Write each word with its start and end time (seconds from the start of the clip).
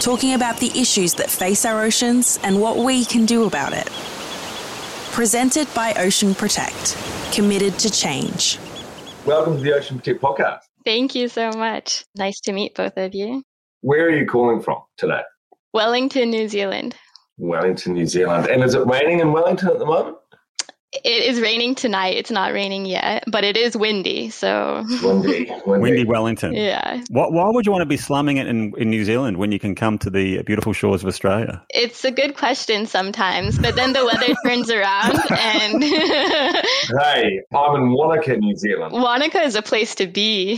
talking 0.00 0.32
about 0.32 0.58
the 0.58 0.70
issues 0.78 1.14
that 1.14 1.30
face 1.30 1.64
our 1.64 1.82
oceans 1.82 2.38
and 2.42 2.60
what 2.60 2.78
we 2.78 3.04
can 3.04 3.26
do 3.26 3.44
about 3.44 3.72
it. 3.72 3.86
Presented 5.12 5.72
by 5.74 5.92
Ocean 5.94 6.34
Protect, 6.34 6.96
committed 7.32 7.78
to 7.78 7.90
change. 7.90 8.58
Welcome 9.26 9.58
to 9.58 9.62
the 9.62 9.74
Ocean 9.74 9.98
Protect 9.98 10.22
podcast. 10.22 10.60
Thank 10.84 11.14
you 11.14 11.28
so 11.28 11.50
much. 11.50 12.04
Nice 12.16 12.40
to 12.40 12.52
meet 12.52 12.74
both 12.74 12.96
of 12.96 13.14
you. 13.14 13.42
Where 13.82 14.06
are 14.06 14.16
you 14.16 14.26
calling 14.26 14.62
from 14.62 14.78
today? 14.96 15.20
Wellington, 15.74 16.30
New 16.30 16.48
Zealand. 16.48 16.96
Wellington, 17.36 17.92
New 17.92 18.06
Zealand. 18.06 18.46
And 18.46 18.64
is 18.64 18.74
it 18.74 18.86
raining 18.86 19.20
in 19.20 19.32
Wellington 19.32 19.68
at 19.68 19.78
the 19.78 19.86
moment? 19.86 20.16
It 20.92 21.22
is 21.22 21.40
raining 21.40 21.76
tonight. 21.76 22.16
It's 22.16 22.32
not 22.32 22.52
raining 22.52 22.84
yet, 22.84 23.22
but 23.28 23.44
it 23.44 23.56
is 23.56 23.76
windy. 23.76 24.28
So 24.28 24.84
windy, 25.02 25.48
windy, 25.66 25.82
windy 25.82 26.04
Wellington. 26.04 26.52
Yeah. 26.52 27.00
What, 27.10 27.32
why 27.32 27.48
would 27.48 27.64
you 27.64 27.70
want 27.70 27.82
to 27.82 27.86
be 27.86 27.96
slumming 27.96 28.38
it 28.38 28.48
in, 28.48 28.72
in 28.76 28.90
New 28.90 29.04
Zealand 29.04 29.36
when 29.36 29.52
you 29.52 29.60
can 29.60 29.76
come 29.76 29.98
to 29.98 30.10
the 30.10 30.42
beautiful 30.42 30.72
shores 30.72 31.02
of 31.02 31.08
Australia? 31.08 31.62
It's 31.68 32.04
a 32.04 32.10
good 32.10 32.36
question 32.36 32.86
sometimes, 32.86 33.56
but 33.56 33.76
then 33.76 33.92
the 33.92 34.04
weather 34.04 34.34
turns 34.44 34.68
around 34.68 35.20
and. 35.30 35.84
hey, 35.84 37.40
I'm 37.54 37.76
in 37.76 37.92
Wanaka, 37.92 38.36
New 38.38 38.56
Zealand. 38.56 38.92
Wanaka 38.92 39.42
is 39.42 39.54
a 39.54 39.62
place 39.62 39.94
to 39.94 40.08
be. 40.08 40.56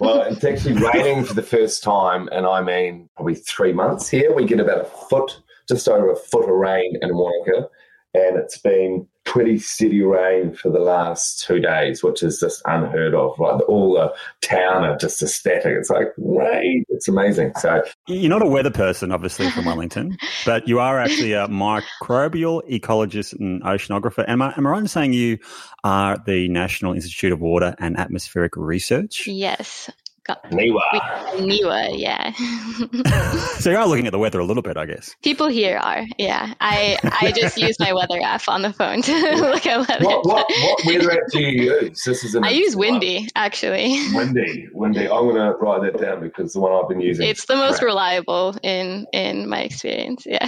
well, 0.00 0.22
it's 0.22 0.42
actually 0.42 0.74
raining 0.82 1.24
for 1.24 1.34
the 1.34 1.42
first 1.42 1.84
time, 1.84 2.28
and 2.32 2.46
I 2.46 2.62
mean 2.62 3.08
probably 3.14 3.36
three 3.36 3.72
months 3.72 4.08
here. 4.08 4.34
We 4.34 4.44
get 4.44 4.58
about 4.58 4.80
a 4.80 4.84
foot, 5.08 5.38
just 5.68 5.88
over 5.88 6.10
a 6.10 6.16
foot 6.16 6.50
of 6.50 6.50
rain 6.50 6.96
in 7.00 7.10
Wanaka, 7.16 7.68
and 8.14 8.38
it's 8.38 8.58
been 8.58 9.06
pretty 9.28 9.58
steady 9.58 10.02
rain 10.02 10.54
for 10.54 10.70
the 10.70 10.78
last 10.78 11.44
two 11.44 11.60
days, 11.60 12.02
which 12.02 12.22
is 12.22 12.40
just 12.40 12.62
unheard 12.64 13.14
of. 13.14 13.38
Like 13.38 13.60
all 13.68 13.92
the 13.92 14.14
town 14.40 14.84
are 14.84 14.96
just 14.96 15.20
ecstatic. 15.20 15.74
It's 15.78 15.90
like 15.90 16.08
rain. 16.16 16.84
It's 16.88 17.08
amazing. 17.08 17.52
So 17.60 17.82
you're 18.06 18.30
not 18.30 18.40
a 18.40 18.46
weather 18.46 18.70
person, 18.70 19.12
obviously, 19.12 19.50
from 19.50 19.66
Wellington, 19.66 20.16
but 20.46 20.66
you 20.66 20.80
are 20.80 20.98
actually 20.98 21.34
a 21.34 21.46
microbial 21.48 22.62
ecologist 22.70 23.38
and 23.38 23.62
oceanographer. 23.62 24.24
Am 24.26 24.40
I, 24.40 24.54
am 24.56 24.66
I 24.66 24.70
right 24.70 24.80
in 24.80 24.88
saying 24.88 25.12
you 25.12 25.38
are 25.84 26.16
the 26.24 26.48
National 26.48 26.94
Institute 26.94 27.32
of 27.32 27.40
Water 27.40 27.74
and 27.78 27.98
Atmospheric 27.98 28.56
Research? 28.56 29.26
Yes. 29.26 29.90
NIWA. 30.28 31.00
NIWA, 31.36 31.98
yeah. 31.98 32.32
so 33.58 33.70
you 33.70 33.76
are 33.76 33.86
looking 33.86 34.06
at 34.06 34.12
the 34.12 34.18
weather 34.18 34.38
a 34.38 34.44
little 34.44 34.62
bit, 34.62 34.76
I 34.76 34.86
guess. 34.86 35.14
People 35.22 35.48
here 35.48 35.78
are, 35.78 36.04
yeah. 36.18 36.54
I 36.60 36.98
I 37.04 37.32
just 37.32 37.56
use 37.58 37.78
my 37.80 37.92
weather 37.92 38.20
app 38.20 38.48
on 38.48 38.62
the 38.62 38.72
phone 38.72 39.02
to 39.02 39.12
look 39.36 39.66
at 39.66 39.88
weather. 39.88 40.04
What, 40.04 40.26
what, 40.26 40.46
what 40.48 40.86
weather 40.86 41.12
app 41.12 41.30
do 41.32 41.40
you 41.40 41.64
use? 41.64 42.02
This 42.04 42.24
is 42.24 42.36
I 42.36 42.50
use 42.50 42.76
Windy, 42.76 43.28
actually. 43.34 43.98
Windy, 44.14 44.68
Windy. 44.72 45.04
I'm 45.04 45.24
going 45.28 45.36
to 45.36 45.52
write 45.58 45.92
that 45.92 46.00
down 46.00 46.20
because 46.20 46.52
the 46.52 46.60
one 46.60 46.72
I've 46.72 46.88
been 46.88 47.00
using. 47.00 47.26
It's 47.26 47.46
the 47.46 47.56
most 47.56 47.78
crap. 47.78 47.86
reliable 47.86 48.56
in 48.62 49.06
in 49.12 49.48
my 49.48 49.62
experience. 49.62 50.24
Yeah. 50.26 50.46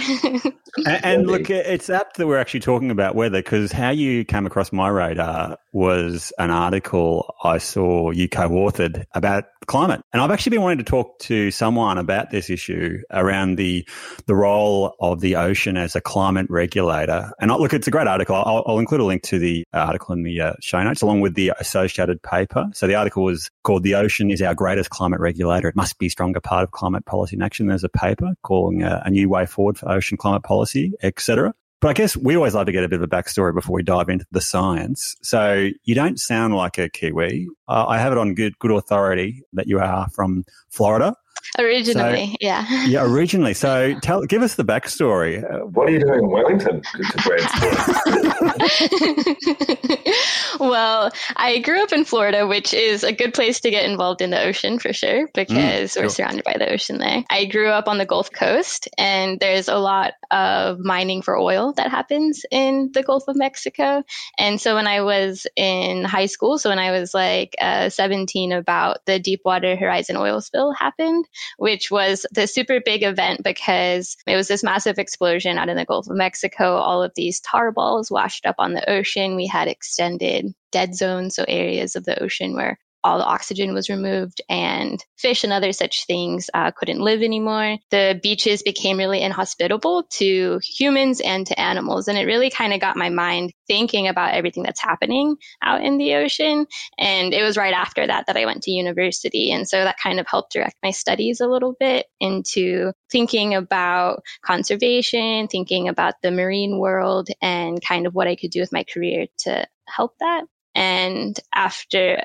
and, 0.85 1.05
and 1.05 1.27
look, 1.27 1.49
it's 1.49 1.89
apt 1.89 2.17
that 2.17 2.27
we're 2.27 2.37
actually 2.37 2.61
talking 2.61 2.91
about 2.91 3.15
weather 3.15 3.39
because 3.39 3.71
how 3.71 3.89
you 3.89 4.25
came 4.25 4.45
across 4.45 4.71
my 4.71 4.89
radar 4.89 5.57
was 5.73 6.33
an 6.37 6.51
article 6.51 7.33
I 7.43 7.57
saw 7.57 8.11
you 8.11 8.27
co-authored 8.27 9.05
about 9.13 9.45
climate. 9.71 10.01
And 10.11 10.21
I've 10.21 10.31
actually 10.31 10.49
been 10.49 10.61
wanting 10.63 10.79
to 10.79 10.83
talk 10.83 11.17
to 11.19 11.49
someone 11.49 11.97
about 11.97 12.29
this 12.29 12.49
issue 12.49 12.99
around 13.09 13.55
the 13.55 13.87
the 14.25 14.35
role 14.35 14.95
of 14.99 15.21
the 15.21 15.37
ocean 15.37 15.77
as 15.77 15.95
a 15.95 16.01
climate 16.01 16.47
regulator. 16.49 17.31
And 17.39 17.53
I, 17.53 17.55
look, 17.55 17.73
it's 17.73 17.87
a 17.87 17.91
great 17.91 18.07
article. 18.07 18.35
I'll, 18.35 18.63
I'll, 18.67 18.79
include 18.79 18.99
a 18.99 19.05
link 19.05 19.23
to 19.23 19.39
the 19.39 19.63
article 19.71 20.13
in 20.13 20.23
the 20.23 20.41
uh, 20.41 20.53
show 20.59 20.83
notes 20.83 21.01
along 21.01 21.21
with 21.21 21.35
the 21.35 21.53
associated 21.57 22.21
paper. 22.21 22.65
So 22.73 22.85
the 22.85 22.95
article 22.95 23.23
was 23.23 23.49
called 23.63 23.83
"The 23.83 23.95
Ocean 23.95 24.29
is 24.29 24.41
Our 24.41 24.53
Greatest 24.53 24.89
Climate 24.89 25.21
Regulator. 25.21 25.69
It 25.69 25.75
Must 25.77 25.97
Be 25.97 26.07
a 26.07 26.09
Stronger 26.09 26.41
Part 26.41 26.63
of 26.63 26.71
Climate 26.71 27.05
Policy 27.05 27.37
and 27.37 27.43
Action." 27.43 27.67
There's 27.67 27.85
a 27.85 27.89
paper 27.89 28.33
calling 28.43 28.83
uh, 28.83 29.01
a 29.05 29.09
new 29.09 29.29
way 29.29 29.45
forward 29.45 29.77
for 29.77 29.89
ocean 29.89 30.17
climate 30.17 30.43
policy, 30.43 30.91
etc. 31.01 31.53
But 31.81 31.89
I 31.89 31.93
guess 31.93 32.15
we 32.15 32.35
always 32.35 32.53
love 32.53 32.67
to 32.67 32.71
get 32.71 32.83
a 32.83 32.87
bit 32.87 33.01
of 33.01 33.03
a 33.03 33.07
backstory 33.07 33.55
before 33.55 33.73
we 33.73 33.81
dive 33.81 34.07
into 34.07 34.25
the 34.31 34.39
science. 34.39 35.15
So 35.23 35.69
you 35.83 35.95
don't 35.95 36.19
sound 36.19 36.55
like 36.55 36.77
a 36.77 36.87
Kiwi. 36.87 37.47
Uh, 37.67 37.85
I 37.87 37.97
have 37.97 38.11
it 38.11 38.19
on 38.19 38.35
good 38.35 38.57
good 38.59 38.71
authority 38.71 39.41
that 39.53 39.67
you 39.67 39.79
are 39.79 40.07
from 40.11 40.45
Florida. 40.69 41.15
Originally, 41.59 42.27
so, 42.27 42.37
yeah. 42.39 42.85
Yeah, 42.85 43.03
originally. 43.03 43.53
So 43.53 43.99
tell, 44.01 44.25
give 44.25 44.41
us 44.41 44.55
the 44.55 44.63
backstory. 44.63 45.43
What 45.71 45.89
are 45.89 45.91
you 45.91 45.99
doing 45.99 46.19
in 46.19 46.29
Wellington? 46.29 46.81
well, 50.59 51.11
I 51.35 51.59
grew 51.59 51.83
up 51.83 51.91
in 51.91 52.05
Florida, 52.05 52.47
which 52.47 52.73
is 52.73 53.03
a 53.03 53.11
good 53.11 53.33
place 53.33 53.59
to 53.61 53.69
get 53.69 53.89
involved 53.89 54.21
in 54.21 54.29
the 54.29 54.41
ocean 54.41 54.79
for 54.79 54.93
sure, 54.93 55.29
because 55.33 55.93
mm, 55.93 56.01
we're 56.01 56.09
surrounded 56.09 56.43
by 56.43 56.55
the 56.57 56.71
ocean 56.71 56.99
there. 56.99 57.23
I 57.29 57.45
grew 57.45 57.69
up 57.69 57.87
on 57.87 57.97
the 57.97 58.05
Gulf 58.05 58.31
Coast, 58.31 58.87
and 58.97 59.39
there's 59.39 59.67
a 59.67 59.77
lot 59.77 60.13
of 60.31 60.79
mining 60.79 61.21
for 61.21 61.37
oil 61.37 61.73
that 61.73 61.91
happens 61.91 62.43
in 62.51 62.91
the 62.93 63.03
Gulf 63.03 63.23
of 63.27 63.35
Mexico. 63.35 64.03
And 64.37 64.61
so 64.61 64.75
when 64.75 64.87
I 64.87 65.01
was 65.01 65.47
in 65.55 66.03
high 66.03 66.27
school, 66.27 66.57
so 66.57 66.69
when 66.69 66.79
I 66.79 66.91
was 66.91 67.13
like 67.13 67.55
uh, 67.59 67.89
17, 67.89 68.51
about 68.51 69.05
the 69.05 69.19
Deepwater 69.19 69.75
Horizon 69.75 70.17
oil 70.17 70.41
spill 70.41 70.73
happened, 70.73 71.27
which 71.57 71.91
was 71.91 72.25
the 72.31 72.47
super 72.47 72.81
big 72.83 73.03
event 73.03 73.43
because 73.43 74.17
it 74.27 74.35
was 74.35 74.47
this 74.47 74.63
massive 74.63 74.99
explosion 74.99 75.57
out 75.57 75.69
in 75.69 75.77
the 75.77 75.85
Gulf 75.85 76.07
of 76.09 76.15
Mexico. 76.15 76.75
All 76.75 77.03
of 77.03 77.11
these 77.15 77.39
tar 77.39 77.71
balls 77.71 78.11
washed 78.11 78.45
up 78.45 78.55
on 78.59 78.73
the 78.73 78.89
ocean. 78.89 79.35
We 79.35 79.47
had 79.47 79.67
extended 79.67 80.53
dead 80.71 80.95
zones, 80.95 81.35
so 81.35 81.45
areas 81.47 81.95
of 81.95 82.05
the 82.05 82.21
ocean 82.21 82.55
where 82.55 82.79
all 83.03 83.17
the 83.17 83.25
oxygen 83.25 83.73
was 83.73 83.89
removed 83.89 84.41
and 84.49 85.03
fish 85.17 85.43
and 85.43 85.53
other 85.53 85.71
such 85.71 86.05
things 86.05 86.49
uh, 86.53 86.71
couldn't 86.71 86.99
live 86.99 87.21
anymore. 87.21 87.77
The 87.89 88.19
beaches 88.21 88.63
became 88.63 88.97
really 88.97 89.21
inhospitable 89.21 90.03
to 90.17 90.59
humans 90.63 91.21
and 91.21 91.45
to 91.47 91.59
animals. 91.59 92.07
And 92.07 92.17
it 92.17 92.25
really 92.25 92.49
kind 92.49 92.73
of 92.73 92.79
got 92.79 92.97
my 92.97 93.09
mind 93.09 93.53
thinking 93.67 94.07
about 94.07 94.33
everything 94.33 94.63
that's 94.63 94.81
happening 94.81 95.37
out 95.61 95.83
in 95.83 95.97
the 95.97 96.15
ocean. 96.15 96.67
And 96.97 97.33
it 97.33 97.43
was 97.43 97.57
right 97.57 97.73
after 97.73 98.05
that 98.05 98.27
that 98.27 98.37
I 98.37 98.45
went 98.45 98.63
to 98.63 98.71
university. 98.71 99.51
And 99.51 99.67
so 99.67 99.83
that 99.83 99.97
kind 100.01 100.19
of 100.19 100.27
helped 100.27 100.53
direct 100.53 100.75
my 100.83 100.91
studies 100.91 101.39
a 101.39 101.47
little 101.47 101.75
bit 101.79 102.07
into 102.19 102.91
thinking 103.11 103.55
about 103.55 104.23
conservation, 104.45 105.47
thinking 105.47 105.87
about 105.87 106.15
the 106.21 106.31
marine 106.31 106.77
world, 106.77 107.29
and 107.41 107.81
kind 107.81 108.05
of 108.07 108.13
what 108.13 108.27
I 108.27 108.35
could 108.35 108.51
do 108.51 108.59
with 108.59 108.73
my 108.73 108.83
career 108.83 109.27
to 109.39 109.65
help 109.87 110.13
that. 110.19 110.43
And 110.75 111.37
after 111.53 112.23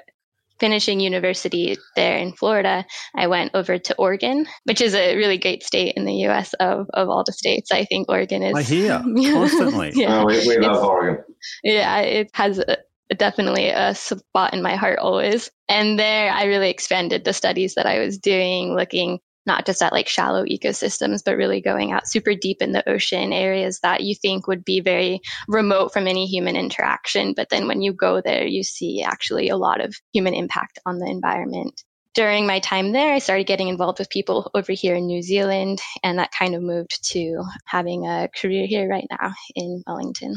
finishing 0.59 1.01
university 1.01 1.77
there 1.95 2.17
in 2.17 2.33
Florida, 2.33 2.85
I 3.15 3.27
went 3.27 3.53
over 3.55 3.79
to 3.79 3.95
Oregon, 3.97 4.47
which 4.65 4.81
is 4.81 4.95
a 4.95 5.17
really 5.17 5.39
great 5.39 5.63
state 5.63 5.95
in 5.97 6.05
the 6.05 6.27
US 6.27 6.55
of, 6.55 6.87
of 6.95 7.09
all 7.09 7.25
the 7.25 7.33
states. 7.33 7.71
I 7.73 7.85
think 7.85 8.09
Oregon 8.09 8.43
is. 8.43 8.55
I 8.55 8.63
hear 8.63 8.99
constantly. 9.03 9.93
yeah, 9.95 10.23
oh, 10.23 10.27
we, 10.27 10.47
we 10.47 10.59
love 10.59 10.85
Oregon. 10.85 11.25
Yeah, 11.63 12.01
it 12.01 12.31
has 12.35 12.59
a, 12.59 12.79
definitely 13.17 13.69
a 13.69 13.95
spot 13.95 14.55
in 14.55 14.63
my 14.63 14.77
heart 14.77 14.99
always. 14.99 15.51
And 15.69 15.99
there 15.99 16.31
I 16.31 16.45
really 16.45 16.71
expanded 16.71 17.25
the 17.25 17.33
studies 17.33 17.75
that 17.75 17.87
I 17.87 18.01
was 18.01 18.19
doing, 18.19 18.75
looking 18.75 19.21
not 19.47 19.67
just 19.67 19.83
at 19.83 19.93
like 19.93 20.09
shallow 20.09 20.45
ecosystems, 20.45 21.23
but 21.25 21.37
really 21.37 21.61
going 21.61 21.93
out 21.93 22.09
super 22.09 22.35
deep 22.35 22.61
in 22.61 22.73
the 22.73 22.89
ocean 22.89 23.33
areas 23.33 23.81
that 23.81 24.03
you 24.03 24.15
think 24.15 24.47
would 24.47 24.65
be 24.65 24.81
very 24.81 25.21
remote 25.49 25.93
from 25.93 26.07
any 26.07 26.27
human 26.27 26.57
interaction. 26.57 27.35
But 27.35 27.49
then 27.51 27.69
when 27.69 27.83
you 27.83 27.93
go 27.93 28.21
there, 28.21 28.47
you 28.47 28.63
see 28.63 29.03
actually 29.03 29.49
a 29.49 29.57
lot 29.57 29.81
of 29.81 29.95
human 30.13 30.35
impact 30.35 30.79
on 30.87 30.99
the 30.99 31.07
environment 31.07 31.83
during 32.17 32.47
my 32.47 32.61
time 32.61 32.93
there, 32.93 33.13
I 33.13 33.19
started 33.19 33.47
getting 33.47 33.69
involved 33.69 33.99
with 33.99 34.09
people 34.09 34.51
over 34.55 34.73
here 34.73 34.95
in 34.95 35.07
New 35.07 35.21
Zealand, 35.21 35.83
and 36.03 36.19
that 36.19 36.33
kind 36.33 36.55
of 36.55 36.63
moved 36.63 37.05
to 37.11 37.45
having 37.67 38.07
a 38.07 38.31
career 38.35 38.67
here 38.67 38.89
right 38.89 39.07
now 39.11 39.35
in 39.55 39.85
Wellington. 39.87 40.35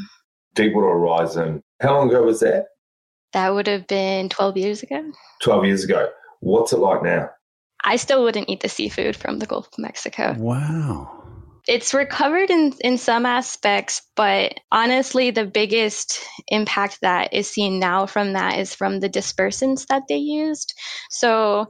Deepwater 0.55 0.89
Horizon, 0.89 1.63
how 1.79 1.95
long 1.95 2.09
ago 2.09 2.23
was 2.23 2.41
that? 2.41 2.65
That 3.31 3.53
would 3.53 3.67
have 3.67 3.87
been 3.87 4.27
12 4.27 4.57
years 4.57 4.83
ago. 4.83 5.09
12 5.41 5.65
years 5.65 5.83
ago. 5.85 6.09
What's 6.41 6.73
it 6.73 6.79
like 6.79 7.01
now? 7.01 7.29
I 7.83 7.95
still 7.95 8.23
wouldn't 8.23 8.49
eat 8.49 8.61
the 8.61 8.69
seafood 8.69 9.15
from 9.15 9.39
the 9.39 9.45
Gulf 9.45 9.67
of 9.67 9.79
Mexico. 9.79 10.35
Wow. 10.37 11.15
It's 11.67 11.93
recovered 11.93 12.49
in, 12.49 12.73
in 12.81 12.97
some 12.97 13.25
aspects, 13.25 14.01
but 14.15 14.59
honestly, 14.71 15.31
the 15.31 15.45
biggest 15.45 16.19
impact 16.47 16.99
that 17.01 17.33
is 17.33 17.47
seen 17.47 17.79
now 17.79 18.07
from 18.07 18.33
that 18.33 18.57
is 18.57 18.73
from 18.73 18.99
the 18.99 19.09
dispersants 19.09 19.85
that 19.87 20.03
they 20.09 20.17
used. 20.17 20.73
So 21.11 21.67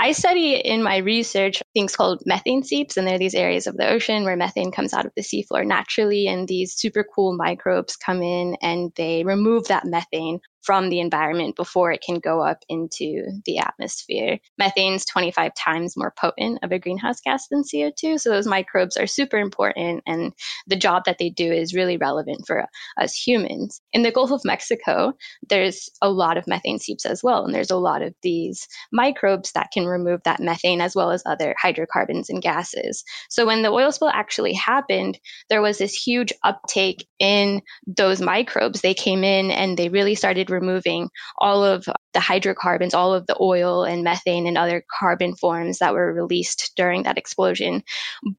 I 0.00 0.12
study 0.12 0.54
in 0.54 0.82
my 0.82 0.98
research 0.98 1.62
things 1.74 1.96
called 1.96 2.22
methane 2.24 2.62
seeps, 2.62 2.96
and 2.96 3.06
they're 3.06 3.18
these 3.18 3.34
areas 3.34 3.66
of 3.66 3.76
the 3.76 3.88
ocean 3.88 4.24
where 4.24 4.36
methane 4.36 4.70
comes 4.70 4.94
out 4.94 5.06
of 5.06 5.12
the 5.16 5.22
seafloor 5.22 5.66
naturally, 5.66 6.28
and 6.28 6.46
these 6.46 6.74
super 6.74 7.04
cool 7.04 7.36
microbes 7.36 7.96
come 7.96 8.22
in 8.22 8.56
and 8.62 8.92
they 8.96 9.24
remove 9.24 9.68
that 9.68 9.84
methane 9.84 10.40
from 10.68 10.90
the 10.90 11.00
environment 11.00 11.56
before 11.56 11.92
it 11.92 12.02
can 12.04 12.18
go 12.18 12.42
up 12.42 12.62
into 12.68 13.24
the 13.46 13.56
atmosphere. 13.56 14.38
Methane's 14.60 15.06
25 15.06 15.54
times 15.54 15.96
more 15.96 16.12
potent 16.20 16.58
of 16.62 16.72
a 16.72 16.78
greenhouse 16.78 17.22
gas 17.22 17.48
than 17.48 17.62
CO2. 17.62 18.20
So 18.20 18.28
those 18.28 18.46
microbes 18.46 18.98
are 18.98 19.06
super 19.06 19.38
important, 19.38 20.02
and 20.06 20.34
the 20.66 20.76
job 20.76 21.04
that 21.06 21.16
they 21.16 21.30
do 21.30 21.50
is 21.50 21.72
really 21.72 21.96
relevant 21.96 22.46
for 22.46 22.66
us 23.00 23.14
humans. 23.14 23.80
In 23.94 24.02
the 24.02 24.12
Gulf 24.12 24.30
of 24.30 24.44
Mexico, 24.44 25.14
there's 25.48 25.88
a 26.02 26.10
lot 26.10 26.36
of 26.36 26.46
methane 26.46 26.78
seeps 26.78 27.06
as 27.06 27.22
well, 27.24 27.46
and 27.46 27.54
there's 27.54 27.70
a 27.70 27.76
lot 27.76 28.02
of 28.02 28.12
these 28.22 28.68
microbes 28.92 29.52
that 29.52 29.70
can 29.72 29.86
remove 29.86 30.20
that 30.24 30.38
methane 30.38 30.82
as 30.82 30.94
well 30.94 31.12
as 31.12 31.22
other 31.24 31.54
hydrocarbons 31.58 32.28
and 32.28 32.42
gases. 32.42 33.04
So 33.30 33.46
when 33.46 33.62
the 33.62 33.70
oil 33.70 33.90
spill 33.90 34.10
actually 34.10 34.52
happened, 34.52 35.18
there 35.48 35.62
was 35.62 35.78
this 35.78 35.94
huge 35.94 36.34
uptake 36.44 37.08
in 37.18 37.62
those 37.86 38.20
microbes. 38.20 38.82
They 38.82 38.92
came 38.92 39.24
in 39.24 39.50
and 39.50 39.78
they 39.78 39.88
really 39.88 40.14
started 40.14 40.50
removing 40.58 41.08
all 41.38 41.64
of 41.64 41.86
the 42.12 42.20
hydrocarbons, 42.20 42.94
all 42.94 43.14
of 43.14 43.26
the 43.26 43.36
oil 43.40 43.84
and 43.84 44.04
methane 44.04 44.46
and 44.46 44.58
other 44.58 44.84
carbon 44.98 45.34
forms 45.34 45.78
that 45.78 45.94
were 45.94 46.12
released 46.12 46.72
during 46.76 47.04
that 47.04 47.18
explosion. 47.18 47.82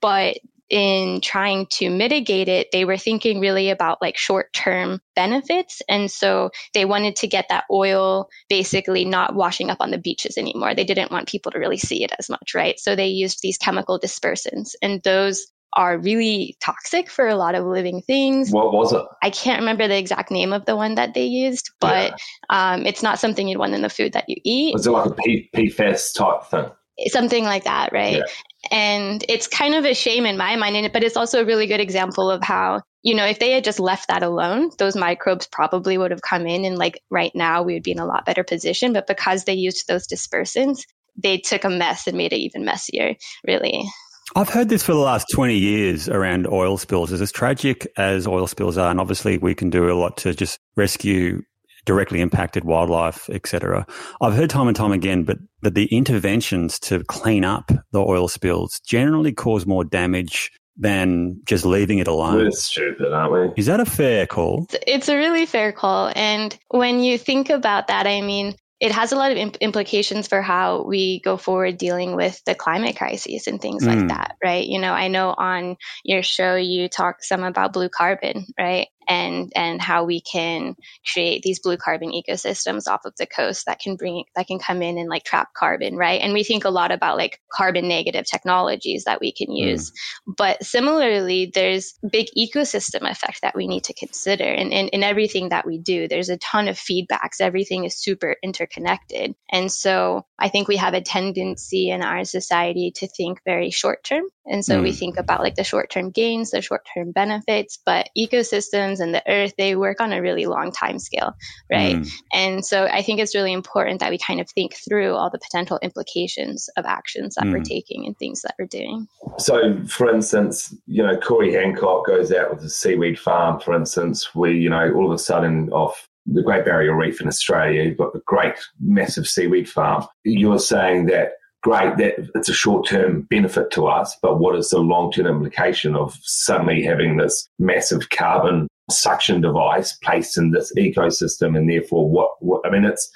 But 0.01 0.37
in 0.69 1.19
trying 1.21 1.65
to 1.65 1.89
mitigate 1.89 2.47
it, 2.47 2.67
they 2.71 2.85
were 2.85 2.97
thinking 2.97 3.39
really 3.39 3.69
about 3.69 4.01
like 4.01 4.17
short 4.17 4.53
term 4.53 5.01
benefits. 5.15 5.81
And 5.89 6.11
so 6.11 6.51
they 6.73 6.85
wanted 6.85 7.15
to 7.17 7.27
get 7.27 7.47
that 7.49 7.65
oil 7.71 8.29
basically 8.49 9.03
not 9.03 9.35
washing 9.35 9.69
up 9.69 9.77
on 9.79 9.91
the 9.91 9.97
beaches 9.97 10.37
anymore. 10.37 10.75
They 10.75 10.83
didn't 10.83 11.11
want 11.11 11.27
people 11.27 11.51
to 11.51 11.59
really 11.59 11.77
see 11.77 12.03
it 12.03 12.11
as 12.19 12.29
much, 12.29 12.53
right? 12.53 12.79
So 12.79 12.95
they 12.95 13.07
used 13.07 13.39
these 13.41 13.57
chemical 13.57 13.99
dispersants, 13.99 14.75
and 14.81 15.01
those 15.03 15.47
are 15.73 15.97
really 15.97 16.57
toxic 16.59 17.09
for 17.09 17.27
a 17.27 17.35
lot 17.35 17.55
of 17.55 17.65
living 17.65 18.01
things. 18.01 18.51
What 18.51 18.73
was 18.73 18.93
it? 18.93 19.03
I 19.21 19.29
can't 19.29 19.59
remember 19.59 19.87
the 19.87 19.97
exact 19.97 20.31
name 20.31 20.53
of 20.53 20.65
the 20.65 20.75
one 20.75 20.95
that 20.95 21.13
they 21.13 21.25
used, 21.25 21.71
but 21.79 22.11
yeah. 22.11 22.73
um, 22.73 22.85
it's 22.85 23.03
not 23.03 23.19
something 23.19 23.47
you'd 23.47 23.59
want 23.59 23.73
in 23.73 23.81
the 23.81 23.89
food 23.89 24.13
that 24.13 24.25
you 24.27 24.35
eat. 24.43 24.73
Was 24.73 24.87
it 24.87 24.91
like 24.91 25.11
a 25.11 25.13
P- 25.13 25.49
PFAS 25.55 26.13
type 26.13 26.43
thing? 26.45 26.71
Something 27.07 27.45
like 27.45 27.63
that, 27.63 27.93
right? 27.93 28.17
Yeah. 28.17 28.23
And 28.71 29.23
it's 29.29 29.47
kind 29.47 29.75
of 29.75 29.85
a 29.85 29.93
shame 29.93 30.25
in 30.25 30.37
my 30.37 30.55
mind, 30.57 30.91
but 30.91 31.03
it's 31.03 31.15
also 31.15 31.41
a 31.41 31.45
really 31.45 31.65
good 31.65 31.79
example 31.79 32.29
of 32.29 32.43
how, 32.43 32.81
you 33.03 33.15
know, 33.15 33.25
if 33.25 33.39
they 33.39 33.51
had 33.51 33.63
just 33.63 33.79
left 33.79 34.09
that 34.09 34.21
alone, 34.21 34.71
those 34.79 34.97
microbes 34.97 35.47
probably 35.47 35.97
would 35.97 36.11
have 36.11 36.21
come 36.21 36.45
in 36.45 36.65
and 36.65 36.77
like 36.77 37.01
right 37.09 37.31
now 37.33 37.63
we 37.63 37.73
would 37.75 37.83
be 37.83 37.91
in 37.91 37.99
a 37.99 38.05
lot 38.05 38.25
better 38.25 38.43
position. 38.43 38.91
But 38.91 39.07
because 39.07 39.45
they 39.45 39.53
used 39.53 39.87
those 39.87 40.07
dispersants, 40.07 40.81
they 41.15 41.37
took 41.37 41.63
a 41.63 41.69
mess 41.69 42.07
and 42.07 42.17
made 42.17 42.33
it 42.33 42.39
even 42.39 42.65
messier, 42.65 43.15
really. 43.47 43.85
I've 44.35 44.49
heard 44.49 44.69
this 44.69 44.83
for 44.83 44.93
the 44.93 44.99
last 44.99 45.27
20 45.33 45.57
years 45.57 46.07
around 46.07 46.47
oil 46.47 46.77
spills. 46.77 47.11
As 47.11 47.31
tragic 47.31 47.87
as 47.97 48.27
oil 48.27 48.47
spills 48.47 48.77
are, 48.77 48.91
and 48.91 48.99
obviously 48.99 49.37
we 49.37 49.55
can 49.55 49.69
do 49.69 49.91
a 49.91 49.93
lot 49.93 50.17
to 50.17 50.33
just 50.33 50.59
rescue 50.75 51.41
directly 51.85 52.21
impacted 52.21 52.65
wildlife, 52.65 53.29
etc. 53.29 53.85
I've 54.21 54.33
heard 54.33 54.49
time 54.49 54.67
and 54.67 54.75
time 54.75 54.91
again, 54.91 55.23
but 55.23 55.37
that 55.61 55.73
the 55.73 55.85
interventions 55.85 56.77
to 56.81 57.03
clean 57.05 57.43
up 57.43 57.71
the 57.91 58.01
oil 58.01 58.27
spills 58.27 58.79
generally 58.85 59.31
cause 59.31 59.65
more 59.65 59.83
damage 59.83 60.51
than 60.77 61.41
just 61.45 61.65
leaving 61.65 61.97
it 61.97 62.07
alone. 62.07 62.35
We're 62.35 62.51
stupid, 62.51 63.11
aren't 63.11 63.33
we? 63.33 63.53
Is 63.57 63.65
that 63.65 63.79
a 63.79 63.85
fair 63.85 64.27
call? 64.27 64.67
It's 64.85 65.09
a 65.09 65.17
really 65.17 65.45
fair 65.45 65.71
call. 65.71 66.11
And 66.15 66.57
when 66.69 66.99
you 66.99 67.17
think 67.17 67.49
about 67.49 67.87
that, 67.87 68.07
I 68.07 68.21
mean, 68.21 68.55
it 68.79 68.91
has 68.91 69.11
a 69.11 69.15
lot 69.15 69.31
of 69.31 69.37
imp- 69.37 69.57
implications 69.57 70.27
for 70.27 70.41
how 70.41 70.83
we 70.83 71.19
go 71.19 71.35
forward 71.35 71.77
dealing 71.77 72.15
with 72.15 72.41
the 72.45 72.55
climate 72.55 72.95
crises 72.95 73.47
and 73.47 73.61
things 73.61 73.83
mm. 73.83 73.87
like 73.87 74.07
that, 74.07 74.37
right? 74.43 74.65
You 74.65 74.79
know, 74.79 74.93
I 74.93 75.09
know 75.09 75.33
on 75.37 75.77
your 76.03 76.23
show 76.23 76.55
you 76.55 76.87
talk 76.87 77.23
some 77.23 77.43
about 77.43 77.73
blue 77.73 77.89
carbon, 77.89 78.47
right? 78.57 78.87
And 79.09 79.51
and 79.55 79.81
how 79.81 80.03
we 80.03 80.21
can 80.21 80.75
create 81.11 81.41
these 81.41 81.59
blue 81.59 81.75
carbon 81.75 82.11
ecosystems 82.11 82.87
off 82.87 83.01
of 83.05 83.13
the 83.17 83.25
coast 83.25 83.65
that 83.65 83.79
can 83.79 83.95
bring 83.95 84.23
that 84.35 84.47
can 84.47 84.59
come 84.59 84.81
in 84.81 84.97
and 84.97 85.09
like 85.09 85.23
trap 85.23 85.49
carbon 85.57 85.97
right 85.97 86.21
and 86.21 86.31
we 86.31 86.43
think 86.43 86.63
a 86.63 86.69
lot 86.69 86.91
about 86.91 87.17
like 87.17 87.41
carbon 87.51 87.87
negative 87.87 88.25
technologies 88.25 89.05
that 89.05 89.19
we 89.19 89.33
can 89.33 89.47
mm. 89.47 89.57
use 89.57 89.91
mm. 89.91 90.33
but 90.37 90.63
similarly 90.63 91.51
there's 91.53 91.95
big 92.09 92.27
ecosystem 92.37 93.09
effect 93.09 93.41
that 93.41 93.55
we 93.55 93.67
need 93.67 93.83
to 93.83 93.93
consider 93.93 94.43
and 94.43 94.71
in, 94.71 94.87
in 94.89 95.03
everything 95.03 95.49
that 95.49 95.65
we 95.65 95.79
do 95.79 96.07
there's 96.07 96.29
a 96.29 96.37
ton 96.37 96.67
of 96.67 96.77
feedbacks 96.77 97.41
everything 97.41 97.85
is 97.85 97.97
super 97.97 98.35
interconnected 98.43 99.33
and 99.51 99.71
so 99.71 100.23
i 100.37 100.47
think 100.47 100.67
we 100.67 100.77
have 100.77 100.93
a 100.93 101.01
tendency 101.01 101.89
in 101.89 102.03
our 102.03 102.23
society 102.23 102.91
to 102.95 103.07
think 103.07 103.39
very 103.43 103.71
short 103.71 104.03
term 104.03 104.23
and 104.45 104.63
so 104.63 104.79
mm. 104.79 104.83
we 104.83 104.91
think 104.91 105.17
about 105.17 105.41
like 105.41 105.55
the 105.55 105.63
short 105.63 105.89
term 105.89 106.11
gains 106.11 106.51
the 106.51 106.61
short 106.61 106.81
term 106.93 107.11
benefits 107.11 107.79
but 107.83 108.09
ecosystems 108.15 108.98
and 108.99 109.13
the 109.13 109.23
earth, 109.27 109.53
they 109.57 109.75
work 109.75 110.01
on 110.01 110.11
a 110.11 110.21
really 110.21 110.45
long 110.45 110.71
time 110.71 110.99
scale, 110.99 111.33
right? 111.71 111.97
Mm. 111.97 112.11
And 112.33 112.65
so 112.65 112.85
I 112.85 113.01
think 113.01 113.19
it's 113.19 113.35
really 113.35 113.53
important 113.53 113.99
that 113.99 114.11
we 114.11 114.17
kind 114.17 114.39
of 114.39 114.49
think 114.49 114.75
through 114.75 115.13
all 115.13 115.29
the 115.29 115.39
potential 115.39 115.79
implications 115.81 116.69
of 116.77 116.85
actions 116.85 117.35
that 117.35 117.45
mm. 117.45 117.53
we're 117.53 117.63
taking 117.63 118.05
and 118.05 118.17
things 118.17 118.41
that 118.41 118.55
we're 118.59 118.65
doing. 118.65 119.07
So, 119.37 119.81
for 119.85 120.13
instance, 120.13 120.75
you 120.87 121.03
know, 121.03 121.17
Corey 121.17 121.53
Hancock 121.53 122.05
goes 122.05 122.31
out 122.31 122.53
with 122.53 122.63
a 122.63 122.69
seaweed 122.69 123.19
farm, 123.19 123.59
for 123.59 123.73
instance, 123.73 124.33
we, 124.35 124.57
you 124.57 124.69
know, 124.69 124.91
all 124.93 125.05
of 125.05 125.11
a 125.11 125.19
sudden 125.19 125.69
off 125.71 126.07
the 126.25 126.43
Great 126.43 126.65
Barrier 126.65 126.95
Reef 126.95 127.21
in 127.21 127.27
Australia, 127.27 127.83
you've 127.83 127.97
got 127.97 128.15
a 128.15 128.21
great 128.25 128.55
massive 128.79 129.27
seaweed 129.27 129.69
farm. 129.69 130.05
You're 130.23 130.59
saying 130.59 131.07
that 131.07 131.33
great 131.61 131.97
that 131.97 132.29
it's 132.35 132.49
a 132.49 132.53
short 132.53 132.87
term 132.87 133.23
benefit 133.23 133.71
to 133.71 133.87
us, 133.87 134.15
but 134.21 134.39
what 134.39 134.55
is 134.55 134.69
the 134.69 134.79
long 134.79 135.11
term 135.11 135.27
implication 135.27 135.95
of 135.95 136.17
suddenly 136.21 136.83
having 136.83 137.17
this 137.17 137.47
massive 137.59 138.09
carbon 138.09 138.67
suction 138.91 139.41
device 139.41 139.93
placed 140.03 140.37
in 140.37 140.51
this 140.51 140.71
ecosystem, 140.77 141.57
and 141.57 141.69
therefore, 141.69 142.09
what, 142.09 142.31
what 142.39 142.65
I 142.65 142.69
mean, 142.69 142.85
it's 142.85 143.09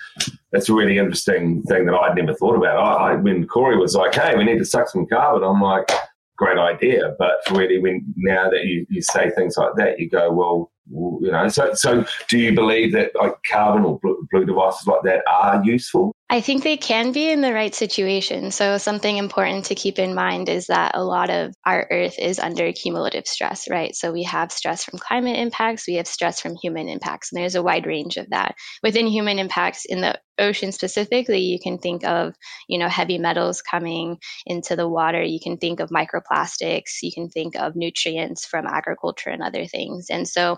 it's 0.52 0.70
a 0.70 0.74
really 0.74 0.98
interesting 0.98 1.64
thing 1.64 1.86
that 1.86 1.96
I'd 1.96 2.16
never 2.16 2.34
thought 2.34 2.56
about. 2.56 2.78
I, 2.78 3.12
I, 3.12 3.16
when 3.16 3.48
Corey 3.48 3.78
was 3.78 3.96
like, 3.96 4.16
"Hey, 4.16 4.36
we 4.36 4.44
need 4.44 4.60
to 4.60 4.66
suck 4.66 4.90
some 4.90 5.08
carbon," 5.08 5.44
I'm 5.44 5.62
like, 5.62 5.90
"Great 6.38 6.58
idea," 6.58 7.16
but 7.18 7.36
really, 7.52 7.80
when 7.80 8.04
now 8.18 8.50
that 8.50 8.66
you, 8.66 8.86
you 8.90 9.02
say 9.02 9.30
things 9.30 9.56
like 9.58 9.76
that, 9.78 10.00
you 10.00 10.10
go, 10.10 10.32
"Well, 10.32 10.72
you 10.90 11.32
know." 11.32 11.48
So, 11.48 11.74
so 11.74 12.06
do 12.30 12.38
you 12.38 12.54
believe 12.54 12.92
that 12.94 13.12
like 13.16 13.36
carbon 13.50 13.86
or 13.86 14.00
blue, 14.00 14.28
blue 14.32 14.46
devices 14.46 14.88
like 14.88 15.04
that 15.04 15.24
are 15.28 15.64
useful? 15.64 16.14
I 16.30 16.42
think 16.42 16.64
they 16.64 16.78
can 16.78 17.12
be 17.12 17.30
in 17.30 17.42
the 17.42 17.54
right 17.54 17.76
situation. 17.76 18.50
So, 18.50 18.80
something 18.80 19.18
important 19.18 19.66
to 19.66 19.76
keep 19.76 20.00
in 20.00 20.16
mind 20.16 20.50
is 20.50 20.66
that 20.66 20.96
a 20.96 21.04
lot 21.04 21.30
of 21.30 21.54
our 21.64 21.88
Earth 21.92 22.18
is 22.18 22.40
under 22.40 22.72
cumulative 22.74 23.28
stress, 23.28 23.70
right? 23.70 23.96
So, 23.96 24.12
we 24.12 24.24
have 24.24 24.52
stress 24.52 24.84
from 24.84 24.98
climate 24.98 25.38
impacts, 25.38 25.88
we 25.88 25.96
have 25.96 26.08
stress 26.08 26.42
from 26.42 26.56
human 26.56 26.90
impacts, 26.90 27.32
and 27.32 27.40
there's 27.40 27.54
a 27.54 27.62
wide 27.62 27.86
range 27.86 28.18
of 28.18 28.30
that. 28.32 28.56
Within 28.82 29.06
human 29.06 29.38
impacts 29.38 29.86
in 29.86 30.02
the 30.02 30.20
ocean 30.40 30.72
specifically, 30.72 31.40
you 31.40 31.60
can 31.60 31.78
think 31.78 32.04
of, 32.04 32.34
you 32.68 32.80
know, 32.80 32.90
heavy 32.90 33.18
metals 33.18 33.62
coming 33.62 34.18
into 34.46 34.76
the 34.76 34.90
water. 34.90 35.22
You 35.22 35.40
can 35.42 35.58
think 35.58 35.80
of 35.80 35.90
microplastics. 35.90 37.02
You 37.02 37.12
can 37.14 37.30
think 37.30 37.56
of 37.56 37.76
nutrients 37.76 38.46
from 38.46 38.66
agriculture 38.66 39.30
and 39.30 39.44
other 39.44 39.66
things. 39.66 40.08
And 40.10 40.28
so 40.28 40.58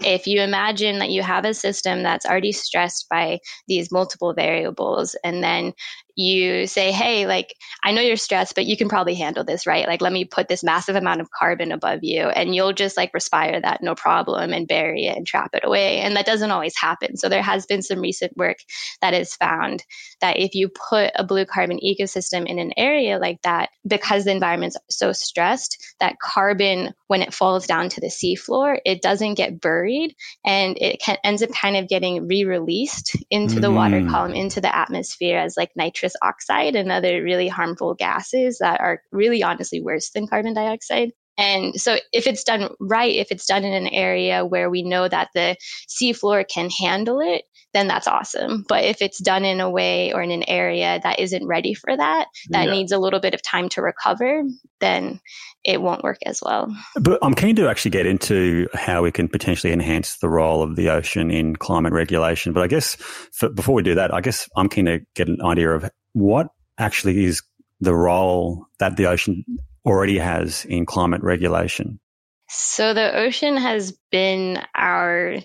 if 0.00 0.26
you 0.26 0.40
imagine 0.40 0.98
that 0.98 1.10
you 1.10 1.22
have 1.22 1.44
a 1.44 1.54
system 1.54 2.02
that's 2.02 2.26
already 2.26 2.52
stressed 2.52 3.06
by 3.10 3.40
these 3.66 3.90
multiple 3.90 4.32
variables 4.34 5.16
and 5.24 5.42
then 5.42 5.72
you 6.18 6.66
say, 6.66 6.90
hey, 6.90 7.28
like, 7.28 7.54
I 7.84 7.92
know 7.92 8.00
you're 8.00 8.16
stressed, 8.16 8.56
but 8.56 8.66
you 8.66 8.76
can 8.76 8.88
probably 8.88 9.14
handle 9.14 9.44
this, 9.44 9.68
right? 9.68 9.86
Like, 9.86 10.00
let 10.00 10.12
me 10.12 10.24
put 10.24 10.48
this 10.48 10.64
massive 10.64 10.96
amount 10.96 11.20
of 11.20 11.30
carbon 11.30 11.70
above 11.70 12.00
you, 12.02 12.22
and 12.22 12.56
you'll 12.56 12.72
just 12.72 12.96
like 12.96 13.14
respire 13.14 13.60
that 13.60 13.82
no 13.84 13.94
problem 13.94 14.52
and 14.52 14.66
bury 14.66 15.06
it 15.06 15.16
and 15.16 15.24
trap 15.24 15.50
it 15.54 15.64
away. 15.64 16.00
And 16.00 16.16
that 16.16 16.26
doesn't 16.26 16.50
always 16.50 16.76
happen. 16.76 17.16
So, 17.16 17.28
there 17.28 17.42
has 17.42 17.66
been 17.66 17.82
some 17.82 18.00
recent 18.00 18.36
work 18.36 18.56
that 19.00 19.14
has 19.14 19.36
found 19.36 19.84
that 20.20 20.40
if 20.40 20.56
you 20.56 20.68
put 20.68 21.12
a 21.14 21.22
blue 21.22 21.46
carbon 21.46 21.78
ecosystem 21.78 22.46
in 22.46 22.58
an 22.58 22.72
area 22.76 23.20
like 23.20 23.40
that, 23.42 23.70
because 23.86 24.24
the 24.24 24.32
environment's 24.32 24.76
so 24.90 25.12
stressed, 25.12 25.78
that 26.00 26.18
carbon, 26.20 26.94
when 27.06 27.22
it 27.22 27.32
falls 27.32 27.64
down 27.64 27.90
to 27.90 28.00
the 28.00 28.08
seafloor, 28.08 28.78
it 28.84 29.02
doesn't 29.02 29.34
get 29.34 29.60
buried 29.60 29.87
and 30.44 30.76
it 30.80 31.00
can, 31.00 31.16
ends 31.24 31.42
up 31.42 31.50
kind 31.50 31.76
of 31.76 31.88
getting 31.88 32.26
re 32.26 32.44
released 32.44 33.16
into 33.30 33.60
the 33.60 33.70
water 33.70 34.00
mm. 34.00 34.10
column, 34.10 34.32
into 34.32 34.60
the 34.60 34.74
atmosphere 34.74 35.38
as 35.38 35.56
like 35.56 35.70
nitrous 35.76 36.14
oxide 36.22 36.76
and 36.76 36.90
other 36.92 37.22
really 37.22 37.48
harmful 37.48 37.94
gases 37.94 38.58
that 38.58 38.80
are 38.80 39.02
really 39.12 39.42
honestly 39.42 39.80
worse 39.80 40.10
than 40.10 40.26
carbon 40.26 40.54
dioxide. 40.54 41.12
And 41.38 41.80
so, 41.80 41.98
if 42.12 42.26
it's 42.26 42.44
done 42.44 42.70
right, 42.80 43.14
if 43.14 43.28
it's 43.30 43.46
done 43.46 43.64
in 43.64 43.72
an 43.72 43.86
area 43.88 44.44
where 44.44 44.68
we 44.68 44.82
know 44.82 45.08
that 45.08 45.28
the 45.34 45.56
seafloor 45.88 46.46
can 46.46 46.68
handle 46.68 47.20
it, 47.20 47.44
then 47.74 47.86
that's 47.86 48.06
awesome. 48.06 48.64
But 48.68 48.84
if 48.84 49.02
it's 49.02 49.18
done 49.18 49.44
in 49.44 49.60
a 49.60 49.70
way 49.70 50.12
or 50.12 50.22
in 50.22 50.30
an 50.30 50.48
area 50.48 51.00
that 51.02 51.20
isn't 51.20 51.46
ready 51.46 51.74
for 51.74 51.96
that, 51.96 52.26
that 52.50 52.66
yeah. 52.66 52.72
needs 52.72 52.92
a 52.92 52.98
little 52.98 53.20
bit 53.20 53.34
of 53.34 53.42
time 53.42 53.68
to 53.70 53.82
recover, 53.82 54.42
then 54.80 55.20
it 55.64 55.82
won't 55.82 56.02
work 56.02 56.18
as 56.24 56.40
well. 56.42 56.74
But 57.00 57.18
I'm 57.22 57.34
keen 57.34 57.56
to 57.56 57.68
actually 57.68 57.90
get 57.90 58.06
into 58.06 58.68
how 58.74 59.02
we 59.02 59.12
can 59.12 59.28
potentially 59.28 59.72
enhance 59.72 60.16
the 60.18 60.28
role 60.28 60.62
of 60.62 60.76
the 60.76 60.88
ocean 60.88 61.30
in 61.30 61.56
climate 61.56 61.92
regulation. 61.92 62.52
But 62.52 62.62
I 62.62 62.68
guess 62.68 62.96
for, 63.32 63.48
before 63.48 63.74
we 63.74 63.82
do 63.82 63.94
that, 63.96 64.14
I 64.14 64.20
guess 64.22 64.48
I'm 64.56 64.68
keen 64.68 64.86
to 64.86 65.00
get 65.14 65.28
an 65.28 65.42
idea 65.42 65.70
of 65.70 65.90
what 66.14 66.48
actually 66.78 67.24
is 67.24 67.42
the 67.80 67.94
role 67.94 68.66
that 68.78 68.96
the 68.96 69.06
ocean 69.06 69.44
already 69.84 70.18
has 70.18 70.64
in 70.64 70.86
climate 70.86 71.22
regulation? 71.22 72.00
So, 72.50 72.94
the 72.94 73.14
ocean 73.14 73.58
has 73.58 73.92
been 74.10 74.62
our 74.74 75.36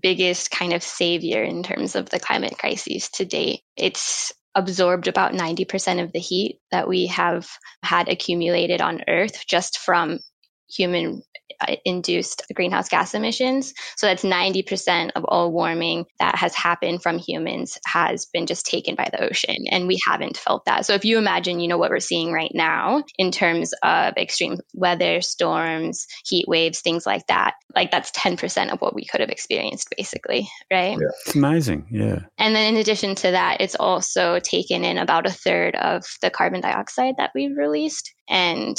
biggest 0.00 0.52
kind 0.52 0.72
of 0.72 0.84
savior 0.84 1.42
in 1.42 1.64
terms 1.64 1.96
of 1.96 2.10
the 2.10 2.20
climate 2.20 2.56
crises 2.56 3.08
to 3.14 3.24
date. 3.24 3.62
It's 3.76 4.32
absorbed 4.54 5.08
about 5.08 5.32
90% 5.32 6.02
of 6.02 6.12
the 6.12 6.20
heat 6.20 6.60
that 6.70 6.86
we 6.86 7.06
have 7.08 7.48
had 7.82 8.08
accumulated 8.08 8.80
on 8.80 9.02
Earth 9.08 9.44
just 9.48 9.78
from 9.78 10.20
human 10.68 11.22
uh, 11.60 11.76
induced 11.84 12.42
greenhouse 12.54 12.88
gas 12.88 13.14
emissions. 13.14 13.74
So 13.96 14.06
that's 14.06 14.24
90% 14.24 15.10
of 15.14 15.24
all 15.24 15.52
warming 15.52 16.06
that 16.18 16.36
has 16.36 16.54
happened 16.54 17.02
from 17.02 17.18
humans 17.18 17.78
has 17.86 18.26
been 18.26 18.46
just 18.46 18.66
taken 18.66 18.94
by 18.94 19.08
the 19.12 19.22
ocean. 19.22 19.56
And 19.70 19.86
we 19.86 19.98
haven't 20.06 20.36
felt 20.36 20.64
that. 20.64 20.86
So 20.86 20.94
if 20.94 21.04
you 21.04 21.18
imagine, 21.18 21.60
you 21.60 21.68
know, 21.68 21.78
what 21.78 21.90
we're 21.90 22.00
seeing 22.00 22.32
right 22.32 22.50
now 22.54 23.04
in 23.18 23.30
terms 23.30 23.72
of 23.82 24.14
extreme 24.16 24.58
weather, 24.74 25.20
storms, 25.20 26.06
heat 26.24 26.46
waves, 26.48 26.80
things 26.80 27.06
like 27.06 27.26
that, 27.28 27.54
like 27.74 27.90
that's 27.90 28.10
10% 28.12 28.72
of 28.72 28.80
what 28.80 28.94
we 28.94 29.04
could 29.04 29.20
have 29.20 29.30
experienced 29.30 29.88
basically, 29.96 30.48
right? 30.72 30.98
Yeah. 30.98 31.08
It's 31.26 31.34
amazing. 31.34 31.86
Yeah. 31.90 32.20
And 32.38 32.54
then 32.54 32.74
in 32.74 32.80
addition 32.80 33.14
to 33.16 33.30
that, 33.32 33.60
it's 33.60 33.76
also 33.76 34.40
taken 34.40 34.84
in 34.84 34.98
about 34.98 35.26
a 35.26 35.32
third 35.32 35.76
of 35.76 36.04
the 36.22 36.30
carbon 36.30 36.62
dioxide 36.62 37.14
that 37.18 37.30
we've 37.34 37.56
released. 37.56 38.12
And 38.28 38.76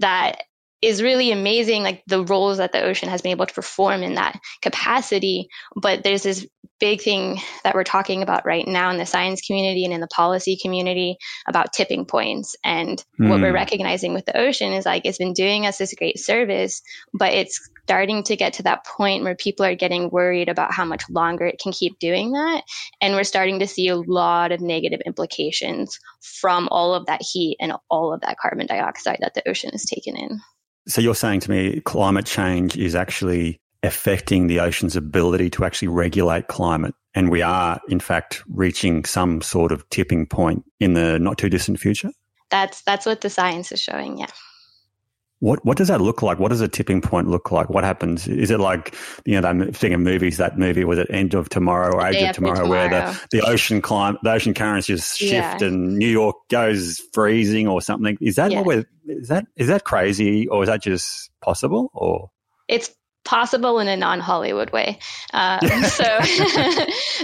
that 0.00 0.42
is 0.82 1.02
really 1.02 1.32
amazing 1.32 1.82
like 1.82 2.02
the 2.06 2.24
roles 2.24 2.58
that 2.58 2.72
the 2.72 2.82
ocean 2.82 3.08
has 3.08 3.22
been 3.22 3.32
able 3.32 3.46
to 3.46 3.54
perform 3.54 4.02
in 4.02 4.14
that 4.14 4.38
capacity 4.62 5.48
but 5.74 6.04
there's 6.04 6.22
this 6.22 6.46
big 6.78 7.00
thing 7.00 7.40
that 7.64 7.74
we're 7.74 7.84
talking 7.84 8.22
about 8.22 8.44
right 8.44 8.66
now 8.66 8.90
in 8.90 8.98
the 8.98 9.06
science 9.06 9.40
community 9.40 9.84
and 9.84 9.94
in 9.94 10.00
the 10.00 10.06
policy 10.08 10.58
community 10.60 11.16
about 11.48 11.72
tipping 11.72 12.04
points 12.04 12.54
and 12.64 13.02
mm. 13.18 13.28
what 13.28 13.40
we're 13.40 13.48
hmm. 13.48 13.54
recognizing 13.54 14.12
with 14.12 14.26
the 14.26 14.36
ocean 14.36 14.72
is 14.72 14.84
like 14.84 15.06
it's 15.06 15.18
been 15.18 15.32
doing 15.32 15.64
us 15.64 15.78
this 15.78 15.94
great 15.94 16.18
service 16.18 16.82
but 17.14 17.32
it's 17.32 17.70
starting 17.84 18.22
to 18.24 18.36
get 18.36 18.54
to 18.54 18.64
that 18.64 18.84
point 18.84 19.22
where 19.22 19.36
people 19.36 19.64
are 19.64 19.74
getting 19.74 20.10
worried 20.10 20.48
about 20.48 20.72
how 20.72 20.84
much 20.84 21.08
longer 21.08 21.46
it 21.46 21.58
can 21.58 21.72
keep 21.72 21.98
doing 21.98 22.32
that 22.32 22.62
and 23.00 23.14
we're 23.14 23.24
starting 23.24 23.60
to 23.60 23.66
see 23.66 23.88
a 23.88 23.96
lot 23.96 24.52
of 24.52 24.60
negative 24.60 25.00
implications 25.06 25.98
from 26.20 26.68
all 26.70 26.94
of 26.94 27.06
that 27.06 27.22
heat 27.22 27.56
and 27.60 27.72
all 27.88 28.12
of 28.12 28.20
that 28.20 28.36
carbon 28.38 28.66
dioxide 28.66 29.18
that 29.20 29.32
the 29.34 29.48
ocean 29.48 29.70
has 29.70 29.84
taken 29.84 30.16
in 30.16 30.40
so 30.88 31.00
you're 31.00 31.14
saying 31.14 31.40
to 31.40 31.50
me 31.50 31.80
climate 31.80 32.26
change 32.26 32.76
is 32.76 32.94
actually 32.94 33.60
affecting 33.82 34.46
the 34.46 34.60
ocean's 34.60 34.96
ability 34.96 35.50
to 35.50 35.64
actually 35.64 35.88
regulate 35.88 36.48
climate. 36.48 36.94
And 37.14 37.30
we 37.30 37.40
are, 37.40 37.80
in 37.88 38.00
fact, 38.00 38.42
reaching 38.48 39.04
some 39.04 39.40
sort 39.40 39.72
of 39.72 39.88
tipping 39.90 40.26
point 40.26 40.64
in 40.80 40.92
the 40.92 41.18
not 41.18 41.38
too 41.38 41.48
distant 41.48 41.80
future? 41.80 42.10
That's 42.50 42.82
that's 42.82 43.06
what 43.06 43.22
the 43.22 43.30
science 43.30 43.72
is 43.72 43.80
showing, 43.80 44.18
yeah. 44.18 44.26
What 45.40 45.64
what 45.66 45.76
does 45.76 45.88
that 45.88 46.00
look 46.00 46.22
like? 46.22 46.38
What 46.38 46.48
does 46.48 46.62
a 46.62 46.68
tipping 46.68 47.02
point 47.02 47.28
look 47.28 47.50
like? 47.50 47.68
What 47.68 47.84
happens? 47.84 48.26
Is 48.26 48.50
it 48.50 48.58
like 48.58 48.94
you 49.26 49.38
know? 49.38 49.46
I'm 49.46 49.72
thinking 49.72 50.02
movies. 50.02 50.38
That 50.38 50.58
movie 50.58 50.84
was 50.84 50.98
it 50.98 51.08
End 51.10 51.34
of 51.34 51.50
Tomorrow 51.50 51.94
or 51.94 52.06
Age 52.06 52.30
of 52.30 52.34
tomorrow, 52.36 52.62
tomorrow, 52.62 52.88
where 52.88 52.88
the, 52.88 53.26
the 53.30 53.46
ocean 53.46 53.82
climb, 53.82 54.16
the 54.22 54.32
ocean 54.32 54.54
currents 54.54 54.86
just 54.86 55.18
shift 55.18 55.60
yeah. 55.60 55.66
and 55.66 55.98
New 55.98 56.08
York 56.08 56.36
goes 56.48 57.02
freezing 57.12 57.68
or 57.68 57.82
something. 57.82 58.16
Is 58.20 58.36
that 58.36 58.50
yeah. 58.50 58.58
what 58.58 58.66
we're? 58.66 58.84
Is 59.08 59.28
that 59.28 59.46
is 59.56 59.68
that 59.68 59.84
crazy 59.84 60.48
or 60.48 60.62
is 60.62 60.68
that 60.68 60.82
just 60.82 61.30
possible? 61.42 61.90
Or 61.92 62.30
it's 62.66 62.90
possible 63.26 63.78
in 63.80 63.88
a 63.88 63.96
non-Hollywood 63.96 64.70
way. 64.70 64.98
Um, 65.34 65.60
so 65.60 66.04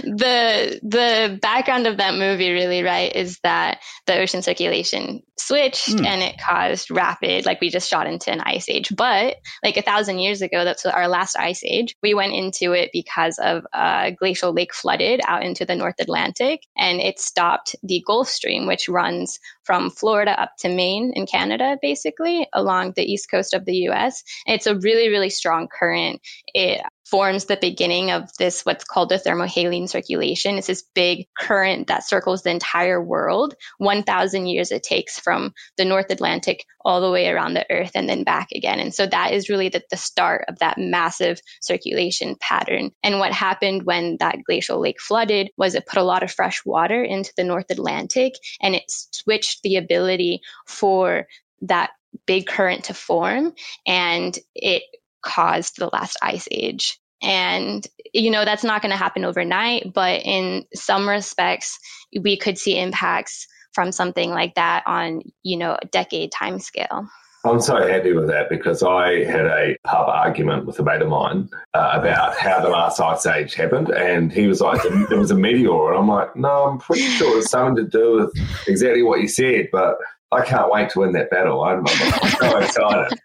the 0.03 0.79
the 0.83 1.39
background 1.41 1.87
of 1.87 1.97
that 1.97 2.13
movie 2.13 2.51
really 2.51 2.83
right 2.83 3.15
is 3.15 3.39
that 3.39 3.79
the 4.05 4.19
ocean 4.19 4.43
circulation 4.43 5.23
switched 5.37 5.89
mm. 5.89 6.05
and 6.05 6.21
it 6.21 6.35
caused 6.39 6.91
rapid 6.91 7.45
like 7.45 7.59
we 7.59 7.69
just 7.69 7.89
shot 7.89 8.05
into 8.05 8.31
an 8.31 8.41
ice 8.41 8.69
age. 8.69 8.93
But 8.95 9.37
like 9.63 9.77
a 9.77 9.81
thousand 9.81 10.19
years 10.19 10.41
ago, 10.41 10.63
that's 10.63 10.85
our 10.85 11.07
last 11.07 11.37
ice 11.37 11.63
age. 11.63 11.95
We 12.03 12.13
went 12.13 12.33
into 12.33 12.73
it 12.73 12.91
because 12.93 13.39
of 13.39 13.65
a 13.73 14.11
glacial 14.11 14.53
lake 14.53 14.73
flooded 14.73 15.21
out 15.25 15.43
into 15.43 15.65
the 15.65 15.75
North 15.75 15.99
Atlantic 15.99 16.61
and 16.77 16.99
it 16.99 17.19
stopped 17.19 17.75
the 17.81 18.03
Gulf 18.05 18.27
Stream, 18.27 18.67
which 18.67 18.89
runs 18.89 19.39
from 19.63 19.89
Florida 19.89 20.39
up 20.39 20.51
to 20.59 20.69
Maine 20.69 21.11
in 21.15 21.25
Canada, 21.25 21.77
basically 21.81 22.47
along 22.53 22.93
the 22.95 23.03
east 23.03 23.29
coast 23.29 23.53
of 23.53 23.65
the 23.65 23.89
US. 23.89 24.23
it's 24.45 24.67
a 24.67 24.75
really, 24.75 25.09
really 25.09 25.29
strong 25.29 25.67
current. 25.67 26.21
It 26.53 26.81
forms 27.13 27.45
the 27.45 27.59
beginning 27.61 28.09
of 28.09 28.35
this 28.39 28.65
what's 28.65 28.83
called 28.83 29.09
the 29.09 29.19
thermohaline 29.19 29.87
circulation. 29.87 30.57
It's 30.57 30.65
this 30.65 30.81
big 30.95 31.27
current 31.37 31.85
that 31.85 32.03
circles 32.03 32.41
the 32.41 32.49
entire 32.49 32.99
world. 32.99 33.53
1,000 33.77 34.47
years 34.47 34.71
it 34.71 34.81
takes 34.81 35.19
from 35.19 35.53
the 35.77 35.85
North 35.85 36.09
Atlantic 36.09 36.65
all 36.83 37.01
the 37.01 37.11
way 37.11 37.29
around 37.29 37.53
the 37.53 37.67
Earth 37.69 37.91
and 37.93 38.09
then 38.09 38.23
back 38.23 38.47
again. 38.51 38.79
And 38.79 38.95
so 38.95 39.05
that 39.05 39.31
is 39.31 39.47
really 39.47 39.69
the, 39.69 39.83
the 39.91 39.95
start 39.95 40.45
of 40.47 40.57
that 40.57 40.79
massive 40.79 41.39
circulation 41.61 42.35
pattern. 42.39 42.89
And 43.03 43.19
what 43.19 43.31
happened 43.31 43.83
when 43.83 44.17
that 44.19 44.39
glacial 44.43 44.81
lake 44.81 44.99
flooded 44.99 45.51
was 45.55 45.75
it 45.75 45.85
put 45.85 45.99
a 45.99 46.03
lot 46.03 46.23
of 46.23 46.31
fresh 46.31 46.65
water 46.65 47.03
into 47.03 47.31
the 47.37 47.43
North 47.43 47.69
Atlantic 47.69 48.33
and 48.59 48.73
it 48.73 48.85
switched 48.87 49.61
the 49.61 49.75
ability 49.75 50.41
for 50.65 51.27
that 51.61 51.91
big 52.25 52.47
current 52.47 52.85
to 52.85 52.95
form 52.95 53.53
and 53.85 54.35
it 54.55 54.81
caused 55.21 55.77
the 55.77 55.91
last 55.93 56.17
ice 56.23 56.47
age. 56.49 56.99
And, 57.23 57.87
you 58.13 58.29
know, 58.29 58.45
that's 58.45 58.63
not 58.63 58.81
going 58.81 58.91
to 58.91 58.97
happen 58.97 59.23
overnight, 59.23 59.93
but 59.93 60.21
in 60.23 60.65
some 60.73 61.07
respects, 61.07 61.79
we 62.19 62.37
could 62.37 62.57
see 62.57 62.77
impacts 62.77 63.47
from 63.73 63.91
something 63.91 64.29
like 64.29 64.55
that 64.55 64.83
on, 64.85 65.21
you 65.41 65.57
know, 65.57 65.77
a 65.81 65.85
decade 65.87 66.31
time 66.31 66.59
scale. 66.59 67.07
I'm 67.45 67.59
so 67.59 67.85
happy 67.85 68.13
with 68.13 68.27
that 68.27 68.49
because 68.49 68.83
I 68.83 69.25
had 69.25 69.45
a 69.45 69.75
pub 69.83 70.07
argument 70.07 70.65
with 70.65 70.79
a 70.79 70.83
mate 70.83 71.01
of 71.01 71.09
mine 71.09 71.49
uh, 71.73 71.91
about 71.93 72.37
how 72.37 72.61
the 72.61 72.69
last 72.69 73.01
ice 73.01 73.25
age 73.25 73.53
happened, 73.53 73.89
and 73.89 74.31
he 74.31 74.47
was 74.47 74.61
like, 74.61 74.81
"There 75.09 75.19
was 75.19 75.31
a 75.31 75.35
meteor," 75.35 75.89
and 75.89 75.99
I'm 75.99 76.07
like, 76.07 76.33
"No, 76.37 76.69
I'm 76.69 76.77
pretty 76.77 77.01
sure 77.01 77.39
it's 77.39 77.49
something 77.49 77.83
to 77.83 77.89
do 77.89 78.13
with 78.15 78.33
exactly 78.65 79.03
what 79.03 79.19
you 79.19 79.27
said, 79.27 79.67
but 79.73 79.97
I 80.33 80.45
can't 80.45 80.71
wait 80.71 80.89
to 80.91 80.99
win 80.99 81.13
that 81.13 81.29
battle. 81.29 81.63
I'm, 81.63 81.85
I'm 81.87 82.29
so 82.29 82.57
excited. 82.59 83.19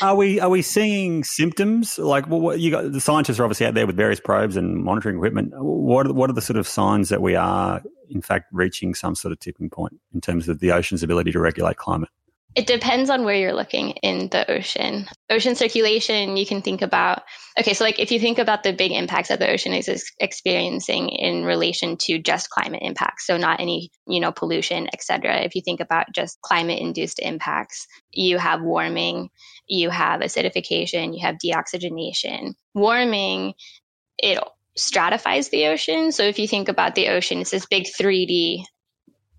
Are 0.00 0.16
we 0.16 0.40
are 0.40 0.48
we 0.48 0.62
seeing 0.62 1.24
symptoms 1.24 1.98
like 1.98 2.28
well, 2.28 2.40
what 2.40 2.60
you 2.60 2.70
got? 2.70 2.90
The 2.92 3.00
scientists 3.00 3.38
are 3.38 3.44
obviously 3.44 3.66
out 3.66 3.74
there 3.74 3.86
with 3.86 3.96
various 3.96 4.20
probes 4.20 4.56
and 4.56 4.82
monitoring 4.82 5.16
equipment. 5.16 5.52
What 5.54 6.06
are, 6.06 6.12
what 6.12 6.30
are 6.30 6.34
the 6.34 6.40
sort 6.42 6.56
of 6.56 6.66
signs 6.66 7.08
that 7.10 7.22
we 7.22 7.36
are 7.36 7.82
in 8.08 8.20
fact 8.20 8.46
reaching 8.52 8.94
some 8.94 9.14
sort 9.14 9.32
of 9.32 9.38
tipping 9.38 9.70
point 9.70 10.00
in 10.12 10.20
terms 10.20 10.48
of 10.48 10.60
the 10.60 10.72
ocean's 10.72 11.02
ability 11.02 11.32
to 11.32 11.40
regulate 11.40 11.76
climate? 11.76 12.08
It 12.54 12.66
depends 12.66 13.08
on 13.08 13.24
where 13.24 13.34
you're 13.34 13.54
looking 13.54 13.90
in 14.02 14.28
the 14.28 14.50
ocean. 14.50 15.08
Ocean 15.30 15.54
circulation, 15.54 16.36
you 16.36 16.44
can 16.44 16.60
think 16.60 16.82
about, 16.82 17.22
okay, 17.58 17.72
so 17.72 17.82
like 17.82 17.98
if 17.98 18.12
you 18.12 18.20
think 18.20 18.38
about 18.38 18.62
the 18.62 18.74
big 18.74 18.92
impacts 18.92 19.30
that 19.30 19.38
the 19.38 19.50
ocean 19.50 19.72
is 19.72 20.12
experiencing 20.20 21.08
in 21.08 21.44
relation 21.44 21.96
to 22.02 22.18
just 22.18 22.50
climate 22.50 22.82
impacts, 22.82 23.26
so 23.26 23.38
not 23.38 23.60
any, 23.60 23.90
you 24.06 24.20
know, 24.20 24.32
pollution, 24.32 24.88
etc. 24.92 25.40
If 25.40 25.54
you 25.54 25.62
think 25.64 25.80
about 25.80 26.12
just 26.14 26.40
climate 26.42 26.78
induced 26.78 27.20
impacts, 27.20 27.86
you 28.10 28.36
have 28.36 28.60
warming, 28.60 29.30
you 29.66 29.88
have 29.88 30.20
acidification, 30.20 31.16
you 31.16 31.26
have 31.26 31.36
deoxygenation. 31.42 32.52
Warming, 32.74 33.54
it 34.18 34.38
stratifies 34.76 35.48
the 35.48 35.68
ocean. 35.68 36.12
So 36.12 36.22
if 36.24 36.38
you 36.38 36.46
think 36.46 36.68
about 36.68 36.96
the 36.96 37.08
ocean, 37.08 37.40
it's 37.40 37.50
this 37.50 37.66
big 37.66 37.84
3D 37.84 38.64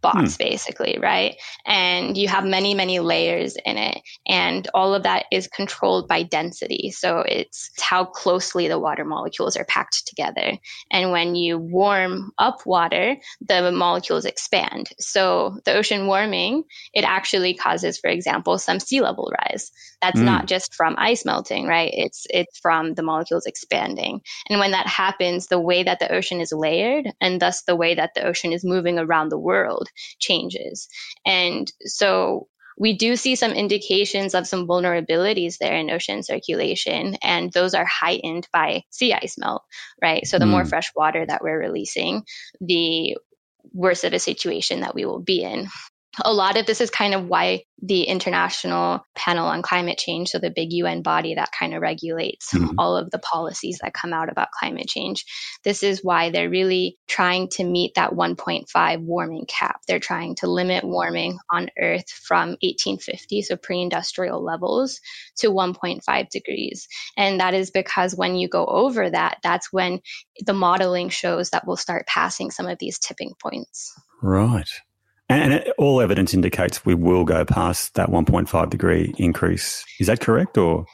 box, 0.03 0.35
hmm. 0.35 0.43
basically, 0.43 0.99
right? 1.01 1.35
And 1.65 2.15
you 2.15 2.27
have 2.27 2.45
many, 2.45 2.75
many 2.75 2.99
layers 2.99 3.55
in 3.65 3.77
it. 3.77 4.01
And 4.27 4.67
all 4.75 4.93
of 4.93 5.03
that 5.03 5.25
is 5.31 5.47
controlled 5.47 6.07
by 6.07 6.21
density. 6.21 6.91
So 6.91 7.23
it's 7.27 7.71
how 7.79 8.05
closely 8.05 8.67
the 8.67 8.77
water 8.77 9.05
molecules 9.05 9.57
are 9.57 9.65
packed 9.65 10.05
together. 10.05 10.59
And 10.91 11.11
when 11.11 11.33
you 11.33 11.57
warm 11.57 12.31
up 12.37 12.65
water, 12.67 13.15
the 13.41 13.71
molecules 13.71 14.25
expand. 14.25 14.89
So 14.99 15.57
the 15.65 15.73
ocean 15.73 16.05
warming, 16.05 16.65
it 16.93 17.03
actually 17.03 17.55
causes, 17.55 17.97
for 17.97 18.09
example, 18.09 18.59
some 18.59 18.79
sea 18.79 19.01
level 19.01 19.31
rise. 19.41 19.71
That's 20.01 20.19
mm. 20.19 20.25
not 20.25 20.47
just 20.47 20.75
from 20.75 20.95
ice 20.97 21.25
melting, 21.25 21.65
right? 21.65 21.91
It's 21.93 22.27
it's 22.29 22.59
from 22.59 22.93
the 22.93 23.03
molecules 23.03 23.45
expanding. 23.45 24.21
And 24.49 24.59
when 24.59 24.71
that 24.71 24.87
happens, 24.87 25.47
the 25.47 25.59
way 25.59 25.83
that 25.83 25.99
the 25.99 26.11
ocean 26.11 26.41
is 26.41 26.51
layered 26.51 27.07
and 27.21 27.41
thus 27.41 27.63
the 27.63 27.75
way 27.75 27.95
that 27.95 28.13
the 28.13 28.25
ocean 28.25 28.51
is 28.51 28.65
moving 28.65 28.99
around 28.99 29.29
the 29.29 29.39
world 29.39 29.87
changes. 30.19 30.87
And 31.25 31.71
so 31.81 32.47
we 32.77 32.93
do 32.97 33.15
see 33.15 33.35
some 33.35 33.51
indications 33.51 34.33
of 34.33 34.47
some 34.47 34.67
vulnerabilities 34.67 35.57
there 35.59 35.75
in 35.75 35.91
ocean 35.91 36.23
circulation, 36.23 37.15
and 37.21 37.51
those 37.53 37.73
are 37.73 37.85
heightened 37.85 38.47
by 38.51 38.83
sea 38.89 39.13
ice 39.13 39.37
melt, 39.37 39.63
right? 40.01 40.25
So 40.25 40.39
the 40.39 40.45
mm. 40.45 40.51
more 40.51 40.65
fresh 40.65 40.91
water 40.95 41.25
that 41.25 41.43
we're 41.43 41.59
releasing, 41.59 42.23
the 42.59 43.17
worse 43.71 44.03
of 44.03 44.13
a 44.13 44.19
situation 44.19 44.81
that 44.81 44.95
we 44.95 45.05
will 45.05 45.19
be 45.19 45.43
in 45.43 45.67
a 46.23 46.33
lot 46.33 46.57
of 46.57 46.65
this 46.65 46.81
is 46.81 46.89
kind 46.89 47.13
of 47.13 47.27
why 47.27 47.63
the 47.81 48.03
International 48.03 49.05
Panel 49.15 49.47
on 49.47 49.61
Climate 49.61 49.97
Change, 49.97 50.29
so 50.29 50.39
the 50.39 50.53
big 50.55 50.71
UN 50.71 51.01
body 51.01 51.35
that 51.35 51.51
kind 51.57 51.73
of 51.73 51.81
regulates 51.81 52.53
mm-hmm. 52.53 52.75
all 52.77 52.95
of 52.95 53.09
the 53.09 53.19
policies 53.19 53.79
that 53.81 53.93
come 53.93 54.13
out 54.13 54.31
about 54.31 54.51
climate 54.51 54.87
change, 54.87 55.25
this 55.63 55.83
is 55.83 56.03
why 56.03 56.29
they're 56.29 56.49
really 56.49 56.97
trying 57.07 57.49
to 57.49 57.63
meet 57.63 57.95
that 57.95 58.11
1.5 58.11 59.01
warming 59.01 59.45
cap. 59.47 59.81
They're 59.87 59.99
trying 59.99 60.35
to 60.35 60.47
limit 60.47 60.83
warming 60.83 61.39
on 61.51 61.69
Earth 61.79 62.09
from 62.09 62.49
1850, 62.61 63.41
so 63.41 63.57
pre 63.57 63.81
industrial 63.81 64.43
levels, 64.43 65.01
to 65.37 65.47
1.5 65.47 66.29
degrees. 66.29 66.87
And 67.17 67.39
that 67.39 67.53
is 67.53 67.71
because 67.71 68.15
when 68.15 68.35
you 68.35 68.47
go 68.47 68.65
over 68.65 69.09
that, 69.09 69.39
that's 69.43 69.73
when 69.73 69.99
the 70.39 70.53
modeling 70.53 71.09
shows 71.09 71.49
that 71.49 71.65
we'll 71.65 71.75
start 71.75 72.07
passing 72.07 72.51
some 72.51 72.67
of 72.67 72.77
these 72.79 72.99
tipping 72.99 73.33
points. 73.41 73.93
Right. 74.21 74.69
And 75.29 75.63
all 75.77 76.01
evidence 76.01 76.33
indicates 76.33 76.85
we 76.85 76.95
will 76.95 77.23
go 77.23 77.45
past 77.45 77.93
that 77.95 78.09
1.5 78.09 78.69
degree 78.69 79.13
increase. 79.17 79.83
Is 79.99 80.07
that 80.07 80.19
correct? 80.19 80.57
Or 80.57 80.85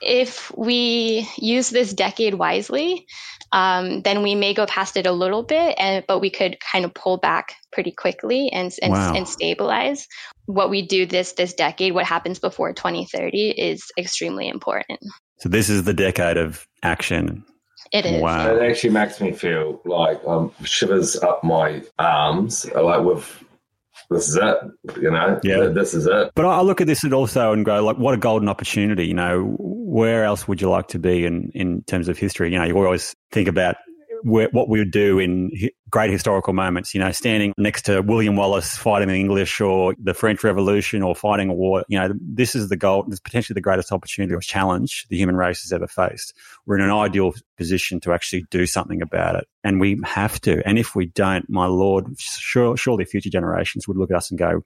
if 0.00 0.50
we 0.56 1.28
use 1.36 1.70
this 1.70 1.92
decade 1.92 2.34
wisely, 2.34 3.06
um, 3.52 4.00
then 4.02 4.22
we 4.22 4.34
may 4.34 4.54
go 4.54 4.66
past 4.66 4.96
it 4.96 5.06
a 5.06 5.12
little 5.12 5.42
bit, 5.42 5.76
and 5.78 6.04
but 6.08 6.20
we 6.20 6.30
could 6.30 6.58
kind 6.60 6.84
of 6.84 6.94
pull 6.94 7.18
back 7.18 7.54
pretty 7.72 7.92
quickly 7.92 8.50
and 8.52 8.72
and, 8.82 8.92
wow. 8.92 9.14
and 9.14 9.28
stabilize. 9.28 10.08
What 10.46 10.70
we 10.70 10.82
do 10.86 11.06
this 11.06 11.32
this 11.32 11.52
decade, 11.54 11.94
what 11.94 12.06
happens 12.06 12.38
before 12.38 12.72
2030, 12.72 13.50
is 13.50 13.92
extremely 13.98 14.48
important. 14.48 14.98
So 15.38 15.48
this 15.48 15.68
is 15.68 15.84
the 15.84 15.94
decade 15.94 16.36
of 16.36 16.66
action. 16.82 17.44
It 17.92 18.06
is. 18.06 18.22
Wow. 18.22 18.56
It 18.56 18.62
actually 18.62 18.90
makes 18.90 19.20
me 19.20 19.32
feel 19.32 19.80
like 19.84 20.20
um, 20.26 20.52
shivers 20.64 21.16
up 21.16 21.44
my 21.44 21.82
arms. 21.98 22.66
Like 22.74 23.04
we've 23.04 23.43
this 24.10 24.28
is 24.28 24.36
it. 24.36 24.56
You 25.00 25.10
know, 25.10 25.40
yeah, 25.42 25.66
this 25.66 25.94
is 25.94 26.06
it. 26.06 26.30
But 26.34 26.46
I 26.46 26.60
look 26.60 26.80
at 26.80 26.86
this 26.86 27.04
and 27.04 27.14
also 27.14 27.52
and 27.52 27.64
go 27.64 27.84
like, 27.84 27.98
what 27.98 28.14
a 28.14 28.18
golden 28.18 28.48
opportunity. 28.48 29.06
You 29.06 29.14
know, 29.14 29.54
where 29.58 30.24
else 30.24 30.46
would 30.48 30.60
you 30.60 30.70
like 30.70 30.88
to 30.88 30.98
be 30.98 31.24
in 31.24 31.50
in 31.54 31.82
terms 31.82 32.08
of 32.08 32.18
history? 32.18 32.52
You 32.52 32.58
know, 32.58 32.64
you 32.64 32.76
always 32.76 33.14
think 33.32 33.48
about 33.48 33.76
what 34.24 34.68
we 34.68 34.78
would 34.78 34.90
do 34.90 35.18
in 35.18 35.50
great 35.90 36.10
historical 36.10 36.52
moments, 36.52 36.94
you 36.94 37.00
know, 37.00 37.12
standing 37.12 37.52
next 37.58 37.82
to 37.82 38.00
William 38.00 38.36
Wallace 38.36 38.76
fighting 38.76 39.08
the 39.08 39.14
English 39.14 39.60
or 39.60 39.94
the 39.98 40.14
French 40.14 40.42
Revolution 40.42 41.02
or 41.02 41.14
fighting 41.14 41.50
a 41.50 41.54
war. 41.54 41.84
You 41.88 41.98
know, 41.98 42.14
this 42.20 42.54
is 42.54 42.68
the 42.68 42.76
goal, 42.76 43.04
this 43.04 43.14
is 43.14 43.20
potentially 43.20 43.54
the 43.54 43.60
greatest 43.60 43.92
opportunity 43.92 44.34
or 44.34 44.40
challenge 44.40 45.06
the 45.10 45.16
human 45.16 45.36
race 45.36 45.62
has 45.62 45.72
ever 45.72 45.86
faced. 45.86 46.34
We're 46.66 46.78
in 46.78 46.84
an 46.84 46.90
ideal 46.90 47.34
position 47.58 48.00
to 48.00 48.12
actually 48.12 48.46
do 48.50 48.66
something 48.66 49.02
about 49.02 49.36
it. 49.36 49.46
And 49.62 49.78
we 49.78 50.00
have 50.04 50.40
to. 50.42 50.66
And 50.66 50.78
if 50.78 50.96
we 50.96 51.06
don't, 51.06 51.48
my 51.48 51.66
Lord, 51.66 52.06
sure, 52.18 52.76
surely 52.76 53.04
future 53.04 53.30
generations 53.30 53.86
would 53.86 53.96
look 53.96 54.10
at 54.10 54.16
us 54.16 54.30
and 54.30 54.38
go, 54.38 54.64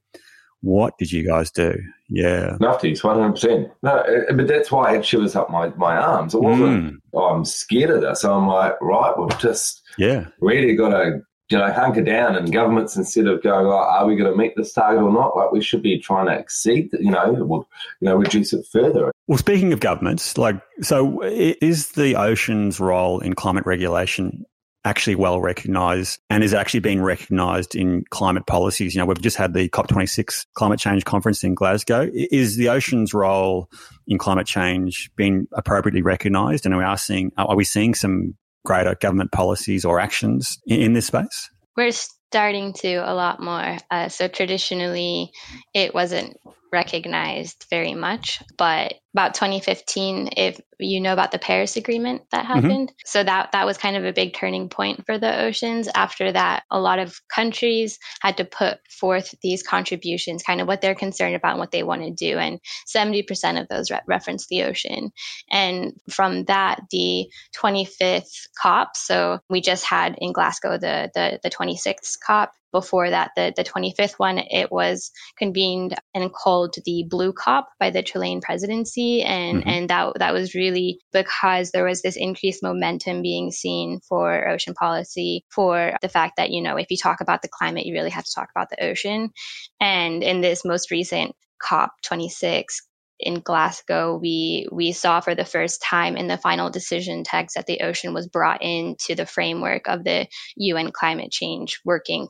what 0.63 0.99
did 0.99 1.13
you 1.13 1.27
guys 1.27 1.51
do? 1.51 1.75
Yeah. 2.09 2.57
Nufties, 2.61 3.03
100%. 3.03 3.71
No, 3.83 3.91
uh, 3.91 4.33
but 4.33 4.49
that's 4.49 4.73
why 4.73 4.97
it 4.97 5.05
shivers 5.05 5.37
up 5.37 5.51
my, 5.51 5.69
my 5.71 5.97
arms. 5.97 6.35
It 6.35 6.43
wasn't, 6.43 6.95
mm. 6.95 6.97
oh, 7.13 7.27
I'm 7.27 7.45
scared 7.45 7.91
of 7.91 8.01
this. 8.01 8.25
I'm 8.25 8.47
like, 8.47 8.81
right, 8.81 9.15
we've 9.17 9.39
just 9.39 9.83
yeah 9.99 10.27
really 10.41 10.75
got 10.75 10.91
to, 10.91 11.21
you 11.51 11.59
know, 11.59 11.73
hunker 11.73 12.03
down 12.03 12.37
and 12.37 12.53
governments, 12.53 12.97
instead 12.97 13.27
of 13.27 13.43
going, 13.43 13.67
like, 13.67 13.87
are 13.87 14.07
we 14.07 14.17
going 14.17 14.31
to 14.31 14.37
meet 14.37 14.55
this 14.57 14.73
target 14.73 15.03
or 15.03 15.13
not? 15.13 15.37
Like, 15.37 15.53
we 15.53 15.63
should 15.63 15.83
be 15.83 15.99
trying 15.99 16.27
to 16.27 16.39
exceed, 16.39 16.91
you 16.93 17.11
know, 17.11 17.33
we'll, 17.39 17.69
you 18.01 18.09
know, 18.09 18.17
reduce 18.17 18.53
it 18.53 18.67
further. 18.71 19.13
Well, 19.29 19.39
speaking 19.39 19.73
of 19.73 19.81
governments, 19.81 20.37
like, 20.37 20.61
so 20.83 21.23
is 21.23 21.93
the 21.93 22.17
ocean's 22.17 22.81
role 22.81 23.21
in 23.21 23.35
climate 23.35 23.65
regulation 23.65 24.45
actually 24.85 25.17
well 25.17 25.41
recognized 25.41 26.21
and 26.31 26.43
is 26.43 26.55
actually 26.55 26.81
being 26.81 27.03
recognized 27.03 27.75
in 27.75 28.05
climate 28.11 28.47
policies. 28.47 28.95
You 28.95 29.01
know, 29.01 29.07
we've 29.07 29.21
just 29.21 29.37
had 29.37 29.53
the 29.53 29.69
COP26 29.69 30.47
climate 30.55 30.79
change 30.79 31.05
conference 31.05 31.45
in 31.45 31.55
Glasgow. 31.55 32.09
Is 32.13 32.57
the 32.57 32.69
ocean's 32.69 33.13
role 33.13 33.69
in 34.07 34.19
climate 34.19 34.47
change 34.47 35.11
being 35.17 35.47
appropriately 35.53 36.03
recognized? 36.03 36.65
And 36.65 36.75
are 36.75 36.79
we 36.79 36.85
are 36.85 36.99
seeing, 36.99 37.33
are 37.37 37.57
we 37.57 37.65
seeing 37.65 37.95
some 37.95 38.35
greater 38.65 38.95
government 38.95 39.33
policies 39.33 39.85
or 39.85 40.01
actions 40.01 40.59
in, 40.67 40.81
in 40.81 40.93
this 40.93 41.07
space? 41.07 41.51
We're 41.77 41.93
starting 41.93 42.73
to 42.75 42.97
a 42.97 43.15
lot 43.15 43.41
more. 43.41 43.79
Uh, 43.91 44.09
so 44.09 44.29
traditionally, 44.29 45.31
it 45.75 45.95
wasn't 45.95 46.37
recognized 46.73 47.67
very 47.71 47.95
much, 47.95 48.43
but 48.57 48.95
about 49.15 49.35
2015 49.35 50.31
if 50.37 50.61
you 50.79 51.01
know 51.01 51.13
about 51.13 51.33
the 51.33 51.39
paris 51.39 51.77
agreement 51.77 52.23
that 52.31 52.45
mm-hmm. 52.45 52.53
happened 52.53 52.89
mm-hmm. 52.89 53.07
so 53.07 53.23
that 53.23 53.53
that 53.53 53.67
was 53.67 53.79
kind 53.79 53.97
of 53.97 54.05
a 54.05 54.13
big 54.13 54.35
turning 54.35 54.69
point 54.69 55.05
for 55.07 55.19
the 55.19 55.43
oceans 55.43 55.89
after 55.95 56.31
that 56.33 56.63
a 56.71 56.81
lot 56.81 56.99
of 56.99 57.21
countries 57.29 57.99
had 58.21 58.37
to 58.37 58.45
put 58.45 58.79
forth 58.91 59.35
these 59.43 59.63
contributions 59.63 60.43
kind 60.43 60.61
of 60.61 60.69
what 60.69 60.81
they're 60.81 60.95
concerned 60.95 61.35
about 61.35 61.53
and 61.53 61.61
what 61.61 61.71
they 61.71 61.83
want 61.83 62.03
to 62.03 62.11
do 62.11 62.39
and 62.39 62.61
70% 62.87 63.61
of 63.61 63.69
those 63.69 63.91
re- 63.91 64.01
reference 64.07 64.47
the 64.47 64.65
ocean 64.65 65.11
and 65.51 65.93
from 66.11 66.45
that 66.45 66.81
the 66.91 67.29
25th 67.57 68.49
cop 68.61 68.97
so 68.97 69.41
we 69.49 69.61
just 69.61 69.85
had 69.85 70.17
in 70.19 70.33
glasgow 70.33 70.79
the 70.79 71.11
the, 71.15 71.41
the 71.43 71.51
26th 71.51 72.19
cop 72.25 72.53
before 72.73 73.11
that, 73.11 73.31
the, 73.35 73.53
the 73.57 73.65
25th 73.65 74.15
one, 74.19 74.39
it 74.39 74.71
was 74.71 75.11
convened 75.39 75.95
and 76.15 76.33
called 76.33 76.75
the 76.85 77.05
Blue 77.09 77.33
COP 77.33 77.69
by 77.81 77.91
the 77.91 78.03
Chilean 78.03 78.41
presidency. 78.41 79.23
And, 79.23 79.61
mm-hmm. 79.61 79.69
and 79.69 79.91
that, 79.91 80.19
that 80.19 80.35
was 80.35 80.55
really 80.55 80.68
because 81.13 81.71
there 81.71 81.85
was 81.85 82.03
this 82.03 82.17
increased 82.17 82.63
momentum 82.63 83.23
being 83.23 83.51
seen 83.51 84.01
for 84.09 84.49
ocean 84.49 84.75
policy, 84.75 85.45
for 85.51 85.95
the 86.03 86.09
fact 86.09 86.35
that, 86.37 86.51
you 86.51 86.63
know, 86.63 86.77
if 86.77 86.87
you 86.91 86.97
talk 86.97 87.21
about 87.21 87.43
the 87.43 87.49
climate, 87.49 87.87
you 87.87 87.95
really 87.95 88.11
have 88.11 88.25
to 88.25 88.35
talk 88.35 88.49
about 88.55 88.69
the 88.71 88.85
ocean. 88.85 89.31
And 89.81 90.23
in 90.23 90.41
this 90.41 90.65
most 90.65 90.91
recent 90.91 91.35
COP 91.63 91.91
26, 92.05 92.83
in 93.21 93.41
Glasgow, 93.41 94.17
we 94.17 94.69
we 94.71 94.93
saw 94.93 95.21
for 95.21 95.35
the 95.35 95.45
first 95.45 95.83
time 95.83 96.17
in 96.17 96.29
the 96.29 96.39
final 96.39 96.71
decision 96.71 97.25
text 97.25 97.57
that 97.57 97.67
the 97.67 97.81
ocean 97.81 98.15
was 98.15 98.29
brought 98.29 98.63
into 98.63 99.17
the 99.17 99.27
framework 99.27 99.89
of 99.89 100.05
the 100.05 100.29
UN 100.57 100.93
climate 100.93 101.33
change 101.33 101.81
working 101.85 102.29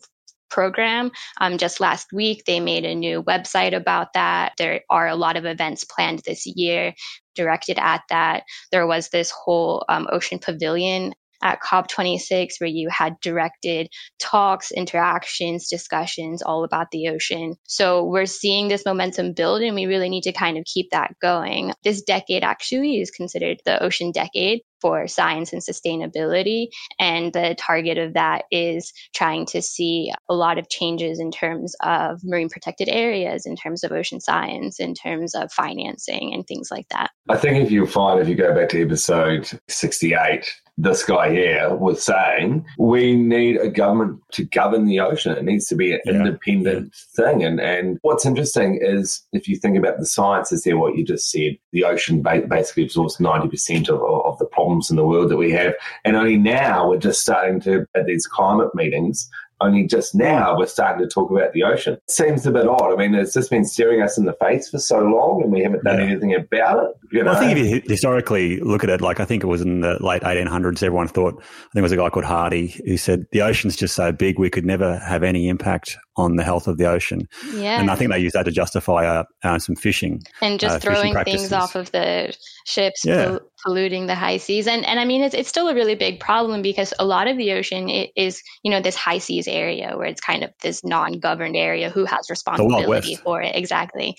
program. 0.51 1.11
Um, 1.41 1.59
just 1.59 1.81
last 1.81 2.09
week, 2.13 2.45
they 2.47 2.61
made 2.61 2.85
a 2.85 2.95
new 2.95 3.23
website 3.23 3.77
about 3.77 4.15
that. 4.15 4.53
There 4.57 4.81
are 4.89 5.07
a 5.07 5.15
lot 5.17 5.37
of 5.37 5.45
events 5.45 5.85
planned 5.85 6.23
this 6.25 6.47
year 6.47 6.95
directed 7.39 7.79
at 7.79 8.03
that. 8.11 8.43
There 8.73 8.87
was 8.87 9.09
this 9.09 9.31
whole 9.31 9.85
um, 9.89 10.09
ocean 10.13 10.39
pavilion 10.39 11.15
at 11.43 11.61
COP26 11.63 12.61
where 12.61 12.69
you 12.69 12.89
had 12.89 13.21
directed 13.21 13.89
talks, 14.19 14.71
interactions, 14.71 15.69
discussions 15.69 16.43
all 16.43 16.65
about 16.65 16.91
the 16.91 17.09
ocean. 17.09 17.55
So 17.65 18.05
we're 18.05 18.27
seeing 18.27 18.69
this 18.69 18.85
momentum 18.85 19.35
build 19.35 19.63
and 19.63 19.75
we 19.75 19.87
really 19.87 20.09
need 20.09 20.25
to 20.25 20.33
kind 20.33 20.59
of 20.59 20.65
keep 20.65 20.91
that 20.91 21.15
going. 21.23 21.73
This 21.85 22.03
decade 22.03 22.43
actually 22.43 23.01
is 23.01 23.11
considered 23.11 23.59
the 23.65 23.83
ocean 23.83 24.11
decade 24.13 24.63
for 24.81 25.07
science 25.07 25.53
and 25.53 25.63
sustainability. 25.63 26.69
And 26.99 27.33
the 27.33 27.57
target 27.59 27.99
of 27.99 28.15
that 28.15 28.45
is 28.51 28.93
trying 29.15 29.47
to 29.47 29.63
see 29.63 30.13
a 30.29 30.35
lot 30.35 30.59
of 30.59 30.69
changes 30.69 31.21
in 31.21 31.31
terms 31.31 31.75
of 31.83 32.21
marine 32.25 32.49
protected 32.49 32.89
areas, 32.89 33.47
in 33.47 33.57
terms 33.57 33.85
of 33.85 33.93
ocean 33.93 34.21
science, 34.21 34.81
in 34.81 34.95
terms 34.95 35.35
of 35.35 35.53
financing 35.53 36.33
and 36.33 36.47
things 36.47 36.71
like 36.71 36.89
that. 36.91 37.11
I 37.29 37.37
think 37.37 37.65
if 37.65 37.71
you 37.71 37.87
find, 37.87 38.21
if 38.21 38.29
you 38.29 38.35
go 38.35 38.55
back 38.55 38.71
to 38.71 38.83
episode 38.83 39.51
68, 39.69 40.45
this 40.81 41.05
guy 41.05 41.31
here 41.31 41.75
was 41.75 42.05
saying 42.05 42.65
we 42.79 43.17
need 43.17 43.57
a 43.57 43.69
government 43.69 44.21
to 44.31 44.45
govern 44.45 44.87
the 44.87 45.01
ocean. 45.01 45.37
It 45.37 45.45
needs 45.45 45.67
to 45.67 45.75
be 45.75 45.93
an 45.93 46.01
yeah. 46.05 46.13
independent 46.13 46.95
yeah. 47.19 47.25
thing. 47.25 47.43
And 47.43 47.61
and 47.61 47.99
what's 48.03 48.25
interesting 48.25 48.79
is 48.81 49.21
if 49.33 49.49
you 49.49 49.57
think 49.57 49.77
about 49.77 49.99
the 49.99 50.07
science, 50.07 50.49
sciences 50.49 50.65
there, 50.65 50.77
what 50.77 50.97
you 50.97 51.05
just 51.05 51.31
said, 51.31 51.59
the 51.73 51.85
ocean 51.85 52.23
basically 52.23 52.85
absorbs 52.85 53.21
ninety 53.21 53.49
percent 53.49 53.89
of, 53.89 54.01
of 54.03 54.39
the 54.39 54.47
problems 54.69 54.91
in 54.91 54.97
the 54.97 55.07
world 55.07 55.31
that 55.31 55.37
we 55.37 55.51
have, 55.53 55.75
and 56.05 56.17
only 56.17 56.37
now 56.37 56.89
we're 56.89 56.99
just 56.99 57.21
starting 57.21 57.61
to 57.61 57.87
at 57.95 58.07
these 58.07 58.27
climate 58.27 58.75
meetings 58.75 59.29
only 59.61 59.87
just 59.87 60.15
now 60.15 60.57
we're 60.57 60.67
starting 60.67 61.07
to 61.07 61.13
talk 61.13 61.31
about 61.31 61.53
the 61.53 61.65
ocean. 61.65 61.99
Seems 62.09 62.47
a 62.47 62.53
bit 62.53 62.69
odd. 62.69 62.93
I 62.93 62.97
mean, 62.97 63.15
it's 63.15 63.35
just 63.35 63.51
been 63.51 63.65
staring 63.65 64.03
us 64.03 64.17
in 64.17 64.25
the 64.25 64.35
face 64.35 64.69
for 64.69 64.79
so 64.79 65.01
long 65.01 65.43
and 65.43 65.53
we 65.53 65.63
haven't 65.63 65.85
done 65.85 65.99
yeah. 65.99 66.05
anything 66.05 66.35
about 66.35 66.85
it. 66.85 66.97
You 67.11 67.25
know? 67.25 67.33
well, 67.33 67.43
I 67.43 67.47
think 67.47 67.59
if 67.59 67.67
you 67.67 67.83
historically 67.89 68.61
look 68.61 68.85
at 68.85 68.91
it, 68.91 69.01
like 69.01 69.21
I 69.21 69.25
think 69.25 69.43
it 69.43 69.47
was 69.47 69.61
in 69.61 69.81
the 69.81 69.97
late 70.01 70.23
1800s, 70.23 70.83
everyone 70.83 71.09
thought, 71.09 71.35
I 71.35 71.73
think 71.73 71.77
it 71.77 71.83
was 71.83 71.93
a 71.93 71.97
guy 71.97 72.09
called 72.09 72.25
Hardy 72.25 72.81
who 72.87 72.97
said, 72.97 73.27
the 73.33 73.43
ocean's 73.43 73.77
just 73.77 73.95
so 73.95 74.13
big, 74.13 74.39
we 74.39 74.51
could 74.51 74.65
never 74.65 74.99
have 74.99 75.23
any 75.23 75.49
impact 75.49 75.97
on 76.19 76.37
the 76.37 76.45
health 76.45 76.67
of 76.67 76.77
the 76.79 76.87
ocean. 76.87 77.29
Yeah. 77.55 77.81
And 77.81 77.91
I 77.91 77.95
think 77.95 78.11
they 78.11 78.19
use 78.19 78.33
that 78.33 78.45
to 78.45 78.51
justify 78.51 79.07
uh, 79.07 79.25
uh, 79.43 79.59
some 79.59 79.77
fishing. 79.77 80.23
And 80.41 80.59
just 80.59 80.77
uh, 80.77 80.79
throwing 80.81 81.15
things 81.25 81.53
off 81.53 81.75
of 81.75 81.91
the 81.93 82.37
ships, 82.67 83.05
yeah. 83.05 83.39
polluting 83.65 84.07
the 84.07 84.15
high 84.15 84.37
seas. 84.37 84.67
And, 84.67 84.85
and 84.85 85.01
I 85.01 85.05
mean, 85.05 85.23
it's, 85.23 85.35
it's 85.35 85.49
still 85.49 85.69
a 85.69 85.75
really 85.75 85.95
big 85.95 86.21
problem 86.21 86.63
because 86.63 86.93
a 86.99 87.05
lot 87.05 87.29
of 87.29 87.37
the 87.37 87.53
ocean 87.53 87.89
is, 87.89 88.43
you 88.63 88.71
know, 88.71 88.81
this 88.81 88.97
high 88.97 89.19
seas 89.19 89.49
area 89.49 89.97
where 89.97 90.07
it's 90.07 90.21
kind 90.21 90.43
of 90.43 90.51
this 90.63 90.85
non-governed 90.85 91.57
area 91.57 91.91
who 91.91 92.05
has 92.05 92.29
responsibility 92.29 93.15
for 93.15 93.41
it. 93.41 93.55
Exactly. 93.55 94.17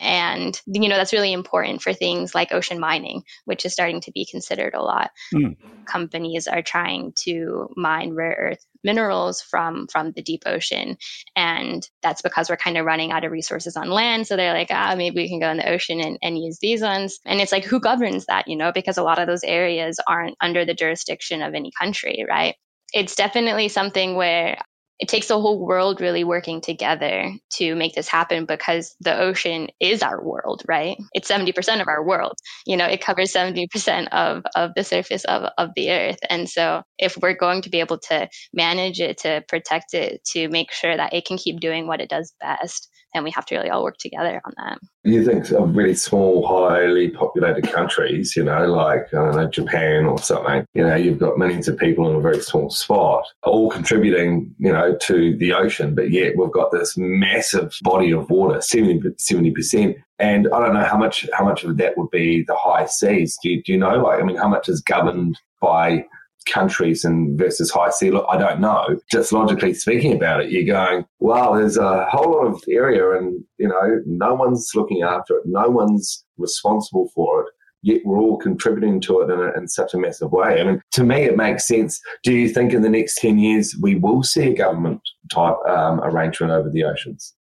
And, 0.00 0.60
you 0.66 0.88
know, 0.88 0.96
that's 0.96 1.12
really 1.12 1.32
important 1.32 1.82
for 1.82 1.92
things 1.92 2.34
like 2.34 2.52
ocean 2.52 2.80
mining, 2.80 3.22
which 3.44 3.66
is 3.66 3.72
starting 3.72 4.00
to 4.02 4.12
be 4.12 4.26
considered 4.28 4.74
a 4.74 4.82
lot. 4.82 5.10
Mm. 5.34 5.56
Companies 5.86 6.46
are 6.46 6.62
trying 6.62 7.12
to 7.24 7.68
mine 7.76 8.14
rare 8.14 8.36
earth 8.38 8.66
minerals 8.82 9.42
from 9.42 9.86
from 9.88 10.12
the 10.12 10.22
deep 10.22 10.44
ocean. 10.46 10.96
And 11.36 11.86
that's 12.02 12.22
because 12.22 12.48
we're 12.48 12.56
kind 12.56 12.78
of 12.78 12.86
running 12.86 13.12
out 13.12 13.24
of 13.24 13.32
resources 13.32 13.76
on 13.76 13.90
land. 13.90 14.26
So 14.26 14.36
they're 14.36 14.54
like 14.54 14.70
ah 14.70 14.94
maybe 14.96 15.16
we 15.22 15.28
can 15.28 15.40
go 15.40 15.50
in 15.50 15.58
the 15.58 15.70
ocean 15.70 16.00
and, 16.00 16.18
and 16.22 16.38
use 16.38 16.58
these 16.60 16.80
ones. 16.80 17.20
And 17.26 17.40
it's 17.40 17.52
like 17.52 17.64
who 17.64 17.80
governs 17.80 18.26
that 18.26 18.48
you 18.48 18.56
know? 18.56 18.72
Because 18.72 18.98
a 18.98 19.02
lot 19.02 19.18
of 19.18 19.26
those 19.26 19.44
areas 19.44 20.00
aren't 20.06 20.36
under 20.40 20.64
the 20.64 20.74
jurisdiction 20.74 21.42
of 21.42 21.54
any 21.54 21.72
country 21.78 22.24
right? 22.28 22.54
It's 22.92 23.14
definitely 23.14 23.68
something 23.68 24.16
where 24.16 24.58
it 25.00 25.08
takes 25.08 25.28
the 25.28 25.40
whole 25.40 25.58
world 25.58 26.00
really 26.00 26.24
working 26.24 26.60
together 26.60 27.32
to 27.54 27.74
make 27.74 27.94
this 27.94 28.06
happen 28.06 28.44
because 28.44 28.94
the 29.00 29.18
ocean 29.18 29.68
is 29.80 30.02
our 30.02 30.22
world, 30.22 30.62
right? 30.68 30.98
It's 31.14 31.30
70% 31.30 31.80
of 31.80 31.88
our 31.88 32.04
world. 32.04 32.34
You 32.66 32.76
know, 32.76 32.84
it 32.84 33.00
covers 33.00 33.32
70% 33.32 34.08
of, 34.08 34.42
of 34.54 34.72
the 34.76 34.84
surface 34.84 35.24
of, 35.24 35.50
of 35.56 35.70
the 35.74 35.90
earth. 35.90 36.18
And 36.28 36.48
so 36.48 36.82
if 36.98 37.16
we're 37.16 37.34
going 37.34 37.62
to 37.62 37.70
be 37.70 37.80
able 37.80 37.98
to 38.10 38.28
manage 38.52 39.00
it, 39.00 39.16
to 39.18 39.42
protect 39.48 39.94
it, 39.94 40.22
to 40.32 40.48
make 40.50 40.70
sure 40.70 40.94
that 40.94 41.14
it 41.14 41.24
can 41.24 41.38
keep 41.38 41.60
doing 41.60 41.86
what 41.86 42.02
it 42.02 42.10
does 42.10 42.34
best, 42.38 42.90
then 43.14 43.24
we 43.24 43.30
have 43.30 43.46
to 43.46 43.56
really 43.56 43.70
all 43.70 43.82
work 43.82 43.96
together 43.98 44.40
on 44.44 44.52
that. 44.58 44.78
You 45.02 45.24
think 45.24 45.50
of 45.50 45.74
really 45.74 45.94
small, 45.94 46.46
highly 46.46 47.08
populated 47.10 47.72
countries, 47.72 48.36
you 48.36 48.44
know, 48.44 48.66
like 48.66 49.12
I 49.12 49.16
don't 49.16 49.36
know 49.36 49.48
Japan 49.48 50.04
or 50.04 50.18
something. 50.18 50.64
You 50.74 50.86
know, 50.86 50.94
you've 50.94 51.18
got 51.18 51.38
millions 51.38 51.68
of 51.68 51.78
people 51.78 52.08
in 52.10 52.16
a 52.16 52.20
very 52.20 52.40
small 52.40 52.70
spot, 52.70 53.24
all 53.42 53.70
contributing, 53.70 54.54
you 54.58 54.72
know, 54.72 54.89
to 54.98 55.36
the 55.36 55.52
ocean, 55.52 55.94
but 55.94 56.10
yet 56.10 56.34
we've 56.36 56.52
got 56.52 56.72
this 56.72 56.94
massive 56.96 57.74
body 57.82 58.12
of 58.12 58.30
water, 58.30 58.60
70 58.60 59.50
percent. 59.52 59.96
And 60.18 60.48
I 60.52 60.60
don't 60.60 60.74
know 60.74 60.84
how 60.84 60.98
much 60.98 61.28
how 61.32 61.44
much 61.44 61.64
of 61.64 61.76
that 61.78 61.96
would 61.96 62.10
be 62.10 62.44
the 62.46 62.56
high 62.56 62.86
seas. 62.86 63.38
Do 63.42 63.50
you, 63.50 63.62
do 63.62 63.72
you 63.72 63.78
know? 63.78 63.96
Like, 64.02 64.20
I 64.20 64.22
mean, 64.24 64.36
how 64.36 64.48
much 64.48 64.68
is 64.68 64.80
governed 64.82 65.38
by 65.60 66.04
countries 66.46 67.04
and 67.04 67.38
versus 67.38 67.70
high 67.70 67.90
sea. 67.90 68.10
Look, 68.10 68.26
I 68.28 68.36
don't 68.36 68.60
know. 68.60 68.98
Just 69.10 69.32
logically 69.32 69.74
speaking 69.74 70.12
about 70.14 70.42
it, 70.42 70.50
you're 70.50 70.64
going, 70.64 71.04
wow, 71.18 71.54
there's 71.54 71.76
a 71.76 72.06
whole 72.06 72.32
lot 72.32 72.46
of 72.46 72.62
area 72.68 73.18
and, 73.18 73.42
you 73.58 73.68
know, 73.68 74.00
no 74.06 74.34
one's 74.34 74.70
looking 74.74 75.02
after 75.02 75.36
it. 75.36 75.42
No 75.46 75.68
one's 75.68 76.24
responsible 76.38 77.10
for 77.14 77.42
it. 77.42 77.48
Yet 77.82 78.02
we're 78.04 78.18
all 78.18 78.36
contributing 78.36 79.00
to 79.02 79.20
it 79.20 79.30
in, 79.30 79.40
a, 79.40 79.52
in 79.56 79.68
such 79.68 79.94
a 79.94 79.98
massive 79.98 80.32
way. 80.32 80.60
I 80.60 80.64
mean, 80.64 80.82
to 80.92 81.04
me, 81.04 81.22
it 81.22 81.36
makes 81.36 81.66
sense. 81.66 82.00
Do 82.22 82.32
you 82.32 82.48
think 82.48 82.72
in 82.72 82.82
the 82.82 82.90
next 82.90 83.16
10 83.16 83.38
years 83.38 83.74
we 83.80 83.94
will 83.94 84.22
see 84.22 84.48
a 84.48 84.54
government 84.54 85.00
type 85.32 85.56
um, 85.66 86.00
arrangement 86.00 86.52
over 86.52 86.68
the 86.68 86.84
oceans? 86.84 87.34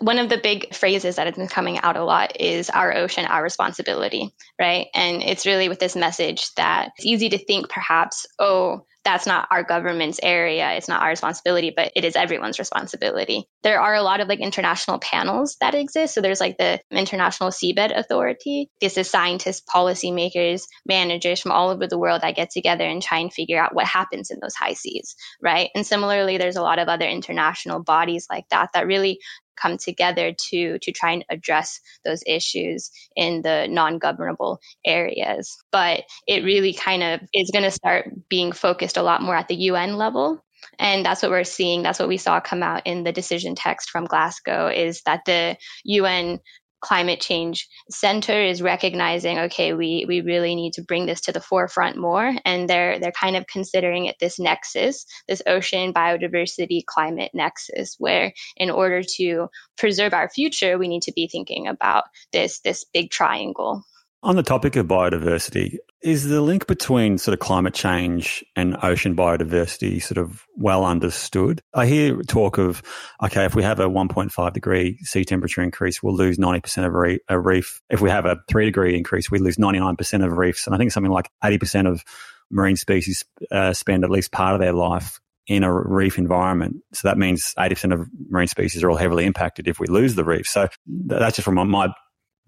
one 0.00 0.18
of 0.18 0.28
the 0.28 0.38
big 0.38 0.74
phrases 0.74 1.16
that 1.16 1.26
has 1.26 1.36
been 1.36 1.48
coming 1.48 1.78
out 1.78 1.96
a 1.96 2.04
lot 2.04 2.40
is 2.40 2.70
our 2.70 2.94
ocean, 2.94 3.26
our 3.26 3.42
responsibility, 3.42 4.34
right? 4.58 4.88
And 4.94 5.22
it's 5.22 5.46
really 5.46 5.68
with 5.68 5.78
this 5.78 5.96
message 5.96 6.52
that 6.54 6.90
it's 6.96 7.06
easy 7.06 7.28
to 7.30 7.38
think 7.38 7.68
perhaps, 7.68 8.26
oh, 8.38 8.84
that's 9.04 9.26
not 9.26 9.48
our 9.50 9.62
government's 9.62 10.18
area. 10.22 10.72
It's 10.72 10.88
not 10.88 11.02
our 11.02 11.10
responsibility, 11.10 11.72
but 11.74 11.92
it 11.94 12.04
is 12.04 12.16
everyone's 12.16 12.58
responsibility. 12.58 13.44
There 13.62 13.80
are 13.80 13.94
a 13.94 14.02
lot 14.02 14.20
of 14.20 14.28
like 14.28 14.40
international 14.40 14.98
panels 14.98 15.56
that 15.60 15.74
exist. 15.74 16.14
So 16.14 16.20
there's 16.20 16.40
like 16.40 16.56
the 16.58 16.80
International 16.90 17.50
Seabed 17.50 17.96
Authority. 17.96 18.70
This 18.80 18.96
is 18.96 19.10
scientists, 19.10 19.62
policymakers, 19.72 20.62
managers 20.86 21.40
from 21.40 21.52
all 21.52 21.70
over 21.70 21.86
the 21.86 21.98
world 21.98 22.22
that 22.22 22.36
get 22.36 22.50
together 22.50 22.84
and 22.84 23.02
try 23.02 23.18
and 23.18 23.32
figure 23.32 23.60
out 23.60 23.74
what 23.74 23.86
happens 23.86 24.30
in 24.30 24.38
those 24.40 24.54
high 24.54 24.74
seas, 24.74 25.14
right? 25.42 25.70
And 25.74 25.86
similarly, 25.86 26.38
there's 26.38 26.56
a 26.56 26.62
lot 26.62 26.78
of 26.78 26.88
other 26.88 27.06
international 27.06 27.82
bodies 27.82 28.26
like 28.30 28.44
that 28.50 28.70
that 28.74 28.86
really 28.86 29.20
come 29.60 29.78
together 29.78 30.34
to 30.50 30.78
to 30.78 30.92
try 30.92 31.12
and 31.12 31.24
address 31.30 31.80
those 32.04 32.22
issues 32.26 32.90
in 33.16 33.42
the 33.42 33.66
non-governable 33.68 34.60
areas. 34.84 35.56
But 35.72 36.04
it 36.26 36.44
really 36.44 36.72
kind 36.74 37.02
of 37.02 37.20
is 37.32 37.50
going 37.52 37.64
to 37.64 37.70
start 37.70 38.10
being 38.28 38.52
focused 38.52 38.96
a 38.96 39.02
lot 39.02 39.22
more 39.22 39.36
at 39.36 39.48
the 39.48 39.54
UN 39.54 39.96
level. 39.96 40.44
And 40.78 41.04
that's 41.04 41.22
what 41.22 41.30
we're 41.30 41.44
seeing. 41.44 41.82
That's 41.82 41.98
what 41.98 42.08
we 42.08 42.16
saw 42.16 42.40
come 42.40 42.62
out 42.62 42.86
in 42.86 43.04
the 43.04 43.12
decision 43.12 43.54
text 43.54 43.90
from 43.90 44.06
Glasgow 44.06 44.68
is 44.68 45.02
that 45.02 45.24
the 45.26 45.56
UN 45.84 46.40
climate 46.84 47.18
change 47.18 47.66
center 47.90 48.38
is 48.42 48.60
recognizing 48.60 49.38
okay 49.38 49.72
we 49.72 50.04
we 50.06 50.20
really 50.20 50.54
need 50.54 50.74
to 50.74 50.82
bring 50.82 51.06
this 51.06 51.22
to 51.22 51.32
the 51.32 51.40
forefront 51.40 51.96
more. 51.96 52.34
And 52.44 52.68
they're 52.68 52.98
they're 52.98 53.10
kind 53.10 53.36
of 53.36 53.46
considering 53.46 54.04
it 54.04 54.16
this 54.20 54.38
nexus 54.38 55.06
this 55.26 55.40
ocean 55.46 55.94
biodiversity 55.94 56.84
climate 56.84 57.30
nexus 57.32 57.96
where 57.98 58.34
in 58.58 58.68
order 58.70 59.02
to 59.16 59.48
preserve 59.78 60.12
our 60.12 60.28
future 60.28 60.76
we 60.76 60.88
need 60.88 61.02
to 61.02 61.12
be 61.12 61.26
thinking 61.26 61.66
about 61.66 62.04
this 62.32 62.60
this 62.60 62.84
big 62.92 63.10
triangle 63.10 63.82
on 64.24 64.36
the 64.36 64.42
topic 64.42 64.74
of 64.76 64.86
biodiversity, 64.86 65.76
is 66.02 66.28
the 66.28 66.40
link 66.40 66.66
between 66.66 67.18
sort 67.18 67.34
of 67.34 67.40
climate 67.40 67.74
change 67.74 68.42
and 68.56 68.76
ocean 68.82 69.14
biodiversity 69.14 70.02
sort 70.02 70.16
of 70.16 70.44
well 70.56 70.84
understood? 70.84 71.60
I 71.74 71.86
hear 71.86 72.20
talk 72.22 72.56
of, 72.56 72.82
okay, 73.22 73.44
if 73.44 73.54
we 73.54 73.62
have 73.62 73.80
a 73.80 73.88
1.5 73.88 74.52
degree 74.54 74.98
sea 75.02 75.24
temperature 75.24 75.62
increase, 75.62 76.02
we'll 76.02 76.16
lose 76.16 76.38
90% 76.38 76.86
of 76.86 77.20
a 77.28 77.38
reef. 77.38 77.82
If 77.90 78.00
we 78.00 78.08
have 78.08 78.24
a 78.24 78.38
three 78.48 78.64
degree 78.64 78.96
increase, 78.96 79.30
we 79.30 79.38
lose 79.38 79.56
99% 79.56 80.24
of 80.24 80.32
reefs. 80.38 80.66
And 80.66 80.74
I 80.74 80.78
think 80.78 80.90
something 80.90 81.12
like 81.12 81.30
80% 81.44 81.86
of 81.86 82.02
marine 82.50 82.76
species 82.76 83.24
uh, 83.52 83.74
spend 83.74 84.04
at 84.04 84.10
least 84.10 84.32
part 84.32 84.54
of 84.54 84.60
their 84.60 84.72
life 84.72 85.20
in 85.46 85.62
a 85.62 85.72
reef 85.72 86.16
environment. 86.16 86.76
So 86.94 87.08
that 87.08 87.18
means 87.18 87.52
80% 87.58 87.92
of 87.92 88.08
marine 88.30 88.48
species 88.48 88.82
are 88.82 88.90
all 88.90 88.96
heavily 88.96 89.26
impacted 89.26 89.68
if 89.68 89.78
we 89.78 89.86
lose 89.86 90.14
the 90.14 90.24
reef. 90.24 90.46
So 90.46 90.68
that's 90.86 91.36
just 91.36 91.44
from 91.44 91.68
my 91.68 91.92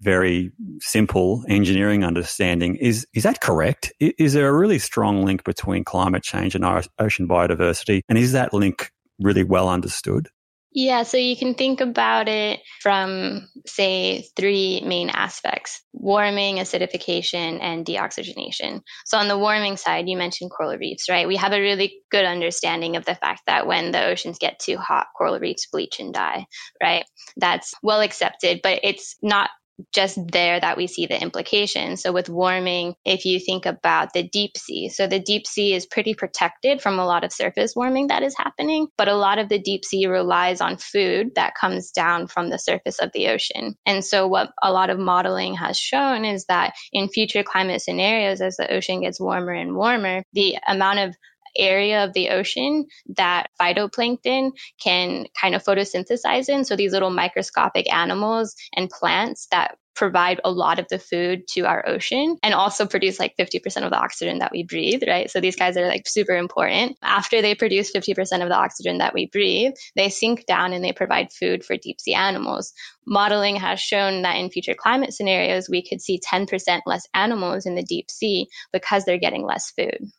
very 0.01 0.51
simple 0.79 1.43
engineering 1.47 2.03
understanding. 2.03 2.75
Is 2.75 3.07
is 3.13 3.23
that 3.23 3.41
correct? 3.41 3.91
Is 3.99 4.33
there 4.33 4.47
a 4.47 4.57
really 4.57 4.79
strong 4.79 5.23
link 5.23 5.43
between 5.43 5.83
climate 5.83 6.23
change 6.23 6.55
and 6.55 6.65
ocean 6.99 7.27
biodiversity? 7.27 8.01
And 8.09 8.17
is 8.17 8.33
that 8.33 8.53
link 8.53 8.91
really 9.19 9.43
well 9.43 9.69
understood? 9.69 10.29
Yeah, 10.73 11.03
so 11.03 11.17
you 11.17 11.35
can 11.35 11.55
think 11.55 11.81
about 11.81 12.27
it 12.27 12.59
from, 12.81 13.47
say, 13.65 14.27
three 14.35 14.79
main 14.85 15.09
aspects 15.09 15.81
warming, 15.91 16.57
acidification, 16.57 17.57
and 17.61 17.83
deoxygenation. 17.83 18.81
So, 19.05 19.17
on 19.17 19.27
the 19.27 19.39
warming 19.39 19.77
side, 19.77 20.07
you 20.07 20.17
mentioned 20.17 20.51
coral 20.51 20.77
reefs, 20.77 21.09
right? 21.09 21.27
We 21.27 21.37
have 21.37 21.51
a 21.53 21.59
really 21.59 22.01
good 22.11 22.25
understanding 22.25 22.95
of 22.95 23.05
the 23.05 23.15
fact 23.15 23.41
that 23.47 23.65
when 23.65 23.91
the 23.91 24.05
oceans 24.05 24.37
get 24.37 24.59
too 24.59 24.77
hot, 24.77 25.07
coral 25.17 25.39
reefs 25.39 25.65
bleach 25.65 25.99
and 25.99 26.13
die, 26.13 26.45
right? 26.79 27.05
That's 27.37 27.73
well 27.81 28.01
accepted, 28.01 28.59
but 28.61 28.81
it's 28.83 29.15
not 29.23 29.49
just 29.93 30.19
there 30.31 30.59
that 30.59 30.77
we 30.77 30.87
see 30.87 31.05
the 31.05 31.21
implications. 31.21 32.01
So 32.01 32.11
with 32.11 32.29
warming, 32.29 32.95
if 33.05 33.25
you 33.25 33.39
think 33.39 33.65
about 33.65 34.13
the 34.13 34.23
deep 34.23 34.57
sea, 34.57 34.89
so 34.89 35.07
the 35.07 35.19
deep 35.19 35.45
sea 35.47 35.73
is 35.73 35.85
pretty 35.85 36.13
protected 36.13 36.81
from 36.81 36.99
a 36.99 37.05
lot 37.05 37.23
of 37.23 37.33
surface 37.33 37.75
warming 37.75 38.07
that 38.07 38.23
is 38.23 38.35
happening, 38.37 38.87
but 38.97 39.07
a 39.07 39.15
lot 39.15 39.39
of 39.39 39.49
the 39.49 39.59
deep 39.59 39.85
sea 39.85 40.07
relies 40.07 40.61
on 40.61 40.77
food 40.77 41.35
that 41.35 41.55
comes 41.55 41.91
down 41.91 42.27
from 42.27 42.49
the 42.49 42.59
surface 42.59 42.99
of 42.99 43.11
the 43.13 43.27
ocean. 43.27 43.75
And 43.85 44.03
so 44.03 44.27
what 44.27 44.51
a 44.61 44.71
lot 44.71 44.89
of 44.89 44.99
modeling 44.99 45.55
has 45.55 45.77
shown 45.77 46.25
is 46.25 46.45
that 46.45 46.73
in 46.91 47.09
future 47.09 47.43
climate 47.43 47.81
scenarios, 47.81 48.41
as 48.41 48.57
the 48.57 48.73
ocean 48.73 49.01
gets 49.01 49.19
warmer 49.19 49.53
and 49.53 49.75
warmer, 49.75 50.23
the 50.33 50.57
amount 50.67 50.99
of 50.99 51.15
area 51.57 52.03
of 52.03 52.13
the 52.13 52.29
ocean 52.29 52.85
that 53.15 53.47
phytoplankton 53.59 54.51
can 54.81 55.25
kind 55.39 55.55
of 55.55 55.63
photosynthesize 55.63 56.49
in. 56.49 56.65
So 56.65 56.75
these 56.75 56.93
little 56.93 57.09
microscopic 57.09 57.91
animals 57.93 58.55
and 58.75 58.89
plants 58.89 59.47
that 59.51 59.77
provide 59.97 60.39
a 60.45 60.51
lot 60.51 60.77
of 60.77 60.87
the 60.89 60.99
food 60.99 61.41
to 61.47 61.61
our 61.61 61.83
ocean 61.89 62.37
and 62.43 62.53
also 62.53 62.85
produce 62.85 63.19
like 63.19 63.35
50% 63.35 63.83
of 63.83 63.89
the 63.89 63.97
oxygen 63.97 64.37
that 64.39 64.51
we 64.51 64.63
breathe, 64.63 65.01
right? 65.07 65.29
So 65.29 65.41
these 65.41 65.55
guys 65.55 65.75
are 65.75 65.87
like 65.87 66.07
super 66.07 66.37
important. 66.37 66.97
After 67.01 67.41
they 67.41 67.55
produce 67.55 67.91
50% 67.91 68.43
of 68.43 68.49
the 68.49 68.55
oxygen 68.55 68.99
that 68.99 69.15
we 69.15 69.25
breathe, 69.25 69.73
they 69.95 70.09
sink 70.09 70.45
down 70.45 70.71
and 70.71 70.85
they 70.85 70.93
provide 70.93 71.33
food 71.33 71.65
for 71.65 71.77
deep 71.77 71.99
sea 71.99 72.13
animals. 72.13 72.73
Modeling 73.07 73.55
has 73.55 73.79
shown 73.79 74.21
that 74.21 74.35
in 74.35 74.51
future 74.51 74.75
climate 74.75 75.15
scenarios, 75.15 75.67
we 75.67 75.83
could 75.83 75.99
see 75.99 76.19
10% 76.19 76.81
less 76.85 77.07
animals 77.15 77.65
in 77.65 77.73
the 77.73 77.83
deep 77.83 78.11
sea 78.11 78.47
because 78.71 79.03
they're 79.03 79.17
getting 79.17 79.45
less 79.47 79.71
food. 79.71 80.11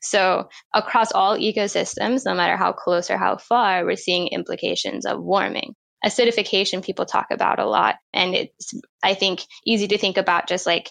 So 0.00 0.48
across 0.74 1.12
all 1.12 1.38
ecosystems, 1.38 2.24
no 2.24 2.34
matter 2.34 2.56
how 2.56 2.72
close 2.72 3.10
or 3.10 3.18
how 3.18 3.36
far, 3.36 3.84
we're 3.84 3.96
seeing 3.96 4.28
implications 4.28 5.06
of 5.06 5.22
warming. 5.22 5.74
Acidification 6.04 6.84
people 6.84 7.06
talk 7.06 7.26
about 7.32 7.58
a 7.58 7.66
lot. 7.66 7.96
And 8.12 8.34
it's, 8.34 8.72
I 9.02 9.14
think, 9.14 9.42
easy 9.66 9.88
to 9.88 9.98
think 9.98 10.16
about 10.16 10.48
just 10.48 10.64
like 10.64 10.90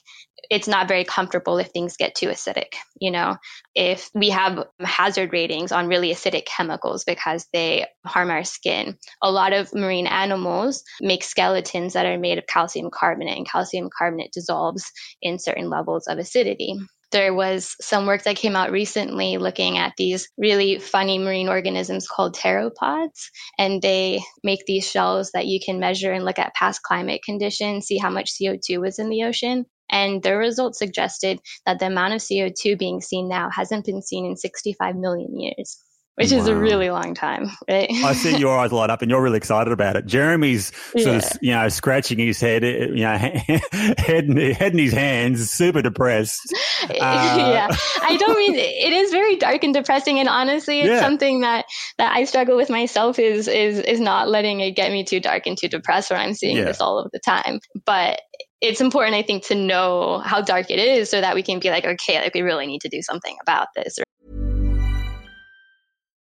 it's 0.49 0.67
not 0.67 0.87
very 0.87 1.03
comfortable 1.03 1.57
if 1.57 1.69
things 1.69 1.97
get 1.97 2.13
too 2.13 2.27
acidic. 2.27 2.73
You 2.99 3.11
know, 3.11 3.37
if 3.73 4.09
we 4.13 4.29
have 4.29 4.65
hazard 4.81 5.31
ratings 5.33 5.71
on 5.71 5.87
really 5.87 6.11
acidic 6.11 6.45
chemicals 6.45 7.03
because 7.05 7.47
they 7.53 7.87
harm 8.05 8.29
our 8.29 8.43
skin, 8.43 8.97
a 9.21 9.31
lot 9.31 9.53
of 9.53 9.73
marine 9.73 10.07
animals 10.07 10.83
make 11.01 11.23
skeletons 11.23 11.93
that 11.93 12.05
are 12.05 12.19
made 12.19 12.37
of 12.37 12.47
calcium 12.47 12.89
carbonate, 12.91 13.37
and 13.37 13.49
calcium 13.49 13.89
carbonate 13.97 14.31
dissolves 14.33 14.91
in 15.21 15.39
certain 15.39 15.69
levels 15.69 16.07
of 16.07 16.17
acidity 16.17 16.77
there 17.11 17.33
was 17.33 17.75
some 17.79 18.05
work 18.05 18.23
that 18.23 18.35
came 18.35 18.55
out 18.55 18.71
recently 18.71 19.37
looking 19.37 19.77
at 19.77 19.93
these 19.97 20.27
really 20.37 20.79
funny 20.79 21.17
marine 21.17 21.47
organisms 21.47 22.07
called 22.07 22.35
pteropods. 22.35 23.29
And 23.57 23.81
they 23.81 24.21
make 24.43 24.65
these 24.65 24.89
shells 24.89 25.31
that 25.31 25.47
you 25.47 25.59
can 25.63 25.79
measure 25.79 26.11
and 26.11 26.25
look 26.25 26.39
at 26.39 26.53
past 26.55 26.83
climate 26.83 27.21
conditions, 27.23 27.85
see 27.85 27.97
how 27.97 28.09
much 28.09 28.33
CO2 28.33 28.81
was 28.81 28.99
in 28.99 29.09
the 29.09 29.23
ocean. 29.23 29.65
And 29.89 30.21
their 30.21 30.37
results 30.37 30.79
suggested 30.79 31.39
that 31.65 31.79
the 31.79 31.87
amount 31.87 32.13
of 32.13 32.19
CO2 32.19 32.77
being 32.77 32.99
seen 32.99 33.29
now 33.29 33.49
hasn't 33.49 33.85
been 33.85 34.01
seen 34.01 34.25
in 34.25 34.35
65 34.35 34.95
million 34.97 35.39
years 35.39 35.81
which 36.17 36.31
wow. 36.31 36.39
is 36.39 36.47
a 36.47 36.55
really 36.55 36.89
long 36.89 37.13
time, 37.13 37.51
right? 37.69 37.91
I 37.91 38.13
see 38.13 38.37
your 38.37 38.57
eyes 38.59 38.71
light 38.71 38.89
up, 38.89 39.03
and 39.03 39.11
you're 39.11 39.21
really 39.21 39.37
excited 39.37 39.71
about 39.71 39.95
it. 39.95 40.07
Jeremy's 40.07 40.75
sort 40.93 41.05
yeah. 41.05 41.17
of, 41.17 41.23
you 41.41 41.51
know, 41.51 41.69
scratching 41.69 42.17
his 42.17 42.41
head, 42.41 42.63
uh, 42.63 42.67
you 42.67 43.03
know, 43.03 43.17
head 43.97 44.25
in, 44.25 44.35
head 44.51 44.73
in 44.73 44.79
his 44.79 44.93
hands, 44.93 45.51
super 45.51 45.81
depressed. 45.81 46.41
Uh, 46.87 46.93
yeah, 46.93 47.67
I 48.01 48.17
don't 48.17 48.37
mean 48.37 48.55
it 48.55 48.93
is 48.93 49.11
very 49.11 49.35
dark 49.35 49.63
and 49.63 49.73
depressing, 49.73 50.19
and 50.19 50.29
honestly, 50.29 50.79
it's 50.79 50.89
yeah. 50.89 50.99
something 51.01 51.41
that 51.41 51.65
that 51.97 52.15
I 52.15 52.23
struggle 52.25 52.55
with 52.55 52.69
myself. 52.69 53.19
Is 53.19 53.47
is 53.47 53.79
is 53.79 53.99
not 53.99 54.29
letting 54.29 54.59
it 54.59 54.71
get 54.71 54.91
me 54.91 55.03
too 55.03 55.19
dark 55.19 55.47
and 55.47 55.57
too 55.57 55.67
depressed, 55.67 56.11
when 56.11 56.19
I'm 56.19 56.33
seeing 56.33 56.57
yeah. 56.57 56.65
this 56.65 56.79
all 56.79 56.99
of 56.99 57.11
the 57.11 57.19
time. 57.19 57.59
But 57.85 58.21
it's 58.61 58.79
important, 58.79 59.15
I 59.15 59.23
think, 59.23 59.47
to 59.47 59.55
know 59.55 60.19
how 60.19 60.41
dark 60.41 60.69
it 60.69 60.79
is, 60.79 61.09
so 61.09 61.19
that 61.19 61.35
we 61.35 61.43
can 61.43 61.59
be 61.59 61.69
like, 61.69 61.85
okay, 61.85 62.21
like 62.21 62.33
we 62.33 62.41
really 62.41 62.67
need 62.67 62.81
to 62.81 62.89
do 62.89 63.01
something 63.01 63.35
about 63.41 63.67
this. 63.75 63.99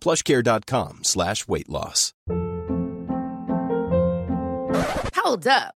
plushcare.com 0.00 1.00
slash 1.02 1.46
weight 1.48 1.68
loss. 1.68 2.12
Hold 5.14 5.46
up. 5.46 5.77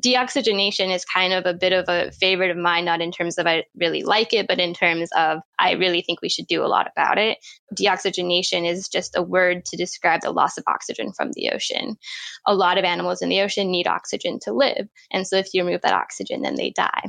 Deoxygenation 0.00 0.92
is 0.92 1.04
kind 1.04 1.32
of 1.32 1.46
a 1.46 1.54
bit 1.54 1.72
of 1.72 1.84
a 1.88 2.10
favorite 2.10 2.50
of 2.50 2.56
mine, 2.56 2.84
not 2.84 3.00
in 3.00 3.12
terms 3.12 3.38
of 3.38 3.46
I 3.46 3.64
really 3.76 4.02
like 4.02 4.32
it, 4.32 4.48
but 4.48 4.58
in 4.58 4.74
terms 4.74 5.08
of 5.16 5.38
I 5.58 5.72
really 5.72 6.02
think 6.02 6.20
we 6.20 6.28
should 6.28 6.48
do 6.48 6.64
a 6.64 6.66
lot 6.66 6.88
about 6.90 7.16
it. 7.16 7.38
Deoxygenation 7.74 8.68
is 8.68 8.88
just 8.88 9.16
a 9.16 9.22
word 9.22 9.64
to 9.66 9.76
describe 9.76 10.22
the 10.22 10.32
loss 10.32 10.58
of 10.58 10.64
oxygen 10.66 11.12
from 11.12 11.30
the 11.32 11.50
ocean. 11.50 11.96
A 12.46 12.54
lot 12.54 12.76
of 12.76 12.84
animals 12.84 13.22
in 13.22 13.28
the 13.28 13.40
ocean 13.40 13.70
need 13.70 13.86
oxygen 13.86 14.40
to 14.42 14.52
live. 14.52 14.88
And 15.12 15.26
so 15.26 15.36
if 15.36 15.54
you 15.54 15.64
remove 15.64 15.82
that 15.82 15.94
oxygen, 15.94 16.42
then 16.42 16.56
they 16.56 16.70
die 16.70 17.04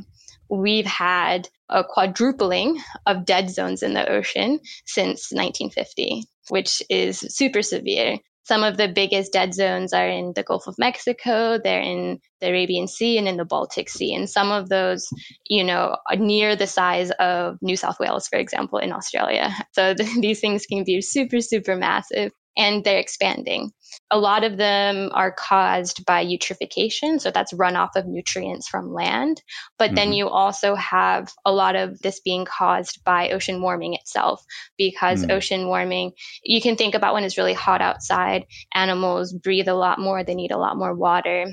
we've 0.50 0.86
had 0.86 1.50
a 1.70 1.84
quadrupling 1.84 2.80
of 3.06 3.26
dead 3.26 3.50
zones 3.50 3.82
in 3.82 3.94
the 3.94 4.10
ocean 4.10 4.60
since 4.86 5.32
1950, 5.32 6.26
which 6.50 6.82
is 6.90 7.20
super 7.20 7.62
severe. 7.62 8.18
Some 8.46 8.64
of 8.64 8.78
the 8.78 8.88
biggest 8.88 9.34
dead 9.34 9.54
zones 9.54 9.92
are 9.92 10.08
in 10.08 10.34
the 10.36 10.44
Gulf 10.44 10.68
of 10.68 10.76
Mexico, 10.78 11.60
they're 11.62 11.82
in 11.82 12.20
the 12.42 12.50
Arabian 12.50 12.88
Sea 12.88 13.18
and 13.18 13.28
in 13.28 13.38
the 13.38 13.46
Baltic 13.46 13.90
Sea. 13.90 14.14
And 14.14 14.30
some 14.30 14.52
of 14.52 14.70
those, 14.70 15.08
you 15.48 15.64
know, 15.64 15.98
are 16.10 16.16
near 16.16 16.56
the 16.56 16.68
size 16.68 17.12
of 17.20 17.58
New 17.62 17.76
South 17.76 18.00
Wales, 18.00 18.28
for 18.28 18.38
example, 18.38 18.78
in 18.78 18.92
Australia. 18.92 19.52
So 19.74 19.94
th- 19.96 20.10
these 20.22 20.40
things 20.40 20.66
can 20.66 20.84
be 20.84 21.02
super, 21.02 21.42
super 21.42 21.76
massive 21.76 22.32
and 22.58 22.84
they're 22.84 23.00
expanding. 23.00 23.72
A 24.12 24.18
lot 24.18 24.44
of 24.44 24.58
them 24.58 25.10
are 25.14 25.32
caused 25.32 26.06
by 26.06 26.26
eutrophication, 26.26 27.20
so 27.20 27.32
that's 27.32 27.54
runoff 27.54 27.96
of 27.96 28.06
nutrients 28.08 28.68
from 28.68 28.94
land. 28.94 29.42
But 29.78 29.88
mm-hmm. 29.88 29.96
then 29.96 30.14
you 30.14 30.30
also 30.30 30.76
have 30.76 31.32
a 31.46 31.52
lot 31.52 31.76
of 31.76 32.00
this 32.02 32.20
being 32.20 32.46
caused 32.46 33.04
by 33.04 33.30
ocean 33.30 33.62
warming 33.62 33.94
itself, 33.94 34.44
because 34.78 35.22
mm-hmm. 35.22 35.32
ocean 35.32 35.68
warming, 35.68 36.12
you 36.44 36.62
can 36.62 36.76
think 36.76 36.96
about 36.96 37.14
when 37.14 37.24
it's 37.24 37.38
really 37.38 37.54
hot 37.54 37.82
outside, 37.82 38.46
animals 38.74 39.34
breathe 39.34 39.68
a 39.68 39.74
lot 39.74 40.00
more, 40.00 40.24
they 40.24 40.36
need 40.36 40.52
a 40.52 40.58
lot 40.58 40.78
more 40.78 40.94
water 40.94 41.48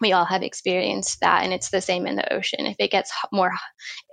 we 0.00 0.12
all 0.12 0.24
have 0.24 0.42
experienced 0.42 1.20
that 1.20 1.42
and 1.42 1.52
it's 1.52 1.70
the 1.70 1.80
same 1.80 2.06
in 2.06 2.16
the 2.16 2.32
ocean. 2.32 2.66
If 2.66 2.76
it 2.78 2.90
gets 2.90 3.10
more 3.32 3.52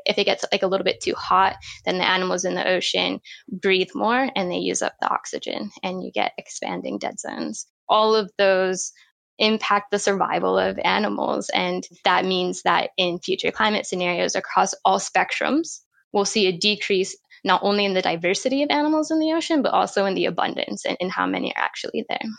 if 0.05 0.17
it 0.17 0.25
gets 0.25 0.45
like 0.51 0.63
a 0.63 0.67
little 0.67 0.83
bit 0.83 1.01
too 1.01 1.13
hot 1.15 1.57
then 1.85 1.97
the 1.97 2.07
animals 2.07 2.45
in 2.45 2.55
the 2.55 2.67
ocean 2.67 3.19
breathe 3.51 3.89
more 3.93 4.29
and 4.35 4.51
they 4.51 4.57
use 4.57 4.81
up 4.81 4.93
the 5.01 5.09
oxygen 5.09 5.71
and 5.81 6.03
you 6.03 6.11
get 6.13 6.33
expanding 6.37 6.99
dead 6.99 7.19
zones. 7.19 7.67
All 7.89 8.15
of 8.15 8.31
those 8.37 8.91
impact 9.39 9.91
the 9.91 9.99
survival 9.99 10.57
of 10.57 10.79
animals 10.83 11.49
and 11.53 11.85
that 12.05 12.23
means 12.23 12.61
that 12.63 12.91
in 12.97 13.19
future 13.19 13.51
climate 13.51 13.85
scenarios 13.85 14.35
across 14.35 14.75
all 14.85 14.99
spectrums 14.99 15.79
we'll 16.13 16.23
see 16.23 16.45
a 16.47 16.57
decrease 16.57 17.17
not 17.43 17.61
only 17.63 17.83
in 17.83 17.93
the 17.93 18.01
diversity 18.01 18.63
of 18.63 18.69
animals 18.69 19.09
in 19.09 19.19
the 19.19 19.33
ocean 19.33 19.61
but 19.61 19.73
also 19.73 20.05
in 20.05 20.13
the 20.13 20.25
abundance 20.25 20.85
and 20.85 20.95
in 20.99 21.09
how 21.09 21.25
many 21.25 21.53
are 21.55 21.61
actually 21.61 22.05
there. 22.07 22.29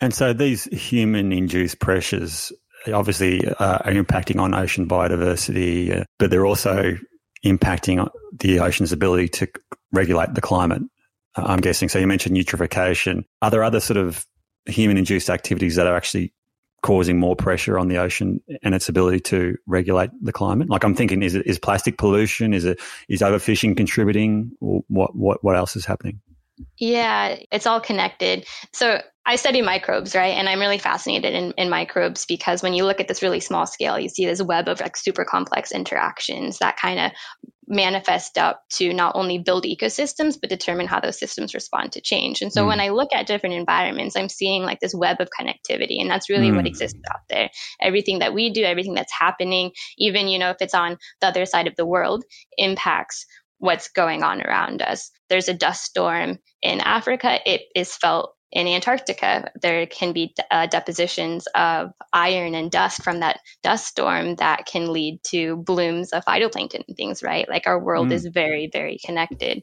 And 0.00 0.12
so 0.12 0.32
these 0.32 0.64
human 0.64 1.32
induced 1.32 1.78
pressures 1.78 2.52
obviously 2.92 3.46
uh, 3.46 3.78
are 3.78 3.92
impacting 3.92 4.40
on 4.40 4.54
ocean 4.54 4.88
biodiversity, 4.88 6.00
uh, 6.00 6.04
but 6.18 6.30
they're 6.30 6.46
also 6.46 6.96
impacting 7.44 8.08
the 8.32 8.60
ocean's 8.60 8.92
ability 8.92 9.28
to 9.28 9.48
regulate 9.92 10.34
the 10.34 10.40
climate. 10.40 10.82
Uh, 11.36 11.44
I'm 11.46 11.60
guessing. 11.60 11.88
So 11.88 11.98
you 11.98 12.06
mentioned 12.06 12.36
eutrophication. 12.36 13.24
Are 13.42 13.50
there 13.50 13.62
other 13.62 13.80
sort 13.80 13.96
of 13.96 14.26
human 14.66 14.96
induced 14.96 15.30
activities 15.30 15.76
that 15.76 15.86
are 15.86 15.96
actually 15.96 16.32
causing 16.82 17.18
more 17.18 17.34
pressure 17.34 17.78
on 17.78 17.88
the 17.88 17.98
ocean 17.98 18.40
and 18.62 18.74
its 18.74 18.88
ability 18.88 19.20
to 19.20 19.56
regulate 19.66 20.10
the 20.22 20.32
climate? 20.32 20.68
Like 20.70 20.84
I'm 20.84 20.94
thinking, 20.94 21.22
is 21.22 21.34
it 21.34 21.46
is 21.46 21.58
plastic 21.58 21.98
pollution? 21.98 22.52
Is 22.52 22.64
it 22.64 22.80
is 23.08 23.20
overfishing 23.20 23.76
contributing? 23.76 24.52
Or 24.60 24.82
what 24.88 25.14
what 25.16 25.42
what 25.44 25.56
else 25.56 25.76
is 25.76 25.84
happening? 25.84 26.20
Yeah, 26.78 27.36
it's 27.50 27.66
all 27.66 27.80
connected. 27.80 28.46
So 28.72 29.00
I 29.26 29.36
study 29.36 29.60
microbes, 29.60 30.14
right? 30.14 30.36
And 30.36 30.48
I'm 30.48 30.60
really 30.60 30.78
fascinated 30.78 31.34
in, 31.34 31.52
in 31.52 31.68
microbes 31.68 32.26
because 32.26 32.62
when 32.62 32.74
you 32.74 32.84
look 32.84 33.00
at 33.00 33.08
this 33.08 33.22
really 33.22 33.40
small 33.40 33.66
scale, 33.66 33.98
you 33.98 34.08
see 34.08 34.24
this 34.24 34.42
web 34.42 34.68
of 34.68 34.80
like 34.80 34.96
super 34.96 35.24
complex 35.24 35.72
interactions 35.72 36.58
that 36.58 36.76
kind 36.76 37.00
of 37.00 37.12
manifest 37.68 38.38
up 38.38 38.62
to 38.70 38.92
not 38.92 39.16
only 39.16 39.38
build 39.38 39.64
ecosystems, 39.64 40.36
but 40.40 40.48
determine 40.48 40.86
how 40.86 41.00
those 41.00 41.18
systems 41.18 41.54
respond 41.54 41.92
to 41.92 42.00
change. 42.00 42.40
And 42.40 42.52
so 42.52 42.62
mm. 42.62 42.68
when 42.68 42.80
I 42.80 42.90
look 42.90 43.08
at 43.12 43.26
different 43.26 43.56
environments, 43.56 44.16
I'm 44.16 44.28
seeing 44.28 44.62
like 44.62 44.78
this 44.80 44.94
web 44.94 45.20
of 45.20 45.28
connectivity. 45.38 46.00
And 46.00 46.08
that's 46.08 46.30
really 46.30 46.50
mm. 46.50 46.56
what 46.56 46.66
exists 46.66 47.00
out 47.12 47.22
there. 47.28 47.50
Everything 47.82 48.20
that 48.20 48.34
we 48.34 48.50
do, 48.50 48.62
everything 48.62 48.94
that's 48.94 49.12
happening, 49.12 49.72
even, 49.98 50.28
you 50.28 50.38
know, 50.38 50.50
if 50.50 50.58
it's 50.60 50.74
on 50.74 50.98
the 51.20 51.26
other 51.26 51.46
side 51.46 51.66
of 51.66 51.74
the 51.76 51.86
world, 51.86 52.24
impacts 52.56 53.26
what's 53.58 53.88
going 53.88 54.22
on 54.22 54.42
around 54.42 54.82
us. 54.82 55.10
There's 55.28 55.48
a 55.48 55.54
dust 55.54 55.84
storm 55.84 56.38
in 56.62 56.80
Africa. 56.80 57.38
It 57.44 57.62
is 57.74 57.96
felt 57.96 58.36
in 58.52 58.68
Antarctica. 58.68 59.50
There 59.60 59.86
can 59.86 60.12
be 60.12 60.34
uh, 60.50 60.66
depositions 60.66 61.46
of 61.54 61.90
iron 62.12 62.54
and 62.54 62.70
dust 62.70 63.02
from 63.02 63.20
that 63.20 63.40
dust 63.62 63.86
storm 63.86 64.36
that 64.36 64.66
can 64.66 64.92
lead 64.92 65.20
to 65.24 65.56
blooms 65.56 66.12
of 66.12 66.24
phytoplankton 66.24 66.82
and 66.86 66.96
things, 66.96 67.22
right? 67.22 67.48
Like 67.48 67.66
our 67.66 67.82
world 67.82 68.08
mm. 68.08 68.12
is 68.12 68.26
very, 68.32 68.70
very 68.72 68.98
connected. 69.04 69.62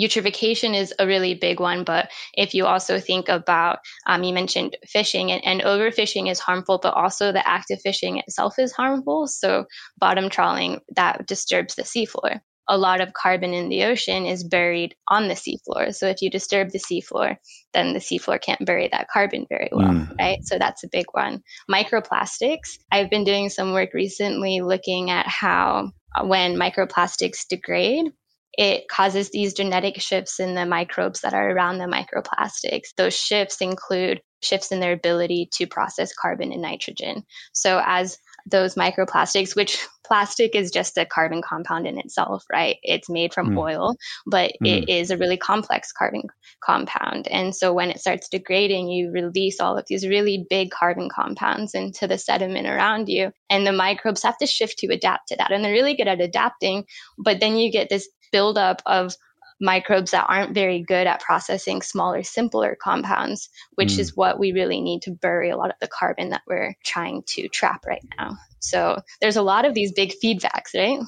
Eutrophication 0.00 0.74
is 0.74 0.94
a 0.98 1.06
really 1.06 1.34
big 1.34 1.60
one, 1.60 1.84
but 1.84 2.10
if 2.32 2.54
you 2.54 2.64
also 2.64 3.00
think 3.00 3.28
about, 3.28 3.80
um, 4.06 4.22
you 4.22 4.32
mentioned 4.32 4.76
fishing, 4.86 5.30
and, 5.30 5.44
and 5.44 5.60
overfishing 5.60 6.30
is 6.30 6.40
harmful, 6.40 6.78
but 6.82 6.94
also 6.94 7.32
the 7.32 7.46
act 7.46 7.70
of 7.70 7.80
fishing 7.82 8.18
itself 8.18 8.54
is 8.58 8.72
harmful. 8.72 9.26
So, 9.26 9.66
bottom 9.98 10.30
trawling 10.30 10.80
that 10.96 11.26
disturbs 11.26 11.74
the 11.74 11.82
seafloor 11.82 12.40
a 12.68 12.78
lot 12.78 13.00
of 13.00 13.12
carbon 13.12 13.52
in 13.52 13.68
the 13.68 13.84
ocean 13.84 14.24
is 14.24 14.44
buried 14.44 14.94
on 15.08 15.28
the 15.28 15.34
seafloor. 15.34 15.94
So 15.94 16.06
if 16.06 16.22
you 16.22 16.30
disturb 16.30 16.70
the 16.70 16.78
seafloor, 16.78 17.36
then 17.74 17.92
the 17.92 17.98
seafloor 17.98 18.40
can't 18.40 18.64
bury 18.64 18.88
that 18.92 19.08
carbon 19.12 19.46
very 19.48 19.68
well, 19.72 19.88
mm. 19.88 20.18
right? 20.18 20.38
So 20.44 20.58
that's 20.58 20.84
a 20.84 20.88
big 20.88 21.06
one. 21.12 21.42
Microplastics. 21.70 22.78
I've 22.90 23.10
been 23.10 23.24
doing 23.24 23.48
some 23.48 23.72
work 23.72 23.94
recently 23.94 24.60
looking 24.60 25.10
at 25.10 25.26
how 25.26 25.90
uh, 26.14 26.24
when 26.24 26.56
microplastics 26.56 27.46
degrade, 27.48 28.06
it 28.54 28.86
causes 28.88 29.30
these 29.30 29.54
genetic 29.54 30.00
shifts 30.00 30.38
in 30.38 30.54
the 30.54 30.66
microbes 30.66 31.22
that 31.22 31.32
are 31.32 31.50
around 31.50 31.78
the 31.78 31.84
microplastics. 31.84 32.88
Those 32.96 33.14
shifts 33.14 33.60
include 33.60 34.20
shifts 34.42 34.72
in 34.72 34.80
their 34.80 34.92
ability 34.92 35.48
to 35.54 35.66
process 35.66 36.12
carbon 36.14 36.52
and 36.52 36.60
nitrogen. 36.60 37.24
So 37.52 37.80
as 37.84 38.18
those 38.46 38.74
microplastics, 38.74 39.54
which 39.56 39.86
plastic 40.06 40.54
is 40.54 40.70
just 40.70 40.98
a 40.98 41.06
carbon 41.06 41.40
compound 41.42 41.86
in 41.86 41.98
itself, 41.98 42.44
right? 42.52 42.76
It's 42.82 43.08
made 43.08 43.32
from 43.32 43.50
mm. 43.50 43.58
oil, 43.58 43.96
but 44.26 44.52
mm. 44.62 44.66
it 44.66 44.88
is 44.88 45.10
a 45.10 45.16
really 45.16 45.36
complex 45.36 45.92
carbon 45.92 46.24
compound. 46.62 47.28
And 47.28 47.54
so 47.54 47.72
when 47.72 47.90
it 47.90 48.00
starts 48.00 48.28
degrading, 48.28 48.88
you 48.88 49.10
release 49.10 49.60
all 49.60 49.78
of 49.78 49.86
these 49.88 50.06
really 50.06 50.44
big 50.50 50.70
carbon 50.70 51.08
compounds 51.08 51.74
into 51.74 52.06
the 52.06 52.18
sediment 52.18 52.66
around 52.66 53.08
you. 53.08 53.32
And 53.48 53.66
the 53.66 53.72
microbes 53.72 54.22
have 54.22 54.38
to 54.38 54.46
shift 54.46 54.78
to 54.78 54.92
adapt 54.92 55.28
to 55.28 55.36
that. 55.36 55.52
And 55.52 55.64
they're 55.64 55.72
really 55.72 55.94
good 55.94 56.08
at 56.08 56.20
adapting, 56.20 56.84
but 57.18 57.40
then 57.40 57.56
you 57.56 57.70
get 57.70 57.88
this 57.88 58.08
buildup 58.32 58.82
of 58.86 59.14
microbes 59.62 60.10
that 60.10 60.26
aren't 60.28 60.52
very 60.52 60.82
good 60.82 61.06
at 61.06 61.20
processing 61.20 61.80
smaller, 61.80 62.22
simpler 62.22 62.76
compounds, 62.82 63.48
which 63.76 63.92
mm. 63.92 64.00
is 64.00 64.16
what 64.16 64.38
we 64.38 64.52
really 64.52 64.80
need 64.80 65.00
to 65.02 65.12
bury 65.12 65.50
a 65.50 65.56
lot 65.56 65.70
of 65.70 65.76
the 65.80 65.88
carbon 65.88 66.30
that 66.30 66.42
we're 66.46 66.74
trying 66.84 67.22
to 67.28 67.48
trap 67.48 67.86
right 67.86 68.04
now. 68.18 68.36
So 68.62 68.98
there's 69.20 69.36
a 69.36 69.42
lot 69.42 69.64
of 69.64 69.74
these 69.74 69.92
big 69.92 70.12
feedbacks, 70.22 70.72
right? 70.74 71.00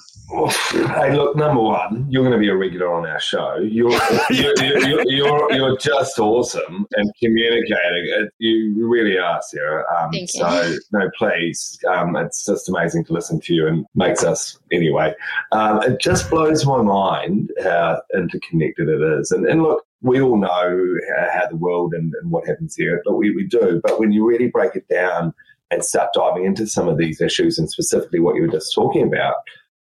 hey, 0.89 1.15
look, 1.15 1.37
number 1.37 1.63
one, 1.63 2.07
you're 2.11 2.25
going 2.25 2.33
to 2.33 2.39
be 2.39 2.49
a 2.49 2.57
regular 2.57 2.93
on 2.93 3.07
our 3.07 3.21
show. 3.21 3.57
You're 3.61 3.91
you're, 4.31 4.55
you're, 4.59 5.05
you're, 5.07 5.53
you're, 5.53 5.79
just 5.79 6.19
awesome 6.19 6.87
and 6.97 7.11
communicating. 7.23 8.29
You 8.39 8.89
really 8.89 9.19
are, 9.19 9.41
Sarah. 9.43 9.85
Um, 9.97 10.11
Thank 10.11 10.35
you. 10.35 10.41
So, 10.41 10.75
no, 10.93 11.11
please. 11.17 11.79
Um, 11.89 12.17
it's 12.17 12.45
just 12.45 12.69
amazing 12.69 13.05
to 13.07 13.13
listen 13.13 13.41
to 13.41 13.55
you 13.55 13.67
and 13.67 13.87
makes 13.95 14.25
us, 14.25 14.59
anyway. 14.75 15.15
Um, 15.53 15.83
it 15.83 16.01
just 16.01 16.31
blows 16.31 16.67
my 16.67 16.83
mind 16.83 17.51
how 17.63 18.03
interconnected 18.15 18.89
it 18.89 19.01
is. 19.01 19.31
And, 19.31 19.47
and 19.47 19.63
look, 19.63 19.85
we 20.03 20.21
all 20.21 20.37
know 20.37 20.99
how 21.33 21.47
the 21.49 21.57
world 21.57 21.95
and, 21.95 22.13
and 22.21 22.31
what 22.31 22.47
happens 22.47 22.75
here, 22.77 23.01
but 23.05 23.15
we, 23.15 23.31
we 23.35 23.45
do. 23.45 23.81
But 23.83 23.99
when 23.99 24.13
you 24.13 24.27
really 24.27 24.49
break 24.49 24.77
it 24.77 24.89
down, 24.89 25.33
and 25.71 25.85
start 25.85 26.11
diving 26.15 26.45
into 26.45 26.67
some 26.67 26.89
of 26.89 26.99
these 26.99 27.21
issues 27.21 27.59
and 27.59 27.71
specifically 27.71 28.21
what 28.21 28.37
you 28.37 28.43
were 28.43 28.49
just 28.49 28.75
talking 28.75 29.03
about. 29.03 29.35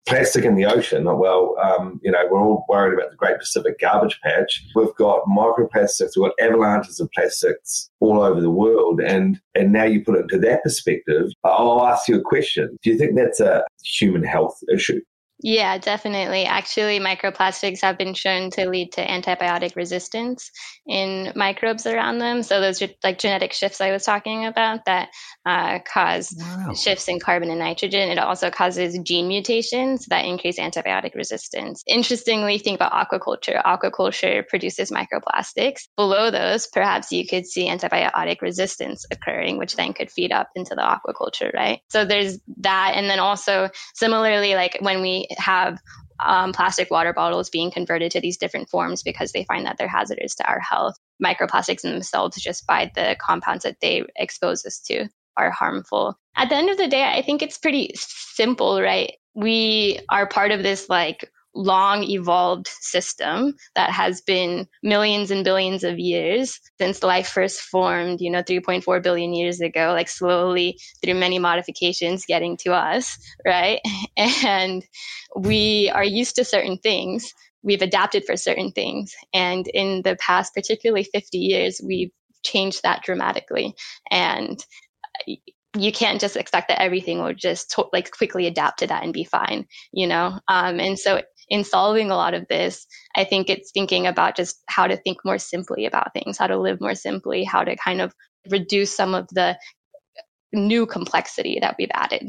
Plastic 0.08 0.46
in 0.46 0.56
the 0.56 0.66
ocean. 0.66 1.04
Well, 1.04 1.56
um, 1.62 2.00
you 2.02 2.12
know, 2.12 2.24
we're 2.30 2.40
all 2.40 2.66
worried 2.70 2.94
about 2.94 3.12
the 3.12 3.18
Great 3.18 3.40
Pacific 3.40 3.80
Garbage 3.80 4.20
Patch. 4.22 4.66
We've 4.74 4.96
got 4.96 5.24
microplastics, 5.26 6.16
we've 6.16 6.30
got 6.30 6.40
avalanches 6.40 7.00
of 7.00 7.12
plastics 7.12 7.90
all 8.00 8.22
over 8.22 8.40
the 8.40 8.50
world, 8.50 9.02
and 9.02 9.40
and 9.54 9.74
now 9.74 9.84
you 9.84 10.04
put 10.04 10.16
it 10.16 10.22
into 10.22 10.40
that 10.40 10.64
perspective. 10.64 11.32
I'll 11.44 11.86
ask 11.86 12.08
you 12.08 12.20
a 12.20 12.22
question: 12.22 12.78
Do 12.82 12.92
you 12.92 12.98
think 12.98 13.16
that's 13.16 13.40
a 13.40 13.66
human 13.84 14.24
health 14.24 14.58
issue? 14.74 15.02
Yeah, 15.40 15.78
definitely. 15.78 16.46
Actually, 16.46 17.00
microplastics 17.00 17.82
have 17.82 17.98
been 17.98 18.16
shown 18.16 18.50
to 18.52 18.68
lead 18.68 18.94
to 18.94 19.06
antibiotic 19.06 19.76
resistance 19.76 20.50
in 20.88 21.32
microbes 21.36 21.86
around 21.86 22.18
them. 22.18 22.42
So 22.42 22.60
those 22.60 22.82
are 22.82 22.88
like 23.04 23.20
genetic 23.20 23.54
shifts 23.54 23.80
I 23.80 23.92
was 23.92 24.04
talking 24.04 24.46
about 24.46 24.86
that 24.86 25.10
uh, 25.46 25.80
cause 25.94 26.36
wow. 26.38 26.74
shifts 26.74 27.08
in 27.08 27.20
carbon 27.20 27.52
and 27.52 27.60
nitrogen. 27.60 28.10
It 28.10 28.18
also 28.18 28.50
causes 28.50 28.98
gene 29.04 29.28
mutations 29.28 30.08
that 30.08 30.26
increase 30.26 30.58
antibiotic 30.58 31.14
resistance. 31.14 31.84
Interestingly, 31.86 32.58
think 32.58 32.80
about 32.80 32.92
aquaculture. 32.92 33.62
Aquaculture 33.64 34.48
produces 34.48 34.90
microplastics. 34.90 35.82
Below 35.96 36.32
those, 36.32 36.66
perhaps 36.66 37.12
you 37.12 37.28
could 37.28 37.46
see 37.46 37.68
antibiotic 37.68 38.42
resistance 38.42 39.06
occurring, 39.12 39.60
which 39.60 39.76
then 39.76 39.94
could 39.94 40.10
feed 40.10 40.32
up 40.32 40.50
into 40.56 40.74
the 40.74 40.82
aquaculture, 40.82 41.54
right? 41.54 41.82
So 41.90 42.06
there's 42.06 42.40
that. 42.62 42.94
And 42.96 43.08
then 43.08 43.20
also 43.20 43.70
similarly, 43.94 44.56
like 44.56 44.78
when 44.82 45.02
we 45.04 45.27
have 45.38 45.80
um, 46.24 46.52
plastic 46.52 46.90
water 46.90 47.14
bottles 47.14 47.50
being 47.50 47.72
converted 47.72 48.12
to 48.12 48.22
these 48.22 48.38
different 48.38 48.70
forms 48.70 49.04
because 49.04 49.32
they 49.32 49.44
find 49.44 49.66
that 49.66 49.78
they're 49.78 49.88
hazardous 49.88 50.36
to 50.36 50.48
our 50.50 50.60
health. 50.60 50.96
Microplastics 51.24 51.84
in 51.84 51.92
themselves, 51.92 52.42
just 52.42 52.66
by 52.68 52.92
the 52.96 53.16
compounds 53.20 53.64
that 53.64 53.78
they 53.82 54.04
expose 54.16 54.66
us 54.66 54.80
to, 54.88 55.08
are 55.38 55.52
harmful. 55.52 56.18
At 56.36 56.50
the 56.50 56.56
end 56.56 56.70
of 56.70 56.78
the 56.78 56.88
day, 56.88 57.04
I 57.04 57.22
think 57.22 57.42
it's 57.42 57.58
pretty 57.58 57.92
simple, 57.96 58.82
right? 58.82 59.14
We 59.36 60.00
are 60.10 60.28
part 60.28 60.52
of 60.52 60.64
this 60.64 60.90
like 60.90 61.32
long 61.58 62.04
evolved 62.04 62.68
system 62.68 63.54
that 63.76 63.90
has 63.90 64.22
been 64.22 64.68
millions 64.84 65.32
and 65.32 65.44
billions 65.44 65.84
of 65.84 66.00
years 66.00 66.60
since 66.80 67.04
life 67.04 67.28
first 67.28 67.62
formed, 67.62 68.22
you 68.22 68.30
know, 68.30 68.44
3.4 68.44 69.02
billion 69.02 69.34
years 69.34 69.60
ago, 69.60 69.92
like 69.94 70.08
slowly 70.08 70.78
through 71.04 71.16
many 71.16 71.40
modifications 71.40 72.26
getting 72.26 72.58
to 72.58 72.74
us, 72.74 73.18
right? 73.46 73.80
And 74.18 74.84
we 75.36 75.92
are 75.94 76.04
used 76.04 76.36
to 76.36 76.46
certain 76.46 76.78
things. 76.78 77.34
We've 77.64 77.82
adapted 77.82 78.24
for 78.26 78.38
certain 78.38 78.72
things. 78.72 79.14
And 79.34 79.68
in 79.68 80.02
the 80.04 80.16
past, 80.16 80.54
particularly 80.54 81.04
50 81.04 81.38
years, 81.38 81.82
we've 81.84 82.12
changed 82.44 82.84
that 82.84 83.04
dramatically. 83.04 83.74
And 84.10 84.64
you 85.78 85.92
can't 85.92 86.22
just 86.22 86.38
expect 86.38 86.70
that 86.70 86.82
everything 86.82 87.22
will 87.22 87.34
just 87.34 87.76
like 87.94 88.12
quickly 88.12 88.48
adapt 88.48 88.80
to 88.80 88.88
that 88.88 89.04
and 89.04 89.14
be 89.14 89.24
fine, 89.24 89.66
you 89.92 90.08
know? 90.08 90.40
Um, 90.48 90.80
and 90.80 90.98
so 90.98 91.22
in 91.50 91.64
solving 91.64 92.12
a 92.12 92.16
lot 92.16 92.34
of 92.34 92.48
this, 92.48 92.86
I 93.16 93.24
think 93.24 93.50
it's 93.50 93.72
thinking 93.72 94.06
about 94.06 94.36
just 94.36 94.62
how 94.68 94.88
to 94.88 94.98
think 94.98 95.20
more 95.24 95.38
simply 95.38 95.86
about 95.86 96.14
things, 96.14 96.38
how 96.38 96.48
to 96.48 96.58
live 96.58 96.82
more 96.82 96.96
simply, 96.96 97.44
how 97.44 97.64
to 97.64 97.76
kind 97.76 98.02
of 98.02 98.14
reduce 98.50 98.96
some 98.96 99.16
of 99.16 99.28
the 99.32 99.58
new 100.54 100.86
complexity 100.86 101.60
that 101.62 101.76
we've 101.78 101.92
added. 101.94 102.28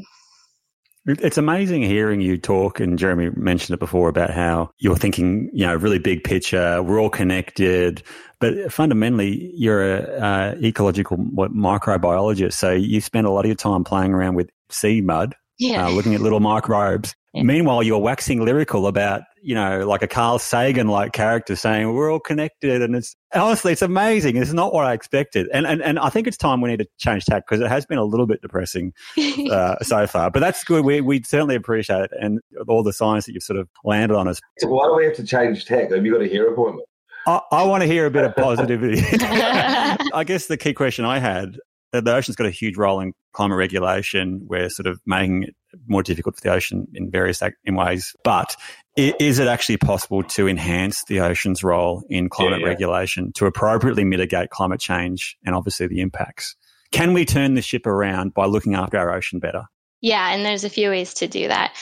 It's 1.07 1.39
amazing 1.39 1.83
hearing 1.85 2.21
you 2.21 2.37
talk, 2.37 2.81
and 2.81 2.99
Jeremy 2.99 3.31
mentioned 3.35 3.75
it 3.75 3.81
before 3.81 4.11
about 4.11 4.31
how 4.31 4.71
you're 4.79 4.97
thinking, 4.97 5.49
you 5.55 5.65
know, 5.65 5.75
really 5.75 5.99
big 5.99 6.23
picture. 6.23 6.83
We're 6.83 7.01
all 7.01 7.09
connected, 7.09 8.03
but 8.41 8.71
fundamentally, 8.71 9.51
you're 9.55 9.97
a 9.97 10.03
uh, 10.21 10.55
ecological 10.63 11.17
microbiologist. 11.17 12.55
So 12.55 12.73
you 12.73 13.01
spend 13.01 13.27
a 13.27 13.31
lot 13.31 13.41
of 13.41 13.47
your 13.47 13.55
time 13.55 13.85
playing 13.85 14.13
around 14.13 14.35
with 14.35 14.51
sea 14.69 15.01
mud, 15.01 15.35
yeah. 15.59 15.87
uh, 15.87 15.91
looking 15.91 16.15
at 16.15 16.21
little 16.21 16.41
microbes. 16.41 17.15
Yeah. 17.35 17.43
Meanwhile, 17.43 17.83
you're 17.83 17.99
waxing 17.99 18.43
lyrical 18.43 18.87
about, 18.87 19.23
you 19.43 19.55
know, 19.55 19.87
like 19.87 20.03
a 20.03 20.07
Carl 20.07 20.39
Sagan 20.39 20.89
like 20.89 21.13
character 21.13 21.57
saying 21.57 21.93
we're 21.93 22.11
all 22.11 22.21
connected. 22.21 22.81
And 22.81 22.97
it's 22.97 23.15
honestly, 23.35 23.73
it's 23.73 23.83
amazing. 23.83 24.37
It's 24.37 24.55
not 24.55 24.73
what 24.73 24.87
I 24.87 24.95
expected. 24.95 25.47
And, 25.53 25.67
and, 25.67 25.83
and 25.83 25.99
I 25.99 26.09
think 26.09 26.27
it's 26.27 26.39
time 26.39 26.63
we 26.63 26.71
need 26.71 26.79
to 26.79 26.89
change 26.97 27.27
tack 27.27 27.45
because 27.47 27.61
it 27.61 27.69
has 27.69 27.85
been 27.85 27.99
a 27.99 28.05
little 28.05 28.27
bit 28.27 28.41
depressing 28.41 28.95
uh, 29.51 29.77
so 29.83 30.07
far. 30.07 30.31
But 30.31 30.41
that's 30.41 30.65
good. 30.65 30.85
We, 30.85 31.03
we 31.03 31.23
certainly 31.23 31.55
appreciate 31.55 32.05
it. 32.05 32.11
And 32.19 32.41
all 32.67 32.83
the 32.83 32.95
science 32.95 33.27
that 33.27 33.33
you've 33.33 33.43
sort 33.43 33.59
of 33.59 33.69
landed 33.85 34.17
on 34.17 34.27
us. 34.27 34.41
So 34.59 34.69
why 34.69 34.87
do 34.87 34.97
we 34.97 35.05
have 35.05 35.17
to 35.17 35.25
change 35.25 35.67
tack? 35.67 35.91
Have 35.93 36.05
you 36.05 36.13
got 36.13 36.23
a 36.23 36.29
hair 36.29 36.51
appointment? 36.51 36.89
I, 37.27 37.41
I 37.53 37.63
want 37.65 37.83
to 37.83 37.87
hear 37.87 38.07
a 38.07 38.11
bit 38.11 38.25
of 38.25 38.35
positivity. 38.37 39.03
I 39.21 40.25
guess 40.27 40.47
the 40.47 40.57
key 40.57 40.73
question 40.73 41.05
I 41.05 41.19
had 41.19 41.59
the 41.93 42.15
ocean's 42.15 42.37
got 42.37 42.47
a 42.47 42.51
huge 42.51 42.77
role 42.77 43.01
in 43.01 43.13
climate 43.33 43.59
regulation. 43.59 44.43
We're 44.47 44.69
sort 44.69 44.87
of 44.87 45.01
making 45.07 45.45
it 45.45 45.57
more 45.87 46.03
difficult 46.03 46.37
for 46.37 46.43
the 46.43 46.53
ocean 46.53 46.87
in 46.95 47.11
various 47.11 47.43
in 47.65 47.75
ways. 47.75 48.15
But 48.25 48.57
is 48.97 49.39
it 49.39 49.49
actually 49.49 49.77
possible 49.77 50.23
to 50.25 50.49
enhance 50.49 51.05
the 51.05 51.21
ocean's 51.21 51.63
role 51.63 52.05
in 52.09 52.29
climate 52.29 52.61
yeah, 52.61 52.67
yeah. 52.67 52.71
regulation 52.71 53.33
to 53.35 53.47
appropriately 53.47 54.05
mitigate 54.05 54.51
climate 54.51 54.81
change 54.81 55.37
and 55.45 55.55
obviously 55.55 55.87
the 55.87 56.01
impacts? 56.01 56.57
Can 56.91 57.13
we 57.13 57.25
turn 57.25 57.55
the 57.55 57.63
ship 57.63 57.87
around 57.87 58.35
by 58.35 58.47
looking 58.47 58.75
after 58.75 58.99
our 58.99 59.15
ocean 59.15 59.39
better? 59.39 59.65
Yeah, 60.01 60.33
and 60.33 60.45
there's 60.45 60.65
a 60.65 60.71
few 60.71 60.91
ways 60.91 61.15
to 61.15 61.29
do 61.29 61.49
that. 61.49 61.75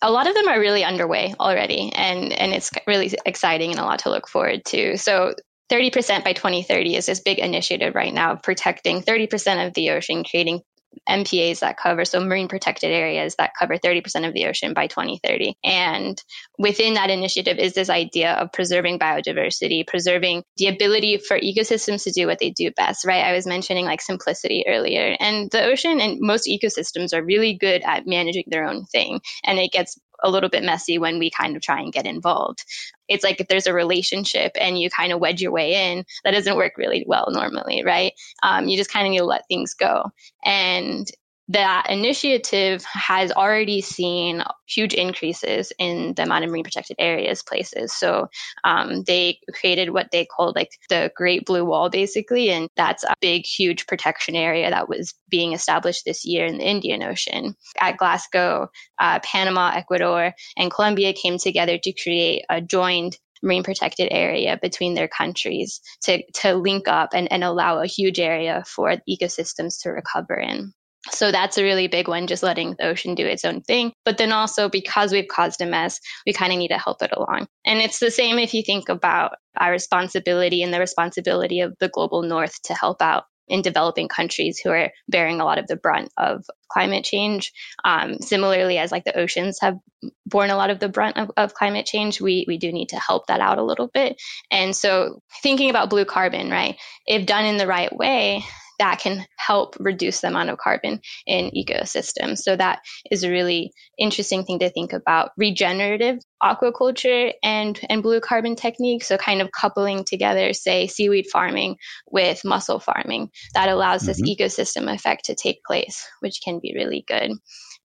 A 0.00 0.10
lot 0.10 0.28
of 0.28 0.34
them 0.34 0.48
are 0.48 0.60
really 0.60 0.84
underway 0.84 1.34
already, 1.38 1.92
and, 1.94 2.32
and 2.32 2.52
it's 2.52 2.70
really 2.86 3.12
exciting 3.26 3.70
and 3.70 3.80
a 3.80 3.84
lot 3.84 4.00
to 4.00 4.10
look 4.10 4.28
forward 4.28 4.64
to. 4.66 4.96
So, 4.96 5.34
30% 5.70 6.24
by 6.24 6.32
2030 6.32 6.96
is 6.96 7.06
this 7.06 7.20
big 7.20 7.38
initiative 7.38 7.94
right 7.94 8.12
now 8.12 8.32
of 8.32 8.42
protecting 8.42 9.02
30% 9.02 9.66
of 9.66 9.74
the 9.74 9.90
ocean, 9.90 10.24
creating 10.24 10.62
MPAs 11.08 11.60
that 11.60 11.76
cover, 11.76 12.04
so 12.04 12.20
marine 12.20 12.48
protected 12.48 12.90
areas 12.90 13.34
that 13.36 13.52
cover 13.58 13.76
30% 13.76 14.26
of 14.26 14.34
the 14.34 14.46
ocean 14.46 14.74
by 14.74 14.86
2030. 14.86 15.54
And 15.64 16.20
within 16.58 16.94
that 16.94 17.10
initiative 17.10 17.58
is 17.58 17.74
this 17.74 17.90
idea 17.90 18.32
of 18.32 18.52
preserving 18.52 18.98
biodiversity, 18.98 19.86
preserving 19.86 20.42
the 20.56 20.68
ability 20.68 21.18
for 21.18 21.38
ecosystems 21.38 22.04
to 22.04 22.10
do 22.10 22.26
what 22.26 22.38
they 22.38 22.50
do 22.50 22.70
best, 22.76 23.04
right? 23.04 23.24
I 23.24 23.32
was 23.32 23.46
mentioning 23.46 23.84
like 23.84 24.00
simplicity 24.00 24.64
earlier. 24.66 25.16
And 25.20 25.50
the 25.50 25.64
ocean 25.64 26.00
and 26.00 26.18
most 26.20 26.48
ecosystems 26.48 27.12
are 27.12 27.24
really 27.24 27.54
good 27.54 27.82
at 27.84 28.06
managing 28.06 28.44
their 28.48 28.64
own 28.64 28.84
thing. 28.86 29.20
And 29.44 29.58
it 29.58 29.72
gets 29.72 29.98
a 30.22 30.30
little 30.30 30.48
bit 30.48 30.64
messy 30.64 30.98
when 30.98 31.18
we 31.18 31.30
kind 31.30 31.56
of 31.56 31.62
try 31.62 31.80
and 31.80 31.92
get 31.92 32.06
involved. 32.06 32.64
It's 33.08 33.24
like 33.24 33.40
if 33.40 33.48
there's 33.48 33.66
a 33.66 33.74
relationship 33.74 34.52
and 34.60 34.78
you 34.78 34.90
kind 34.90 35.12
of 35.12 35.20
wedge 35.20 35.40
your 35.40 35.52
way 35.52 35.92
in, 35.92 36.04
that 36.24 36.32
doesn't 36.32 36.56
work 36.56 36.76
really 36.76 37.04
well 37.06 37.28
normally, 37.30 37.82
right? 37.84 38.12
Um, 38.42 38.68
you 38.68 38.76
just 38.76 38.92
kind 38.92 39.06
of 39.06 39.10
need 39.10 39.18
to 39.18 39.24
let 39.24 39.46
things 39.48 39.74
go. 39.74 40.04
And 40.44 41.10
that 41.48 41.86
initiative 41.88 42.84
has 42.84 43.32
already 43.32 43.80
seen 43.80 44.42
huge 44.66 44.92
increases 44.92 45.72
in 45.78 46.12
the 46.14 46.24
amount 46.24 46.44
of 46.44 46.50
marine 46.50 46.64
protected 46.64 46.96
areas 46.98 47.42
places. 47.42 47.92
So 47.94 48.28
um, 48.64 49.02
they 49.04 49.40
created 49.54 49.90
what 49.90 50.10
they 50.12 50.26
called 50.26 50.56
like 50.56 50.72
the 50.90 51.10
Great 51.16 51.46
Blue 51.46 51.64
Wall, 51.64 51.88
basically, 51.88 52.50
and 52.50 52.68
that's 52.76 53.02
a 53.02 53.14
big, 53.20 53.46
huge 53.46 53.86
protection 53.86 54.34
area 54.34 54.68
that 54.68 54.88
was 54.88 55.14
being 55.30 55.54
established 55.54 56.04
this 56.04 56.24
year 56.24 56.44
in 56.44 56.58
the 56.58 56.68
Indian 56.68 57.02
Ocean. 57.02 57.54
At 57.80 57.96
Glasgow, 57.96 58.68
uh, 58.98 59.20
Panama, 59.20 59.72
Ecuador, 59.74 60.34
and 60.56 60.70
Colombia 60.70 61.14
came 61.14 61.38
together 61.38 61.78
to 61.78 61.92
create 61.92 62.44
a 62.50 62.60
joined 62.60 63.16
marine 63.42 63.62
protected 63.62 64.08
area 64.10 64.58
between 64.60 64.94
their 64.94 65.08
countries 65.08 65.80
to, 66.02 66.22
to 66.32 66.54
link 66.54 66.88
up 66.88 67.10
and, 67.14 67.30
and 67.32 67.44
allow 67.44 67.80
a 67.80 67.86
huge 67.86 68.18
area 68.18 68.64
for 68.66 68.94
ecosystems 69.08 69.82
to 69.82 69.90
recover 69.90 70.34
in. 70.34 70.74
So 71.10 71.32
that's 71.32 71.58
a 71.58 71.62
really 71.62 71.88
big 71.88 72.08
one, 72.08 72.26
just 72.26 72.42
letting 72.42 72.76
the 72.78 72.86
ocean 72.86 73.14
do 73.14 73.26
its 73.26 73.44
own 73.44 73.62
thing. 73.62 73.92
But 74.04 74.18
then 74.18 74.32
also 74.32 74.68
because 74.68 75.12
we've 75.12 75.28
caused 75.28 75.60
a 75.60 75.66
mess, 75.66 76.00
we 76.26 76.32
kind 76.32 76.52
of 76.52 76.58
need 76.58 76.68
to 76.68 76.78
help 76.78 77.02
it 77.02 77.12
along. 77.16 77.48
And 77.64 77.80
it's 77.80 77.98
the 77.98 78.10
same 78.10 78.38
if 78.38 78.54
you 78.54 78.62
think 78.62 78.88
about 78.88 79.32
our 79.58 79.70
responsibility 79.70 80.62
and 80.62 80.72
the 80.72 80.80
responsibility 80.80 81.60
of 81.60 81.74
the 81.80 81.88
global 81.88 82.22
north 82.22 82.60
to 82.64 82.74
help 82.74 83.02
out 83.02 83.24
in 83.48 83.62
developing 83.62 84.08
countries 84.08 84.60
who 84.62 84.70
are 84.70 84.90
bearing 85.08 85.40
a 85.40 85.44
lot 85.44 85.58
of 85.58 85.66
the 85.66 85.76
brunt 85.76 86.10
of 86.16 86.44
climate 86.70 87.04
change. 87.04 87.52
Um, 87.84 88.18
similarly, 88.20 88.78
as 88.78 88.92
like 88.92 89.04
the 89.04 89.18
oceans 89.18 89.58
have 89.60 89.78
borne 90.26 90.50
a 90.50 90.56
lot 90.56 90.70
of 90.70 90.78
the 90.78 90.88
brunt 90.88 91.16
of, 91.16 91.30
of 91.36 91.54
climate 91.54 91.86
change, 91.86 92.20
we 92.20 92.44
we 92.46 92.58
do 92.58 92.70
need 92.72 92.90
to 92.90 92.98
help 92.98 93.26
that 93.26 93.40
out 93.40 93.58
a 93.58 93.64
little 93.64 93.88
bit. 93.88 94.20
And 94.50 94.76
so, 94.76 95.22
thinking 95.42 95.70
about 95.70 95.90
blue 95.90 96.04
carbon, 96.04 96.50
right? 96.50 96.76
If 97.06 97.26
done 97.26 97.46
in 97.46 97.56
the 97.56 97.66
right 97.66 97.94
way, 97.94 98.44
that 98.78 99.00
can 99.00 99.26
help 99.36 99.76
reduce 99.80 100.20
the 100.20 100.28
amount 100.28 100.50
of 100.50 100.58
carbon 100.58 101.00
in 101.26 101.50
ecosystems. 101.50 102.38
So 102.38 102.56
that 102.56 102.80
is 103.10 103.24
a 103.24 103.30
really 103.30 103.72
interesting 103.98 104.44
thing 104.44 104.58
to 104.60 104.70
think 104.70 104.92
about. 104.92 105.30
Regenerative 105.36 106.18
aquaculture 106.42 107.32
and, 107.42 107.78
and 107.88 108.02
blue 108.02 108.20
carbon 108.20 108.56
techniques. 108.56 109.08
So 109.08 109.16
kind 109.16 109.40
of 109.40 109.50
coupling 109.52 110.04
together, 110.04 110.52
say, 110.52 110.86
seaweed 110.86 111.26
farming 111.32 111.76
with 112.10 112.44
mussel 112.44 112.80
farming. 112.80 113.30
That 113.54 113.68
allows 113.68 114.02
mm-hmm. 114.02 114.22
this 114.22 114.22
ecosystem 114.22 114.92
effect 114.92 115.26
to 115.26 115.34
take 115.34 115.64
place, 115.64 116.06
which 116.20 116.40
can 116.44 116.60
be 116.60 116.74
really 116.74 117.04
good. 117.06 117.32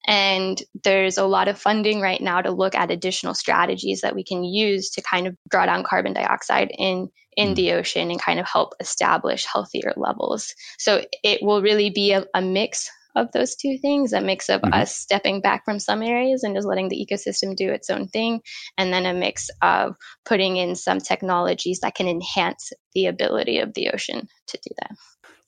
And 0.07 0.61
there's 0.83 1.17
a 1.17 1.25
lot 1.25 1.47
of 1.47 1.59
funding 1.59 2.01
right 2.01 2.21
now 2.21 2.41
to 2.41 2.51
look 2.51 2.75
at 2.75 2.91
additional 2.91 3.33
strategies 3.33 4.01
that 4.01 4.15
we 4.15 4.23
can 4.23 4.43
use 4.43 4.89
to 4.91 5.01
kind 5.01 5.27
of 5.27 5.35
draw 5.49 5.65
down 5.65 5.83
carbon 5.83 6.13
dioxide 6.13 6.71
in 6.77 7.09
in 7.37 7.49
mm. 7.49 7.55
the 7.55 7.71
ocean 7.73 8.11
and 8.11 8.21
kind 8.21 8.39
of 8.39 8.45
help 8.45 8.73
establish 8.79 9.45
healthier 9.45 9.93
levels. 9.95 10.53
So 10.77 11.05
it 11.23 11.41
will 11.41 11.61
really 11.61 11.89
be 11.89 12.11
a, 12.11 12.25
a 12.33 12.41
mix 12.41 12.89
of 13.15 13.31
those 13.33 13.55
two 13.55 13.77
things 13.81 14.13
a 14.13 14.21
mix 14.21 14.49
of 14.49 14.61
mm-hmm. 14.61 14.73
us 14.73 14.95
stepping 14.95 15.41
back 15.41 15.65
from 15.65 15.79
some 15.79 16.01
areas 16.01 16.43
and 16.43 16.55
just 16.55 16.67
letting 16.67 16.89
the 16.89 17.05
ecosystem 17.05 17.55
do 17.55 17.69
its 17.69 17.89
own 17.89 18.07
thing, 18.07 18.41
and 18.77 18.93
then 18.93 19.05
a 19.05 19.13
mix 19.13 19.49
of 19.61 19.95
putting 20.25 20.57
in 20.57 20.75
some 20.75 20.99
technologies 20.99 21.79
that 21.81 21.95
can 21.95 22.07
enhance 22.07 22.71
the 22.93 23.07
ability 23.07 23.59
of 23.59 23.73
the 23.73 23.89
ocean 23.89 24.27
to 24.47 24.57
do 24.57 24.73
that. 24.81 24.91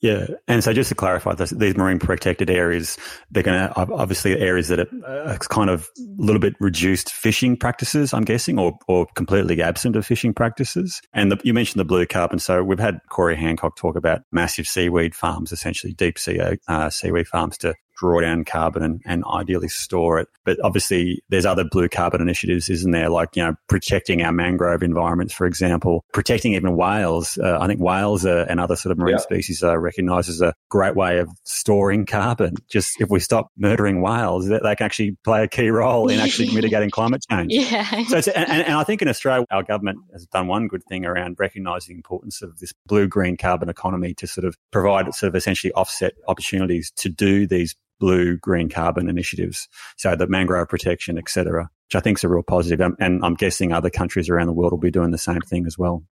Yeah, 0.04 0.26
and 0.46 0.62
so 0.62 0.74
just 0.74 0.90
to 0.90 0.94
clarify, 0.94 1.34
this, 1.34 1.48
these 1.48 1.78
marine 1.78 1.98
protected 1.98 2.50
areas, 2.50 2.98
they're 3.30 3.42
going 3.42 3.56
to 3.58 3.74
obviously 3.74 4.38
areas 4.38 4.68
that 4.68 4.80
are 4.80 5.38
kind 5.48 5.70
of 5.70 5.88
a 5.98 6.22
little 6.22 6.40
bit 6.40 6.52
reduced 6.60 7.10
fishing 7.10 7.56
practices, 7.56 8.12
I'm 8.12 8.24
guessing, 8.24 8.58
or, 8.58 8.76
or 8.86 9.06
completely 9.14 9.62
absent 9.62 9.96
of 9.96 10.04
fishing 10.04 10.34
practices. 10.34 11.00
And 11.14 11.32
the, 11.32 11.40
you 11.42 11.54
mentioned 11.54 11.80
the 11.80 11.86
blue 11.86 12.04
carbon. 12.04 12.38
So 12.38 12.62
we've 12.62 12.78
had 12.78 13.00
Corey 13.08 13.34
Hancock 13.34 13.76
talk 13.76 13.96
about 13.96 14.20
massive 14.30 14.66
seaweed 14.66 15.14
farms, 15.14 15.52
essentially 15.52 15.94
deep 15.94 16.18
sea 16.18 16.38
uh, 16.68 16.90
seaweed 16.90 17.26
farms 17.26 17.56
to 17.56 17.74
draw 18.04 18.20
down 18.20 18.44
carbon 18.44 18.82
and, 18.82 19.02
and 19.06 19.24
ideally 19.24 19.68
store 19.68 20.18
it. 20.18 20.28
But 20.44 20.58
obviously, 20.62 21.22
there's 21.30 21.46
other 21.46 21.64
blue 21.64 21.88
carbon 21.88 22.20
initiatives, 22.20 22.68
isn't 22.68 22.90
there? 22.90 23.08
Like, 23.08 23.34
you 23.34 23.42
know, 23.42 23.54
protecting 23.66 24.20
our 24.20 24.30
mangrove 24.30 24.82
environments, 24.82 25.32
for 25.32 25.46
example, 25.46 26.04
protecting 26.12 26.52
even 26.52 26.76
whales. 26.76 27.38
Uh, 27.42 27.58
I 27.58 27.66
think 27.66 27.80
whales 27.80 28.26
are, 28.26 28.42
and 28.42 28.60
other 28.60 28.76
sort 28.76 28.92
of 28.92 28.98
marine 28.98 29.16
yeah. 29.16 29.22
species 29.22 29.62
are 29.62 29.80
recognized 29.80 30.28
as 30.28 30.42
a 30.42 30.52
great 30.68 30.94
way 30.94 31.18
of 31.18 31.30
storing 31.44 32.04
carbon. 32.04 32.56
Just 32.68 33.00
if 33.00 33.08
we 33.08 33.20
stop 33.20 33.50
murdering 33.56 34.02
whales, 34.02 34.48
they, 34.48 34.60
they 34.62 34.76
can 34.76 34.84
actually 34.84 35.16
play 35.24 35.42
a 35.42 35.48
key 35.48 35.70
role 35.70 36.10
in 36.10 36.20
actually 36.20 36.50
mitigating 36.54 36.90
climate 36.90 37.24
change. 37.30 37.52
Yeah. 37.52 38.04
So, 38.04 38.18
and, 38.32 38.64
and 38.64 38.74
I 38.74 38.84
think 38.84 39.00
in 39.00 39.08
Australia, 39.08 39.46
our 39.50 39.62
government 39.62 40.00
has 40.12 40.26
done 40.26 40.46
one 40.46 40.68
good 40.68 40.84
thing 40.84 41.06
around 41.06 41.36
recognizing 41.38 41.94
the 41.94 41.98
importance 41.98 42.42
of 42.42 42.58
this 42.58 42.74
blue 42.86 43.08
green 43.08 43.38
carbon 43.38 43.70
economy 43.70 44.12
to 44.14 44.26
sort 44.26 44.44
of 44.44 44.56
provide 44.72 45.12
sort 45.14 45.28
of 45.28 45.36
essentially 45.36 45.72
offset 45.72 46.12
opportunities 46.28 46.92
to 46.96 47.08
do 47.08 47.46
these 47.46 47.74
blue 48.00 48.36
green 48.36 48.68
carbon 48.68 49.08
initiatives, 49.08 49.68
so 49.96 50.16
the 50.16 50.26
mangrove 50.26 50.68
protection, 50.68 51.18
etc., 51.18 51.70
which 51.86 51.96
I 51.96 52.00
think 52.00 52.18
is 52.18 52.24
a 52.24 52.28
real 52.28 52.42
positive. 52.42 52.80
Um, 52.80 52.96
and 53.00 53.24
I'm 53.24 53.34
guessing 53.34 53.72
other 53.72 53.90
countries 53.90 54.28
around 54.28 54.46
the 54.46 54.52
world 54.52 54.72
will 54.72 54.78
be 54.78 54.90
doing 54.90 55.10
the 55.10 55.18
same 55.18 55.40
thing 55.40 55.66
as 55.66 55.78
well. 55.78 56.04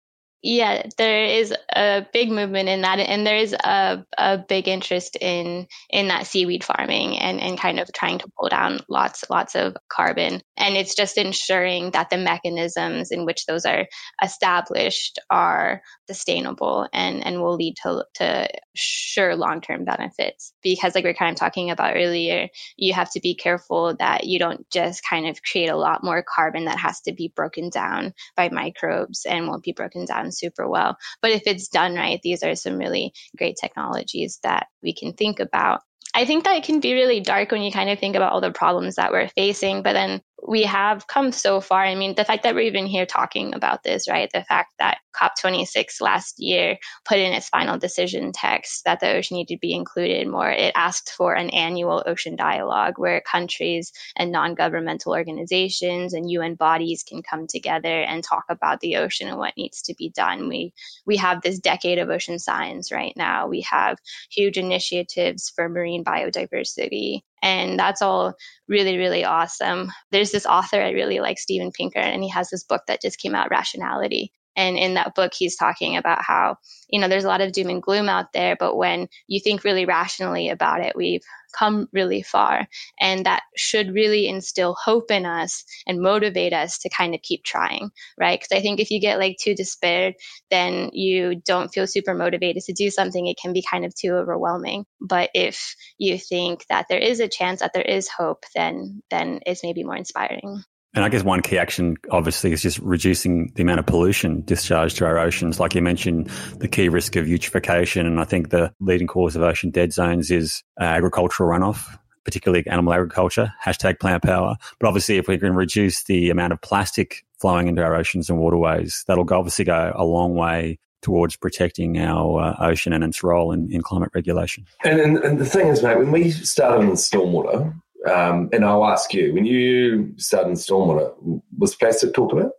Yeah, 0.43 0.87
there 0.97 1.25
is 1.25 1.53
a 1.75 2.07
big 2.15 2.31
movement 2.31 2.71
in 2.71 2.81
that, 2.81 2.99
and 2.99 3.27
there 3.27 3.37
is 3.37 3.53
a, 3.53 4.07
a 4.17 4.39
big 4.39 4.69
interest 4.69 5.19
in 5.21 5.67
in 5.91 6.09
that 6.09 6.27
seaweed 6.27 6.65
farming 6.65 7.19
and, 7.19 7.39
and 7.41 7.61
kind 7.61 7.79
of 7.79 7.93
trying 7.93 8.21
to 8.21 8.29
pull 8.39 8.49
down 8.49 8.81
lots 8.89 9.23
lots 9.29 9.55
of 9.55 9.77
carbon. 9.93 10.41
And 10.57 10.77
it's 10.79 10.95
just 10.95 11.19
ensuring 11.19 11.91
that 11.91 12.09
the 12.09 12.17
mechanisms 12.17 13.11
in 13.11 13.27
which 13.27 13.45
those 13.45 13.67
are 13.67 13.87
established 14.23 15.19
are 15.29 15.83
sustainable 16.09 16.89
and, 16.91 17.25
and 17.25 17.43
will 17.43 17.57
lead 17.57 17.75
to, 17.83 18.07
to 18.15 18.49
sure 18.75 19.37
long 19.37 19.61
term 19.61 19.85
benefits. 19.85 20.53
Because, 20.63 20.95
like 20.95 21.05
we 21.05 21.11
are 21.11 21.15
kind 21.15 21.33
of 21.33 21.39
talking 21.39 21.71
about 21.71 21.97
earlier, 21.97 22.49
you 22.77 22.93
have 22.93 23.11
to 23.13 23.21
be 23.21 23.35
careful 23.35 23.95
that 23.97 24.25
you 24.25 24.39
don't 24.39 24.69
just 24.71 25.03
kind 25.09 25.27
of 25.27 25.43
create 25.43 25.69
a 25.69 25.77
lot 25.77 26.05
more 26.05 26.23
carbon 26.23 26.65
that 26.67 26.79
has 26.79 27.01
to 27.03 27.13
be 27.13 27.33
broken 27.35 27.71
down 27.71 28.15
by 28.37 28.49
microbes 28.49 29.27
and 29.27 29.49
won't 29.49 29.65
be 29.65 29.73
broken 29.73 30.05
down 30.05 30.33
super 30.33 30.69
well. 30.69 30.97
But 31.23 31.33
if 31.33 31.43
it's 31.47 31.69
done 31.69 31.95
right, 31.95 32.21
these 32.23 32.43
are 32.43 32.55
some 32.55 32.79
really 32.79 33.13
great 33.37 33.57
technologies 33.61 34.39
that 34.43 34.67
we 34.83 34.93
can 34.93 35.13
think 35.13 35.41
about. 35.41 35.83
I 36.13 36.25
think 36.25 36.45
that 36.45 36.57
it 36.57 36.65
can 36.65 36.81
be 36.81 36.95
really 36.95 37.21
dark 37.21 37.53
when 37.53 37.63
you 37.63 37.71
kind 37.71 37.89
of 37.89 37.99
think 37.99 38.17
about 38.17 38.33
all 38.33 38.41
the 38.41 38.51
problems 38.51 38.97
that 38.97 39.13
we're 39.13 39.29
facing, 39.29 39.83
but 39.83 39.93
then 39.93 40.21
we 40.47 40.63
have 40.63 41.07
come 41.07 41.33
so 41.33 41.61
far. 41.61 41.85
I 41.85 41.95
mean, 41.95 42.15
the 42.15 42.25
fact 42.25 42.43
that 42.43 42.55
we're 42.55 42.63
even 42.63 42.87
here 42.87 43.07
talking 43.07 43.55
about 43.55 43.83
this, 43.83 44.09
right? 44.09 44.31
The 44.33 44.45
fact 44.45 44.73
that 44.79 44.99
COP26 45.15 46.01
last 46.01 46.37
year 46.39 46.79
put 47.05 47.19
in 47.19 47.33
its 47.33 47.49
final 47.49 47.79
decision 47.79 48.33
text 48.33 48.85
that 48.85 49.01
the 49.01 49.11
ocean 49.11 49.37
needed 49.37 49.55
to 49.55 49.59
be 49.59 49.75
included 49.75 50.29
more. 50.29 50.51
It 50.51 50.73
asked 50.75 51.11
for 51.11 51.35
an 51.35 51.51
annual 51.51 52.03
ocean 52.07 52.37
dialogue 52.37 52.95
where 52.97 53.21
countries 53.21 53.93
and 54.17 54.33
non 54.33 54.55
governmental 54.55 55.13
organizations 55.13 56.15
and 56.15 56.31
UN 56.31 56.55
bodies 56.55 57.03
can 57.03 57.23
come 57.23 57.47
together 57.47 58.03
and 58.03 58.23
talk 58.25 58.45
about 58.49 58.81
the 58.81 58.97
ocean 58.97 59.29
and 59.29 59.39
what 59.39 59.57
needs 59.57 59.83
to 59.83 59.95
be 59.95 60.11
done. 60.11 60.49
We, 60.49 60.73
we 61.07 61.17
have 61.17 61.43
this 61.43 61.59
decade 61.59 61.99
of 61.99 62.09
ocean 62.09 62.39
science 62.39 62.93
right 62.93 63.13
now. 63.17 63.49
We 63.49 63.63
have 63.63 63.99
huge 64.31 64.57
initiatives 64.57 65.51
for 65.55 65.69
marine 65.69 66.05
biodiversity. 66.05 67.23
And 67.43 67.79
that's 67.79 68.03
all 68.03 68.35
really, 68.69 68.99
really 68.99 69.25
awesome. 69.25 69.91
There's 70.11 70.31
this 70.31 70.47
author 70.47 70.81
I 70.81 70.91
really 70.91 71.21
like, 71.21 71.39
Steven 71.39 71.73
Pinker, 71.73 71.99
and 72.01 72.23
he 72.23 72.29
has 72.31 72.51
this 72.51 72.65
book 72.65 72.83
that 72.87 73.03
just 73.03 73.19
came 73.19 73.35
out, 73.35 73.51
Rationality. 73.51 74.33
And 74.61 74.77
in 74.77 74.95
that 74.95 75.15
book, 75.15 75.33
he's 75.35 75.57
talking 75.57 75.97
about 75.97 76.23
how, 76.23 76.57
you 76.91 77.01
know, 77.01 77.09
there's 77.09 77.25
a 77.25 77.29
lot 77.29 77.41
of 77.41 77.53
doom 77.53 77.71
and 77.71 77.83
gloom 77.83 78.11
out 78.11 78.35
there, 78.35 78.57
but 78.61 78.77
when 78.77 79.09
you 79.27 79.41
think 79.41 79.65
really 79.65 79.87
rationally 79.87 80.51
about 80.51 80.83
it, 80.83 80.95
we've 80.95 81.23
come 81.59 81.89
really 81.93 82.23
far. 82.23 82.69
And 83.01 83.27
that 83.27 83.43
should 83.57 83.95
really 83.95 84.29
instill 84.29 84.77
hope 84.85 85.11
in 85.11 85.27
us 85.27 85.65
and 85.87 86.03
motivate 86.03 86.53
us 86.53 86.79
to 86.81 86.91
kind 86.91 87.15
of 87.15 87.23
keep 87.23 87.43
trying, 87.43 87.91
right? 88.21 88.39
Because 88.39 88.57
I 88.57 88.61
think 88.61 88.81
if 88.81 88.91
you 88.91 89.01
get 89.01 89.19
like 89.19 89.39
too 89.43 89.55
despaired, 89.55 90.15
then 90.51 90.91
you 90.93 91.41
don't 91.47 91.73
feel 91.73 91.87
super 91.87 92.15
motivated 92.15 92.63
to 92.65 92.73
do 92.75 92.91
something. 92.91 93.27
It 93.27 93.39
can 93.41 93.55
be 93.55 93.65
kind 93.69 93.87
of 93.87 93.95
too 93.95 94.13
overwhelming. 94.13 94.85
But 95.01 95.31
if 95.35 95.75
you 95.99 96.19
think 96.19 96.67
that 96.69 96.87
there 96.91 97.01
is 97.01 97.21
a 97.21 97.29
chance 97.29 97.61
that 97.61 97.73
there 97.75 97.83
is 97.83 98.09
hope, 98.09 98.45
then 98.55 99.03
then 99.11 99.41
it's 99.47 99.65
maybe 99.65 99.85
more 99.85 99.97
inspiring. 99.97 100.63
And 100.93 101.05
I 101.05 101.09
guess 101.09 101.23
one 101.23 101.41
key 101.41 101.57
action, 101.57 101.97
obviously, 102.11 102.53
is 102.53 102.63
just 102.63 102.79
reducing 102.81 103.53
the 103.55 103.63
amount 103.63 103.79
of 103.79 103.87
pollution 103.87 104.43
discharged 104.43 104.97
to 104.97 105.07
our 105.07 105.19
oceans. 105.19 105.61
Like 105.61 105.75
you 105.75 105.83
mentioned, 105.83 106.29
the 106.59 106.67
key 106.67 106.89
risk 106.89 107.15
of 107.15 107.27
eutrophication. 107.27 108.07
And 108.07 108.19
I 108.19 108.25
think 108.25 108.51
the 108.51 108.73
leading 108.81 109.07
cause 109.07 109.37
of 109.37 109.43
ocean 109.43 109.71
dead 109.71 109.93
zones 109.93 110.33
is 110.33 110.65
uh, 110.81 110.85
agricultural 110.85 111.49
runoff, 111.49 111.97
particularly 112.25 112.67
animal 112.67 112.93
agriculture, 112.93 113.53
hashtag 113.65 114.01
plant 114.01 114.25
power. 114.25 114.57
But 114.81 114.89
obviously, 114.89 115.17
if 115.17 115.29
we 115.29 115.39
can 115.39 115.55
reduce 115.55 116.03
the 116.05 116.29
amount 116.31 116.53
of 116.53 116.61
plastic 116.61 117.25
flowing 117.39 117.69
into 117.69 117.83
our 117.83 117.95
oceans 117.95 118.29
and 118.29 118.41
waterways, 118.41 119.05
that'll 119.07 119.33
obviously 119.33 119.65
go 119.65 119.93
a 119.95 120.05
long 120.05 120.35
way 120.35 120.81
towards 121.03 121.37
protecting 121.37 121.99
our 121.99 122.41
uh, 122.41 122.57
ocean 122.59 122.93
and 122.93 123.05
its 123.05 123.23
role 123.23 123.53
in, 123.53 123.73
in 123.73 123.81
climate 123.81 124.11
regulation. 124.13 124.67
And, 124.85 125.01
and, 125.01 125.19
and 125.19 125.39
the 125.39 125.47
thing 125.47 125.69
is, 125.69 125.83
mate, 125.83 125.99
when 125.99 126.11
we 126.11 126.31
started 126.31 126.85
in 126.85 126.93
stormwater, 126.93 127.75
um, 128.09 128.49
and 128.53 128.65
I'll 128.65 128.87
ask 128.87 129.13
you, 129.13 129.35
when 129.35 129.45
you 129.45 130.15
started 130.17 130.51
in 130.51 130.55
stormwater, 130.55 131.43
was 131.59 131.75
plastic 131.75 132.15
talked 132.15 132.33
about? 132.33 132.53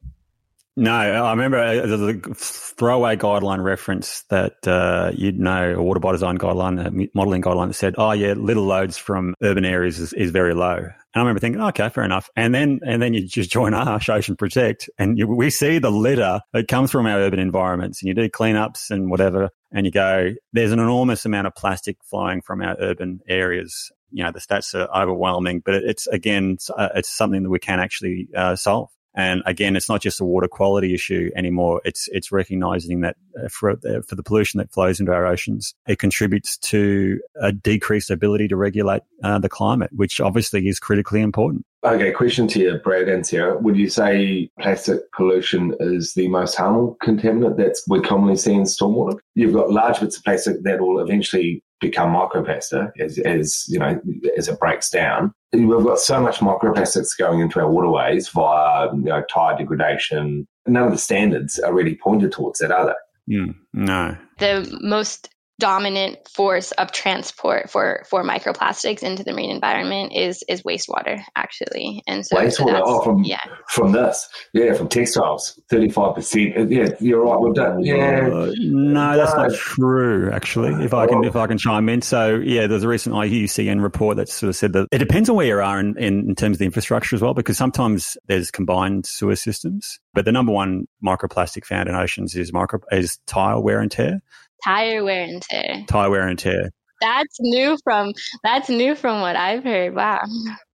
No, 0.78 0.94
I 0.94 1.32
remember 1.32 1.58
uh, 1.58 1.86
the 1.86 2.34
throwaway 2.34 3.18
guideline 3.18 3.62
reference 3.62 4.24
that 4.30 4.66
uh, 4.66 5.12
you'd 5.14 5.38
know, 5.38 5.76
a 5.78 5.84
water 5.84 6.00
by 6.00 6.14
design 6.14 6.38
guideline, 6.38 7.10
modelling 7.14 7.42
guideline 7.42 7.68
that 7.68 7.74
said, 7.74 7.96
"Oh 7.98 8.14
yeah, 8.14 8.34
little 8.34 8.64
loads 8.64 8.98
from 8.98 9.36
urban 9.44 9.66
areas 9.66 10.00
is, 10.00 10.14
is 10.14 10.32
very 10.32 10.54
low." 10.54 10.78
And 10.78 10.94
I 11.14 11.20
remember 11.20 11.42
thinking, 11.42 11.62
okay, 11.62 11.90
fair 11.90 12.06
enough. 12.06 12.30
And 12.38 12.56
then 12.56 12.80
and 12.86 13.02
then 13.02 13.14
you 13.14 13.28
just 13.28 13.52
join 13.52 13.74
Arsh 13.74 14.08
Ocean 14.14 14.38
Protect, 14.38 14.90
and 14.98 15.18
you, 15.18 15.28
we 15.28 15.50
see 15.50 15.78
the 15.78 15.92
litter 15.92 16.40
that 16.54 16.70
comes 16.70 16.90
from 16.90 17.06
our 17.06 17.20
urban 17.20 17.40
environments, 17.40 18.02
and 18.02 18.08
you 18.08 18.14
do 18.14 18.30
cleanups 18.30 18.92
and 18.92 19.12
whatever, 19.12 19.50
and 19.74 19.86
you 19.86 19.92
go, 19.92 20.34
there's 20.54 20.72
an 20.72 20.80
enormous 20.80 21.26
amount 21.26 21.48
of 21.48 21.54
plastic 21.56 21.98
flowing 22.06 22.42
from 22.42 22.62
our 22.62 22.78
urban 22.80 23.20
areas 23.28 23.92
you 24.12 24.24
know 24.24 24.32
the 24.32 24.40
stats 24.40 24.74
are 24.74 24.90
overwhelming, 25.04 25.62
but 25.64 25.76
it's 25.76 26.08
again 26.08 26.58
uh, 26.78 26.90
it's 26.96 27.10
something 27.10 27.44
that 27.44 27.50
we 27.50 27.60
can 27.60 27.80
actually 27.80 28.28
uh, 28.36 28.56
solve. 28.56 28.90
And 29.14 29.44
again, 29.46 29.76
it's 29.76 29.90
not 29.90 30.02
just 30.02 30.22
a 30.22 30.26
water 30.26 30.48
quality 30.48 30.94
issue 30.94 31.32
anymore. 31.36 31.82
It's 31.84 32.08
it's 32.12 32.32
recognizing 32.32 33.02
that 33.02 33.18
uh, 33.38 33.50
for 33.50 33.72
uh, 33.72 34.02
for 34.08 34.16
the 34.16 34.24
pollution 34.24 34.58
that 34.60 34.72
flows 34.72 35.00
into 35.00 35.12
our 35.12 35.26
oceans, 35.26 35.76
it 35.86 36.00
contributes 36.00 36.58
to 36.58 37.20
a 37.42 37.52
decreased 37.52 38.10
ability 38.10 38.48
to 38.48 38.56
regulate 38.56 39.02
uh, 39.24 39.40
the 39.40 39.50
climate, 39.50 39.90
which 39.94 40.22
obviously 40.22 40.66
is 40.68 40.80
critically 40.80 41.22
important. 41.22 41.66
Okay, 41.84 42.12
question 42.12 42.48
to 42.50 42.60
you, 42.60 42.80
Brad 42.84 43.10
and 43.10 43.26
Sarah. 43.26 43.58
Would 43.58 43.76
you 43.76 43.90
say 43.90 44.50
plastic 44.60 45.12
pollution 45.14 45.76
is 45.80 46.14
the 46.14 46.28
most 46.28 46.56
harmful 46.56 46.96
contaminant 47.04 47.58
that's 47.58 47.84
we 47.90 48.00
commonly 48.02 48.38
see 48.38 48.54
in 48.54 48.64
stormwater? 48.64 49.18
You've 49.36 49.54
got 49.54 49.72
large 49.72 50.00
bits 50.00 50.18
of 50.18 50.24
plastic 50.24 50.64
that 50.64 50.80
will 50.80 51.00
eventually 51.00 51.64
become 51.82 52.14
microplastic 52.14 52.92
as, 53.00 53.18
as 53.20 53.66
you 53.68 53.80
know 53.80 54.00
as 54.38 54.48
it 54.48 54.60
breaks 54.60 54.90
down. 54.90 55.34
We've 55.52 55.84
got 55.84 56.00
so 56.00 56.22
much 56.22 56.40
microplastics 56.40 57.18
going 57.18 57.42
into 57.42 57.60
our 57.60 57.70
waterways 57.70 58.30
via 58.30 58.94
you 58.94 59.02
know 59.02 59.24
tire 59.24 59.58
degradation. 59.58 60.48
None 60.68 60.84
of 60.84 60.92
the 60.92 60.98
standards 60.98 61.60
are 61.60 61.74
really 61.74 61.96
pointed 61.96 62.32
towards 62.32 62.60
that, 62.60 62.72
are 62.72 62.86
they? 62.86 63.36
Mm, 63.36 63.56
no. 63.74 64.18
The 64.38 64.80
most 64.82 65.30
dominant 65.62 66.18
force 66.28 66.72
of 66.72 66.92
transport 66.92 67.70
for 67.70 68.04
for 68.10 68.24
microplastics 68.24 69.04
into 69.04 69.24
the 69.24 69.32
marine 69.32 69.52
environment 69.52 70.12
is 70.12 70.44
is 70.50 70.64
wastewater 70.64 71.24
actually. 71.36 72.02
And 72.08 72.26
so 72.26 72.36
wastewater 72.36 72.80
so 72.80 72.84
oh, 72.84 73.04
from 73.04 73.24
yeah. 73.24 73.44
from 73.68 73.92
this. 73.92 74.28
Yeah 74.54 74.74
from 74.74 74.90
textiles 74.90 75.62
35 75.70 76.16
percent. 76.16 76.72
Yeah 76.72 76.90
you're 77.00 77.24
right 77.24 77.40
we've 77.40 77.54
done. 77.54 77.84
Yeah. 77.84 78.28
Uh, 78.34 78.52
no 78.58 79.16
that's 79.16 79.36
not 79.36 79.54
true 79.54 80.32
actually 80.32 80.84
if 80.84 80.94
i 80.96 81.06
can 81.06 81.24
if 81.24 81.36
i 81.36 81.46
can 81.46 81.60
chime 81.60 81.88
in. 81.90 82.02
So 82.02 82.38
yeah 82.38 82.66
there's 82.66 82.84
a 82.84 82.88
recent 82.88 83.14
iucn 83.14 83.84
report 83.84 84.18
that 84.18 84.30
sort 84.30 84.50
of 84.50 84.56
said 84.56 84.74
that 84.74 84.88
it 84.92 84.98
depends 84.98 85.30
on 85.30 85.36
where 85.36 85.46
you 85.46 85.60
are 85.60 85.80
in, 85.80 85.96
in, 86.00 86.30
in 86.30 86.36
terms 86.36 86.56
of 86.56 86.60
the 86.60 86.66
infrastructure 86.66 87.16
as 87.16 87.22
well 87.22 87.36
because 87.36 87.58
sometimes 87.58 88.18
there's 88.26 88.50
combined 88.50 89.06
sewer 89.06 89.36
systems. 89.36 90.00
But 90.16 90.26
the 90.26 90.32
number 90.32 90.52
one 90.52 90.88
microplastic 91.06 91.66
found 91.66 91.88
in 91.88 91.94
oceans 91.94 92.36
is 92.36 92.52
micro 92.52 92.80
is 92.92 93.20
tile 93.28 93.62
wear 93.62 93.80
and 93.80 93.92
tear 93.92 94.22
Tire 94.64 95.04
wear 95.04 95.24
and 95.24 95.42
tear. 95.42 95.86
Tire 95.88 96.10
wear 96.10 96.28
and 96.28 96.38
tear. 96.38 96.70
That's 97.02 97.38
new 97.40 97.78
from 97.84 98.14
that's 98.44 98.70
new 98.70 98.96
from 98.96 99.22
what 99.22 99.36
I've 99.36 99.64
heard. 99.64 99.96
Wow. 99.96 100.22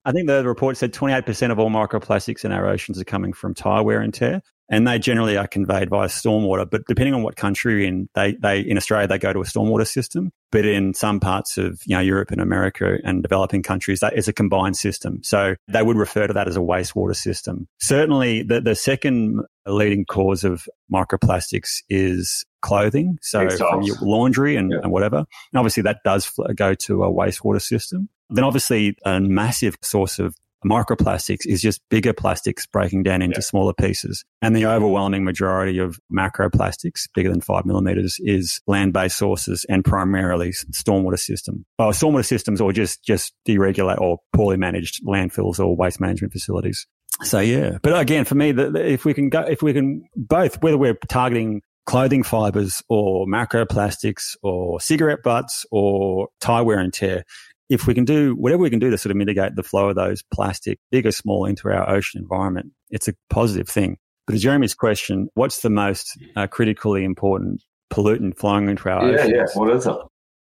I 0.07 0.13
think 0.13 0.27
the 0.27 0.45
report 0.45 0.77
said 0.77 0.93
28% 0.93 1.51
of 1.51 1.59
all 1.59 1.71
microplastics 1.71 2.45
in 2.45 2.53
our 2.53 2.67
oceans 2.67 3.01
are 3.01 3.05
coming 3.05 3.33
from 3.33 3.55
tire 3.55 3.83
wear 3.83 4.01
and 4.01 4.13
tear 4.13 4.43
and 4.69 4.87
they 4.87 4.99
generally 4.99 5.37
are 5.37 5.47
conveyed 5.47 5.91
via 5.91 6.09
stormwater. 6.09 6.69
But 6.69 6.83
depending 6.87 7.15
on 7.15 7.23
what 7.23 7.37
country 7.37 7.75
you're 7.75 7.89
in, 7.89 8.09
they, 8.15 8.33
they 8.33 8.61
in 8.61 8.77
Australia 8.77 9.07
they 9.07 9.19
go 9.19 9.33
to 9.33 9.41
a 9.41 9.45
stormwater 9.45 9.87
system, 9.87 10.33
but 10.51 10.65
in 10.65 10.95
some 10.95 11.21
parts 11.21 11.59
of 11.59 11.81
you 11.87 11.97
know 11.97 12.01
Europe 12.01 12.31
and 12.31 12.41
America 12.41 12.99
and 13.05 13.23
developing 13.23 13.63
countries, 13.63 14.01
that 14.01 14.17
is 14.17 14.29
a 14.29 14.33
combined 14.33 14.77
system. 14.77 15.23
So 15.23 15.57
they 15.69 15.83
would 15.83 15.97
refer 15.97 16.27
to 16.27 16.33
that 16.33 16.49
as 16.49 16.57
a 16.57 16.61
wastewater 16.61 17.17
system. 17.17 17.69
Certainly, 17.81 18.45
the 18.45 18.61
the 18.61 18.75
second 18.75 19.43
leading 19.67 20.05
cause 20.05 20.45
of 20.45 20.69
microplastics 20.93 21.83
is 21.89 22.45
clothing, 22.61 23.19
so 23.21 23.49
from 23.51 23.83
your 23.83 23.97
laundry 24.01 24.57
and, 24.57 24.73
yeah. 24.73 24.79
and 24.83 24.93
whatever. 24.93 25.19
And 25.19 25.59
obviously, 25.59 25.83
that 25.83 25.99
does 26.05 26.31
go 26.55 26.75
to 26.75 27.05
a 27.05 27.13
wastewater 27.13 27.61
system. 27.61 28.09
Then, 28.31 28.45
obviously, 28.45 28.97
a 29.05 29.21
massive 29.21 29.77
source 29.83 30.19
of 30.19 30.35
microplastics 30.65 31.47
is 31.47 31.61
just 31.61 31.81
bigger 31.91 32.13
plastics 32.13 32.67
breaking 32.67 33.03
down 33.03 33.23
into 33.23 33.37
yeah. 33.37 33.43
smaller 33.43 33.73
pieces. 33.73 34.25
And 34.43 34.55
the 34.55 34.67
overwhelming 34.67 35.25
majority 35.25 35.79
of 35.79 35.99
macroplastics, 36.13 37.09
bigger 37.15 37.31
than 37.31 37.41
five 37.41 37.65
millimeters, 37.65 38.19
is 38.21 38.61
land-based 38.67 39.17
sources 39.17 39.65
and 39.69 39.85
primarily 39.85 40.51
stormwater 40.51 41.19
system. 41.19 41.65
Oh, 41.79 41.89
stormwater 41.89 42.25
systems 42.25 42.61
or 42.61 42.73
just, 42.73 43.05
just 43.05 43.35
deregulate 43.47 44.01
or 44.01 44.19
poorly 44.33 44.57
managed 44.57 45.05
landfills 45.05 45.59
or 45.59 45.77
waste 45.77 46.01
management 46.01 46.33
facilities. 46.33 46.87
So 47.23 47.39
yeah, 47.39 47.79
but 47.83 47.99
again, 47.99 48.25
for 48.25 48.35
me, 48.35 48.53
the, 48.53 48.71
the, 48.71 48.85
if 48.85 49.05
we 49.05 49.15
can 49.15 49.29
go, 49.29 49.43
if 49.43 49.63
we 49.63 49.73
can 49.73 50.05
both, 50.17 50.61
whether 50.63 50.77
we're 50.77 50.99
targeting 51.09 51.63
clothing 51.87 52.23
fibers 52.23 52.83
or 52.89 53.27
macroplastics 53.27 54.37
or 54.43 54.81
cigarette 54.81 55.23
butts 55.23 55.65
or 55.71 56.29
tie 56.41 56.63
wear 56.63 56.79
and 56.79 56.93
tear, 56.93 57.25
if 57.69 57.87
we 57.87 57.95
can 57.95 58.05
do 58.05 58.35
whatever 58.35 58.63
we 58.63 58.71
can 58.71 58.79
do 58.79 58.91
to 58.91 58.99
sort 58.99 59.11
of 59.11 59.17
mitigate 59.17 59.57
the 59.57 59.63
flow 59.63 59.89
of 59.89 59.97
those 59.97 60.23
plastic, 60.33 60.79
big 60.91 61.07
or 61.07 61.13
small, 61.13 61.47
into 61.47 61.69
our 61.69 61.89
ocean 61.89 62.21
environment, 62.21 62.73
it's 62.91 63.09
a 63.09 63.15
positive 63.31 63.69
thing. 63.69 63.97
But 64.27 64.35
to 64.35 64.39
Jeremy's 64.39 64.75
question, 64.75 65.29
what's 65.35 65.61
the 65.61 65.71
most 65.71 66.19
uh, 66.37 66.47
critically 66.47 67.05
important 67.05 67.63
pollutant 67.93 68.39
flowing 68.39 68.69
into 68.69 68.89
our 68.89 69.11
yeah, 69.11 69.19
oceans? 69.19 69.33
Yeah, 69.35 69.61
what 69.61 69.71
is 69.71 69.87
it? 69.87 69.97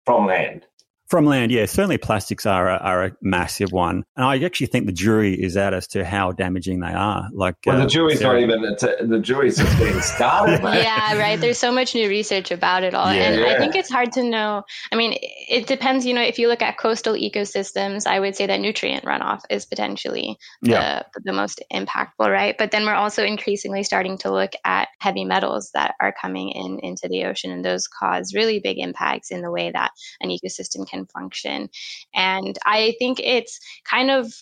From 0.06 0.28
land. 0.28 0.66
From 1.12 1.26
land, 1.26 1.52
yeah, 1.52 1.66
certainly 1.66 1.98
plastics 1.98 2.46
are 2.46 2.70
a, 2.70 2.78
are 2.78 3.04
a 3.08 3.12
massive 3.22 3.74
one, 3.74 4.06
and 4.16 4.24
I 4.24 4.42
actually 4.46 4.68
think 4.68 4.86
the 4.86 4.94
jury 4.94 5.34
is 5.34 5.58
out 5.58 5.74
as 5.74 5.86
to 5.88 6.06
how 6.06 6.32
damaging 6.32 6.80
they 6.80 6.94
are. 6.94 7.28
Like, 7.34 7.58
well, 7.66 7.80
the 7.80 7.84
uh, 7.84 7.88
jury's 7.88 8.20
Sarah, 8.20 8.40
not 8.40 8.44
even 8.44 8.64
a, 8.64 9.08
the 9.08 9.20
jury's 9.20 9.58
just 9.58 9.78
getting 9.78 10.00
started. 10.02 10.62
yeah, 10.64 11.18
right. 11.18 11.38
There's 11.38 11.58
so 11.58 11.70
much 11.70 11.94
new 11.96 12.08
research 12.08 12.52
about 12.52 12.86
it 12.86 12.94
all, 12.94 13.14
yeah, 13.14 13.24
and. 13.24 13.44
I 13.44 13.58
think 13.58 13.76
it's 13.76 13.90
hard 13.90 14.14
to 14.14 14.24
know. 14.24 14.64
I 14.90 14.96
mean, 14.96 15.18
it 15.20 15.68
depends. 15.68 16.06
You 16.06 16.14
know, 16.14 16.22
if 16.22 16.40
you 16.40 16.48
look 16.48 16.62
at 16.62 16.78
coastal 16.78 17.16
ecosystems, 17.16 18.08
I 18.08 18.22
would 18.22 18.38
say 18.38 18.48
that 18.48 18.62
nutrient 18.62 19.04
runoff 19.04 19.42
is 19.50 19.66
potentially 19.66 20.38
yeah. 20.62 21.04
the, 21.14 21.24
the 21.26 21.34
most 21.34 21.62
impactful, 21.74 22.20
right? 22.20 22.58
But 22.58 22.72
then 22.72 22.86
we're 22.86 22.94
also 22.94 23.26
increasingly 23.26 23.84
starting 23.84 24.18
to 24.20 24.32
look 24.32 24.54
at 24.64 24.88
heavy 25.00 25.26
metals 25.26 25.72
that 25.74 25.96
are 26.00 26.14
coming 26.14 26.52
in 26.52 26.80
into 26.80 27.10
the 27.10 27.26
ocean, 27.26 27.52
and 27.52 27.66
those 27.66 27.90
cause 27.90 28.34
really 28.34 28.62
big 28.62 28.78
impacts 28.80 29.30
in 29.30 29.42
the 29.42 29.52
way 29.52 29.72
that 29.72 29.92
an 30.22 30.30
ecosystem 30.30 30.88
can 30.88 31.01
function. 31.08 31.70
And 32.14 32.58
I 32.66 32.96
think 33.00 33.20
it's 33.20 33.60
kind 33.90 34.12
of, 34.12 34.34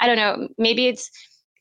I 0.00 0.06
don't 0.06 0.16
know, 0.16 0.48
maybe 0.58 0.86
it's 0.88 1.10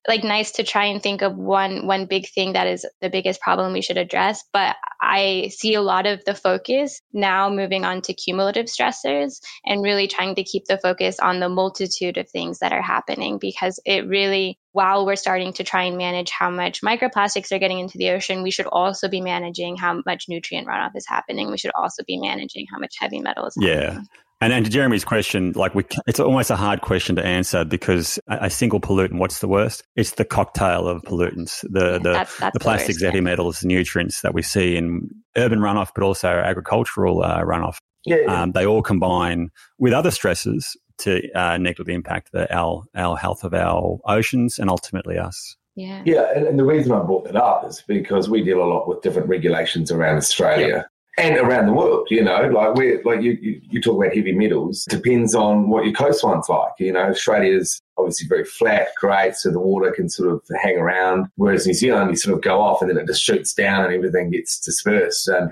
like 0.08 0.24
nice 0.24 0.52
to 0.52 0.64
try 0.64 0.86
and 0.86 1.04
think 1.04 1.22
of 1.22 1.36
one 1.36 1.86
one 1.86 2.06
big 2.06 2.28
thing 2.30 2.54
that 2.54 2.68
is 2.68 2.86
the 3.02 3.10
biggest 3.10 3.42
problem 3.42 3.74
we 3.74 3.82
should 3.82 3.98
address 3.98 4.44
but 4.54 4.76
i 5.02 5.52
see 5.54 5.74
a 5.74 5.82
lot 5.82 6.06
of 6.06 6.24
the 6.26 6.34
focus 6.34 7.02
now 7.14 7.50
moving 7.50 7.84
on 7.84 8.02
to 8.02 8.14
cumulative 8.14 8.68
stressors 8.68 9.40
and 9.66 9.84
really 9.84 10.08
trying 10.08 10.36
to 10.36 10.44
keep 10.44 10.66
the 10.66 10.78
focus 10.78 11.20
on 11.20 11.40
the 11.40 11.50
multitude 11.50 12.18
of 12.18 12.30
things 12.30 12.60
that 12.60 12.72
are 12.72 12.82
happening 12.82 13.38
because 13.40 13.80
it 13.86 14.08
really 14.08 14.58
while 14.72 15.06
we're 15.06 15.16
starting 15.16 15.52
to 15.54 15.64
try 15.64 15.84
and 15.84 15.98
manage 15.98 16.30
how 16.30 16.50
much 16.50 16.82
microplastics 16.82 17.52
are 17.52 17.60
getting 17.60 17.80
into 17.80 17.98
the 17.98 18.10
ocean 18.10 18.44
we 18.44 18.52
should 18.52 18.68
also 18.68 19.08
be 19.08 19.22
managing 19.22 19.76
how 19.76 20.02
much 20.06 20.26
nutrient 20.30 20.68
runoff 20.68 20.92
is 20.96 21.08
happening. 21.08 21.50
We 21.50 21.58
should 21.58 21.72
also 21.76 22.04
be 22.06 22.20
managing 22.20 22.68
how 22.72 22.78
much 22.78 22.96
heavy 23.00 23.20
metals 23.20 23.56
yeah 23.60 24.02
And, 24.40 24.54
and 24.54 24.66
to 24.66 24.72
Jeremy's 24.72 25.04
question, 25.04 25.54
like 25.56 25.74
we, 25.74 25.84
it's 26.06 26.20
almost 26.20 26.52
a 26.52 26.56
hard 26.56 26.82
question 26.82 27.16
to 27.16 27.26
answer 27.26 27.66
because 27.66 28.20
a, 28.28 28.38
a, 28.42 28.50
single 28.50 28.80
pollutant, 28.80 29.18
what's 29.18 29.40
the 29.40 29.48
worst? 29.48 29.84
It's 29.96 30.12
the 30.12 30.26
cocktail 30.26 30.88
of 30.88 31.02
pollutants, 31.02 31.62
the 31.62 31.98
the, 31.98 32.14
that's, 32.14 32.38
that's 32.38 32.54
the 32.54 32.60
plastics, 32.60 33.00
the 33.00 33.06
worst, 33.06 33.16
heavy 33.16 33.18
yeah. 33.18 33.32
metals, 33.32 33.64
nutrients 33.64 34.22
that 34.22 34.36
we 34.36 34.44
see 34.44 34.76
in 34.76 35.10
urban 35.36 35.60
runoff, 35.60 35.90
but 35.96 36.04
also 36.04 36.28
agricultural 36.28 37.24
uh, 37.24 37.42
runoff. 37.42 37.78
Yeah, 38.06 38.18
yeah. 38.18 38.42
Um, 38.42 38.52
they 38.52 38.66
all 38.66 38.84
combine 38.84 39.50
with 39.80 39.92
other 39.92 40.12
stresses 40.12 40.78
to 41.00 41.32
uh, 41.34 41.58
negatively 41.58 41.96
impact 41.96 42.32
the, 42.32 42.54
our 42.56 42.84
our 42.96 43.18
health 43.18 43.44
of 43.44 43.56
our 43.56 44.00
oceans 44.06 44.60
and 44.60 44.70
ultimately 44.70 45.18
us. 45.18 45.56
Yeah. 45.76 46.02
Yeah. 46.06 46.32
And, 46.36 46.48
and, 46.48 46.60
the 46.60 46.64
reason 46.64 46.92
I 46.92 47.04
brought 47.04 47.26
that 47.26 47.36
up 47.36 47.64
is 47.64 47.84
because 47.88 48.28
we 48.28 48.44
deal 48.44 48.64
a 48.64 48.66
lot 48.66 48.88
with 48.88 49.04
different 49.04 49.30
regulations 49.30 49.92
around 49.92 50.18
Australia 50.18 50.88
and 51.18 51.38
around 51.38 51.66
the 51.66 51.74
world. 51.74 52.08
You 52.10 52.24
know, 52.24 52.48
like 52.48 52.76
we 52.76 53.02
like 53.04 53.22
you, 53.22 53.38
you, 53.42 53.62
you 53.70 53.82
talk 53.82 53.98
about 53.98 54.16
heavy 54.16 54.32
metals. 54.32 54.86
Depends 54.86 55.36
on 55.36 55.70
what 55.70 55.86
your 55.86 55.94
coastline's 55.94 56.50
like. 56.50 56.74
You 56.80 56.94
know, 56.94 57.10
Australia's 57.10 57.82
obviously 57.98 58.28
very 58.28 58.46
flat, 58.46 58.90
great, 58.98 59.36
so 59.36 59.52
the 59.52 59.60
water 59.60 59.92
can 59.92 60.10
sort 60.10 60.30
of 60.30 60.42
hang 60.62 60.78
around. 60.78 61.28
Whereas 61.36 61.66
New 61.66 61.74
Zealand, 61.74 62.12
you 62.12 62.16
sort 62.16 62.36
of 62.36 62.44
go 62.44 62.62
off 62.62 62.82
and 62.82 62.90
then 62.90 62.98
it 62.98 63.08
just 63.08 63.24
shoots 63.24 63.54
down 63.54 63.86
and 63.86 63.94
everything 63.94 64.32
gets 64.32 64.60
dispersed. 64.60 65.28
And 65.28 65.52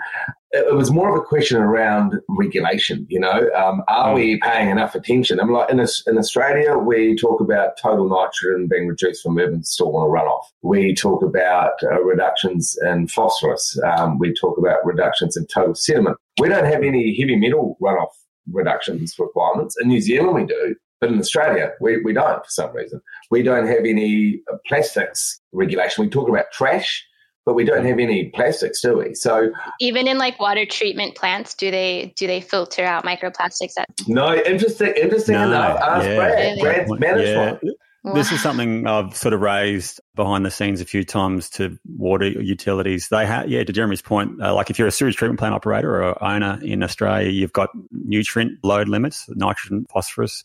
it 0.51 0.73
was 0.73 0.91
more 0.91 1.09
of 1.13 1.21
a 1.21 1.25
question 1.25 1.57
around 1.57 2.19
regulation. 2.29 3.05
You 3.09 3.19
know, 3.19 3.49
um, 3.55 3.83
are 3.87 4.13
we 4.13 4.35
mm. 4.35 4.41
paying 4.41 4.69
enough 4.69 4.95
attention? 4.95 5.39
I'm 5.39 5.51
like 5.51 5.69
in, 5.69 5.79
in 5.79 6.17
Australia, 6.17 6.77
we 6.77 7.15
talk 7.15 7.41
about 7.41 7.77
total 7.81 8.07
nitrogen 8.07 8.67
being 8.67 8.87
reduced 8.87 9.23
from 9.23 9.37
urban 9.37 9.61
stormwater 9.61 10.13
runoff. 10.13 10.43
We 10.61 10.95
talk 10.95 11.23
about 11.23 11.73
uh, 11.83 12.01
reductions 12.03 12.77
in 12.83 13.07
phosphorus. 13.07 13.77
Um, 13.85 14.17
we 14.17 14.33
talk 14.33 14.57
about 14.57 14.85
reductions 14.85 15.35
in 15.35 15.45
total 15.47 15.75
sediment. 15.75 16.17
We 16.39 16.49
don't 16.49 16.65
have 16.65 16.83
any 16.83 17.15
heavy 17.19 17.35
metal 17.35 17.77
runoff 17.81 18.11
reductions 18.51 19.15
requirements. 19.17 19.75
In 19.81 19.87
New 19.87 20.01
Zealand, 20.01 20.35
we 20.35 20.45
do. 20.45 20.75
But 21.01 21.11
in 21.11 21.19
Australia, 21.19 21.71
we, 21.81 22.01
we 22.03 22.13
don't 22.13 22.37
for 22.37 22.49
some 22.49 22.73
reason. 22.73 23.01
We 23.29 23.43
don't 23.43 23.67
have 23.67 23.85
any 23.85 24.41
plastics 24.67 25.39
regulation. 25.51 26.03
We 26.03 26.09
talk 26.09 26.29
about 26.29 26.45
trash, 26.53 27.05
but 27.45 27.53
we 27.53 27.63
don't 27.63 27.85
have 27.85 27.99
any 27.99 28.29
plastics, 28.33 28.81
do 28.81 28.97
we? 28.97 29.13
So 29.13 29.51
even 29.79 30.07
in 30.07 30.17
like 30.17 30.39
water 30.39 30.65
treatment 30.65 31.15
plants, 31.15 31.53
do 31.53 31.69
they 31.69 32.13
do 32.17 32.27
they 32.27 32.41
filter 32.41 32.83
out 32.83 33.03
microplastics? 33.03 33.73
At- 33.77 33.89
no, 34.07 34.35
interesting. 34.35 34.93
Interesting 34.95 35.35
no, 35.35 35.47
enough. 35.47 35.79
Ask 35.81 36.05
yeah. 36.05 36.15
Brad. 36.15 36.59
Brad's 36.59 36.99
management. 36.99 37.59
Yeah. 37.61 37.71
This 38.13 38.31
is 38.31 38.41
something 38.41 38.85
I've 38.85 39.15
sort 39.15 39.33
of 39.33 39.41
raised 39.41 39.99
behind 40.13 40.45
the 40.45 40.51
scenes 40.51 40.79
a 40.79 40.85
few 40.85 41.03
times 41.03 41.49
to 41.51 41.77
water 41.97 42.27
utilities. 42.27 43.07
They 43.09 43.25
have, 43.25 43.49
yeah, 43.49 43.63
to 43.63 43.73
Jeremy's 43.73 44.01
point, 44.01 44.41
uh, 44.41 44.53
like 44.53 44.69
if 44.69 44.77
you're 44.77 44.87
a 44.87 44.91
sewage 44.91 45.15
treatment 45.15 45.39
plant 45.39 45.55
operator 45.55 46.03
or 46.03 46.23
owner 46.23 46.59
in 46.61 46.83
Australia, 46.83 47.29
you've 47.29 47.53
got 47.53 47.69
nutrient 47.91 48.63
load 48.63 48.87
limits, 48.89 49.25
nitrogen, 49.29 49.85
phosphorus, 49.89 50.43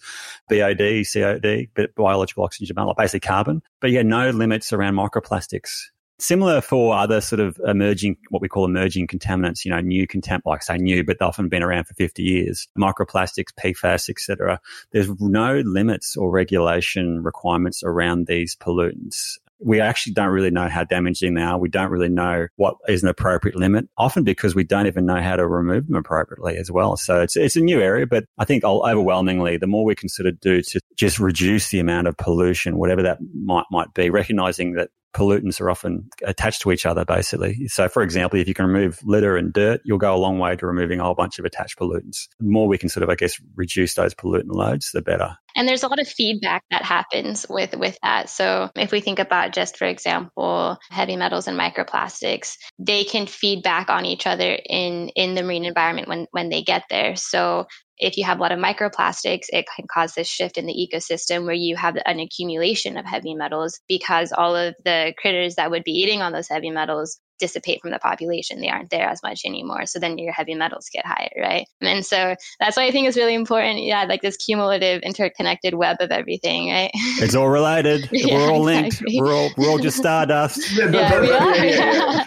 BOD, 0.48 1.04
COD, 1.12 1.68
biological 1.96 2.44
oxygen, 2.44 2.76
like 2.76 2.96
basically 2.96 3.20
carbon. 3.20 3.62
But 3.80 3.90
yeah, 3.90 4.02
no 4.02 4.30
limits 4.30 4.72
around 4.72 4.94
microplastics. 4.94 5.82
Similar 6.20 6.60
for 6.60 6.94
other 6.94 7.20
sort 7.20 7.40
of 7.40 7.58
emerging, 7.66 8.16
what 8.28 8.42
we 8.42 8.48
call 8.48 8.64
emerging 8.64 9.06
contaminants, 9.06 9.64
you 9.64 9.70
know, 9.70 9.80
new 9.80 10.06
contam, 10.06 10.40
like 10.44 10.62
say 10.62 10.76
new, 10.76 11.02
but 11.02 11.18
they've 11.18 11.28
often 11.28 11.48
been 11.48 11.62
around 11.62 11.84
for 11.84 11.94
50 11.94 12.22
years, 12.22 12.68
microplastics, 12.78 13.52
PFAS, 13.58 14.08
etc. 14.10 14.60
There's 14.92 15.08
no 15.20 15.62
limits 15.64 16.16
or 16.16 16.30
regulation 16.30 17.22
requirements 17.22 17.82
around 17.82 18.26
these 18.26 18.54
pollutants 18.54 19.38
we 19.62 19.80
actually 19.80 20.14
don't 20.14 20.30
really 20.30 20.50
know 20.50 20.68
how 20.68 20.84
damaging 20.84 21.34
they 21.34 21.42
are. 21.42 21.58
We 21.58 21.68
don't 21.68 21.90
really 21.90 22.08
know 22.08 22.48
what 22.56 22.76
is 22.88 23.02
an 23.02 23.08
appropriate 23.08 23.56
limit, 23.56 23.88
often 23.98 24.24
because 24.24 24.54
we 24.54 24.64
don't 24.64 24.86
even 24.86 25.06
know 25.06 25.20
how 25.20 25.36
to 25.36 25.46
remove 25.46 25.86
them 25.86 25.96
appropriately 25.96 26.56
as 26.56 26.70
well. 26.70 26.96
So 26.96 27.20
it's, 27.20 27.36
it's 27.36 27.56
a 27.56 27.60
new 27.60 27.80
area, 27.80 28.06
but 28.06 28.24
I 28.38 28.44
think 28.44 28.64
overwhelmingly, 28.64 29.58
the 29.58 29.66
more 29.66 29.84
we 29.84 29.94
can 29.94 30.08
sort 30.08 30.26
of 30.26 30.40
do 30.40 30.62
to 30.62 30.80
just 30.96 31.18
reduce 31.18 31.70
the 31.70 31.78
amount 31.78 32.06
of 32.06 32.16
pollution, 32.16 32.78
whatever 32.78 33.02
that 33.02 33.18
might, 33.34 33.66
might 33.70 33.92
be, 33.94 34.08
recognizing 34.08 34.72
that 34.74 34.90
pollutants 35.14 35.60
are 35.60 35.70
often 35.70 36.08
attached 36.24 36.62
to 36.62 36.72
each 36.72 36.86
other, 36.86 37.04
basically. 37.04 37.66
So, 37.68 37.88
for 37.88 38.02
example, 38.02 38.38
if 38.38 38.48
you 38.48 38.54
can 38.54 38.66
remove 38.66 39.00
litter 39.04 39.36
and 39.36 39.52
dirt, 39.52 39.80
you'll 39.84 39.98
go 39.98 40.14
a 40.14 40.18
long 40.18 40.38
way 40.38 40.56
to 40.56 40.66
removing 40.66 41.00
a 41.00 41.04
whole 41.04 41.14
bunch 41.14 41.38
of 41.38 41.44
attached 41.44 41.78
pollutants. 41.78 42.28
The 42.38 42.46
more 42.46 42.68
we 42.68 42.78
can 42.78 42.88
sort 42.88 43.02
of, 43.02 43.10
I 43.10 43.14
guess, 43.14 43.40
reduce 43.54 43.94
those 43.94 44.14
pollutant 44.14 44.52
loads, 44.52 44.90
the 44.92 45.02
better. 45.02 45.36
And 45.60 45.68
there's 45.68 45.82
a 45.82 45.88
lot 45.88 46.00
of 46.00 46.08
feedback 46.08 46.64
that 46.70 46.84
happens 46.84 47.44
with 47.46 47.76
with 47.76 47.98
that. 48.02 48.30
So, 48.30 48.70
if 48.76 48.92
we 48.92 49.00
think 49.02 49.18
about 49.18 49.52
just, 49.52 49.76
for 49.76 49.84
example, 49.84 50.78
heavy 50.90 51.16
metals 51.16 51.48
and 51.48 51.60
microplastics, 51.60 52.54
they 52.78 53.04
can 53.04 53.26
feed 53.26 53.62
back 53.62 53.90
on 53.90 54.06
each 54.06 54.26
other 54.26 54.58
in 54.66 55.10
in 55.10 55.34
the 55.34 55.42
marine 55.42 55.66
environment 55.66 56.08
when 56.08 56.26
when 56.30 56.48
they 56.48 56.62
get 56.62 56.84
there. 56.88 57.14
So, 57.14 57.66
if 57.98 58.16
you 58.16 58.24
have 58.24 58.38
a 58.38 58.40
lot 58.40 58.52
of 58.52 58.58
microplastics, 58.58 59.48
it 59.50 59.66
can 59.76 59.84
cause 59.92 60.14
this 60.14 60.28
shift 60.28 60.56
in 60.56 60.64
the 60.64 60.72
ecosystem 60.72 61.44
where 61.44 61.52
you 61.52 61.76
have 61.76 61.98
an 62.06 62.20
accumulation 62.20 62.96
of 62.96 63.04
heavy 63.04 63.34
metals 63.34 63.78
because 63.86 64.32
all 64.32 64.56
of 64.56 64.74
the 64.86 65.12
critters 65.20 65.56
that 65.56 65.70
would 65.70 65.84
be 65.84 65.92
eating 65.92 66.22
on 66.22 66.32
those 66.32 66.48
heavy 66.48 66.70
metals 66.70 67.20
dissipate 67.40 67.80
from 67.80 67.90
the 67.90 67.98
population. 67.98 68.60
They 68.60 68.68
aren't 68.68 68.90
there 68.90 69.08
as 69.08 69.22
much 69.22 69.42
anymore. 69.44 69.86
So 69.86 69.98
then 69.98 70.18
your 70.18 70.32
heavy 70.32 70.54
metals 70.54 70.88
get 70.92 71.06
higher, 71.06 71.30
right? 71.38 71.66
And 71.80 72.04
so 72.06 72.36
that's 72.60 72.76
why 72.76 72.86
I 72.86 72.90
think 72.90 73.08
it's 73.08 73.16
really 73.16 73.34
important. 73.34 73.80
Yeah, 73.80 74.04
like 74.04 74.22
this 74.22 74.36
cumulative 74.36 75.02
interconnected 75.02 75.74
web 75.74 75.96
of 76.00 76.10
everything, 76.10 76.70
right? 76.70 76.90
It's 77.20 77.34
all 77.34 77.48
related. 77.48 78.08
yeah, 78.12 78.34
we're 78.34 78.50
all 78.50 78.62
linked. 78.62 79.02
We're 79.06 79.32
all 79.32 79.50
we're 79.56 79.68
all 79.68 79.78
just 79.78 79.96
stardust. 79.98 80.60
yeah, 80.76 80.90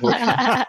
we 0.01 0.13
are. 0.13 0.65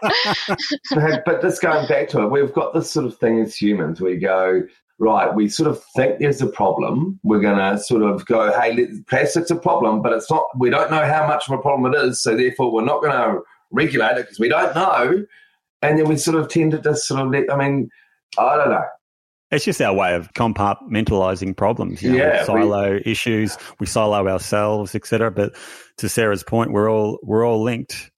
but 1.25 1.41
just 1.41 1.61
going 1.61 1.87
back 1.87 2.09
to 2.09 2.21
it, 2.21 2.31
we've 2.31 2.53
got 2.53 2.73
this 2.73 2.91
sort 2.91 3.05
of 3.05 3.17
thing 3.17 3.39
as 3.39 3.55
humans. 3.55 4.01
We 4.01 4.17
go, 4.17 4.63
right, 4.99 5.33
we 5.33 5.47
sort 5.49 5.69
of 5.69 5.83
think 5.95 6.19
there's 6.19 6.41
a 6.41 6.47
problem. 6.47 7.19
We're 7.23 7.41
going 7.41 7.57
to 7.57 7.77
sort 7.81 8.03
of 8.03 8.25
go, 8.25 8.51
hey, 8.59 8.87
plastic's 9.07 9.51
a 9.51 9.55
problem, 9.55 10.01
but 10.01 10.13
it's 10.13 10.29
not, 10.29 10.45
we 10.57 10.69
don't 10.69 10.91
know 10.91 11.05
how 11.05 11.27
much 11.27 11.47
of 11.47 11.57
a 11.57 11.61
problem 11.61 11.93
it 11.93 11.97
is. 11.97 12.21
So 12.21 12.35
therefore, 12.35 12.71
we're 12.71 12.85
not 12.85 13.01
going 13.01 13.13
to 13.13 13.41
regulate 13.71 14.17
it 14.17 14.23
because 14.23 14.39
we 14.39 14.49
don't 14.49 14.75
know. 14.75 15.25
And 15.81 15.99
then 15.99 16.07
we 16.07 16.17
sort 16.17 16.37
of 16.37 16.49
tend 16.49 16.71
to 16.71 16.79
just 16.79 17.07
sort 17.07 17.21
of 17.21 17.29
let, 17.29 17.51
I 17.51 17.57
mean, 17.57 17.89
I 18.37 18.57
don't 18.57 18.69
know. 18.69 18.83
It's 19.51 19.65
just 19.65 19.81
our 19.81 19.93
way 19.93 20.15
of 20.15 20.33
compartmentalizing 20.33 21.55
problems. 21.55 22.01
You 22.01 22.11
know, 22.11 22.17
yeah, 22.17 22.43
silo 22.43 22.93
we, 22.93 23.03
issues, 23.05 23.57
we 23.79 23.85
silo 23.85 24.27
ourselves, 24.27 24.95
etc. 24.95 25.29
But 25.31 25.55
to 25.97 26.09
Sarah's 26.09 26.43
point, 26.43 26.71
we're 26.71 26.91
all 26.91 27.19
we're 27.21 27.47
all 27.47 27.61
linked. 27.61 28.11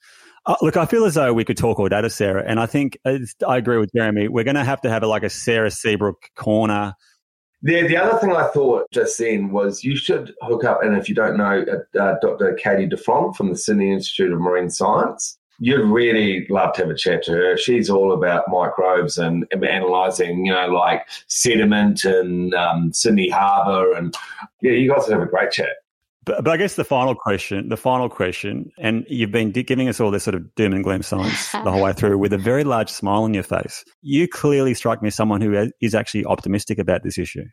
Uh, 0.46 0.56
look, 0.62 0.78
I 0.78 0.86
feel 0.86 1.04
as 1.04 1.16
though 1.16 1.34
we 1.34 1.44
could 1.44 1.58
talk 1.58 1.80
all 1.80 1.90
day 1.90 2.02
to 2.02 2.10
Sarah, 2.10 2.44
and 2.48 2.60
I 2.60 2.66
think 2.66 2.98
uh, 3.04 3.18
I 3.46 3.58
agree 3.58 3.78
with 3.78 3.92
Jeremy. 3.94 4.30
We're 4.30 4.46
going 4.46 4.56
to 4.56 4.64
have 4.64 4.80
to 4.82 4.90
have 4.90 5.04
a, 5.04 5.08
like 5.08 5.24
a 5.24 5.30
Sarah 5.30 5.70
Seabrook 5.70 6.30
corner. 6.38 6.94
The, 7.64 7.88
the 7.88 7.98
other 7.98 8.18
thing 8.20 8.36
I 8.36 8.48
thought 8.48 8.86
just 8.92 9.18
then 9.18 9.52
was 9.52 9.84
you 9.84 9.96
should 9.96 10.34
hook 10.42 10.64
up, 10.64 10.84
and 10.84 10.96
if 10.96 11.10
you 11.10 11.16
don't 11.16 11.38
know, 11.38 11.66
uh, 11.68 12.00
uh 12.00 12.16
Dr. 12.22 12.54
Katie 12.54 12.88
Dafforn 12.88 13.36
from 13.36 13.50
the 13.50 13.58
Sydney 13.58 13.92
Institute 13.92 14.32
of 14.32 14.40
Marine 14.40 14.70
Science, 14.70 15.40
you'd 15.60 15.90
really 15.90 16.46
love 16.50 16.74
to 16.74 16.82
have 16.82 16.92
a 16.92 16.96
chat 16.96 17.24
to 17.24 17.32
her. 17.32 17.58
She's 17.58 17.90
all 17.90 18.14
about 18.14 18.44
microbes 18.48 19.18
and, 19.18 19.46
and 19.52 19.64
analysing, 19.64 20.46
you 20.46 20.54
know, 20.54 20.68
like 20.68 21.08
sediment 21.28 22.04
and 22.04 22.54
um, 22.54 22.94
Sydney 22.94 23.30
Harbour, 23.30 23.94
and 23.94 24.16
yeah, 24.62 24.74
you 24.74 24.90
guys 24.90 25.08
would 25.08 25.14
have 25.14 25.28
a 25.28 25.32
great 25.32 25.52
chat. 25.52 25.78
But, 26.28 26.44
but 26.44 26.52
I 26.52 26.58
guess 26.58 26.76
the 26.76 26.84
final 26.84 27.16
question, 27.16 27.70
the 27.70 27.78
final 27.78 28.10
question, 28.10 28.70
and 28.78 29.06
you've 29.08 29.32
been 29.32 29.52
giving 29.52 29.88
us 29.88 30.02
all 30.02 30.12
this 30.12 30.24
sort 30.24 30.36
of 30.36 30.54
doom 30.56 30.74
and 30.74 30.84
gloom 30.84 31.02
science 31.02 31.52
the 31.54 31.72
whole 31.72 31.82
way 31.82 31.94
through 31.94 32.18
with 32.18 32.34
a 32.34 32.38
very 32.38 32.66
large 32.66 32.90
smile 32.90 33.24
on 33.24 33.34
your 33.34 33.44
face. 33.44 33.86
You 34.02 34.28
clearly 34.28 34.74
strike 34.74 35.02
me 35.02 35.08
as 35.08 35.16
someone 35.16 35.40
who 35.40 35.72
is 35.82 35.96
actually 35.96 36.26
optimistic 36.26 36.80
about 36.80 37.04
this 37.04 37.18
issue. 37.18 37.46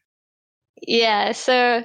Yeah. 0.86 1.32
So 1.32 1.82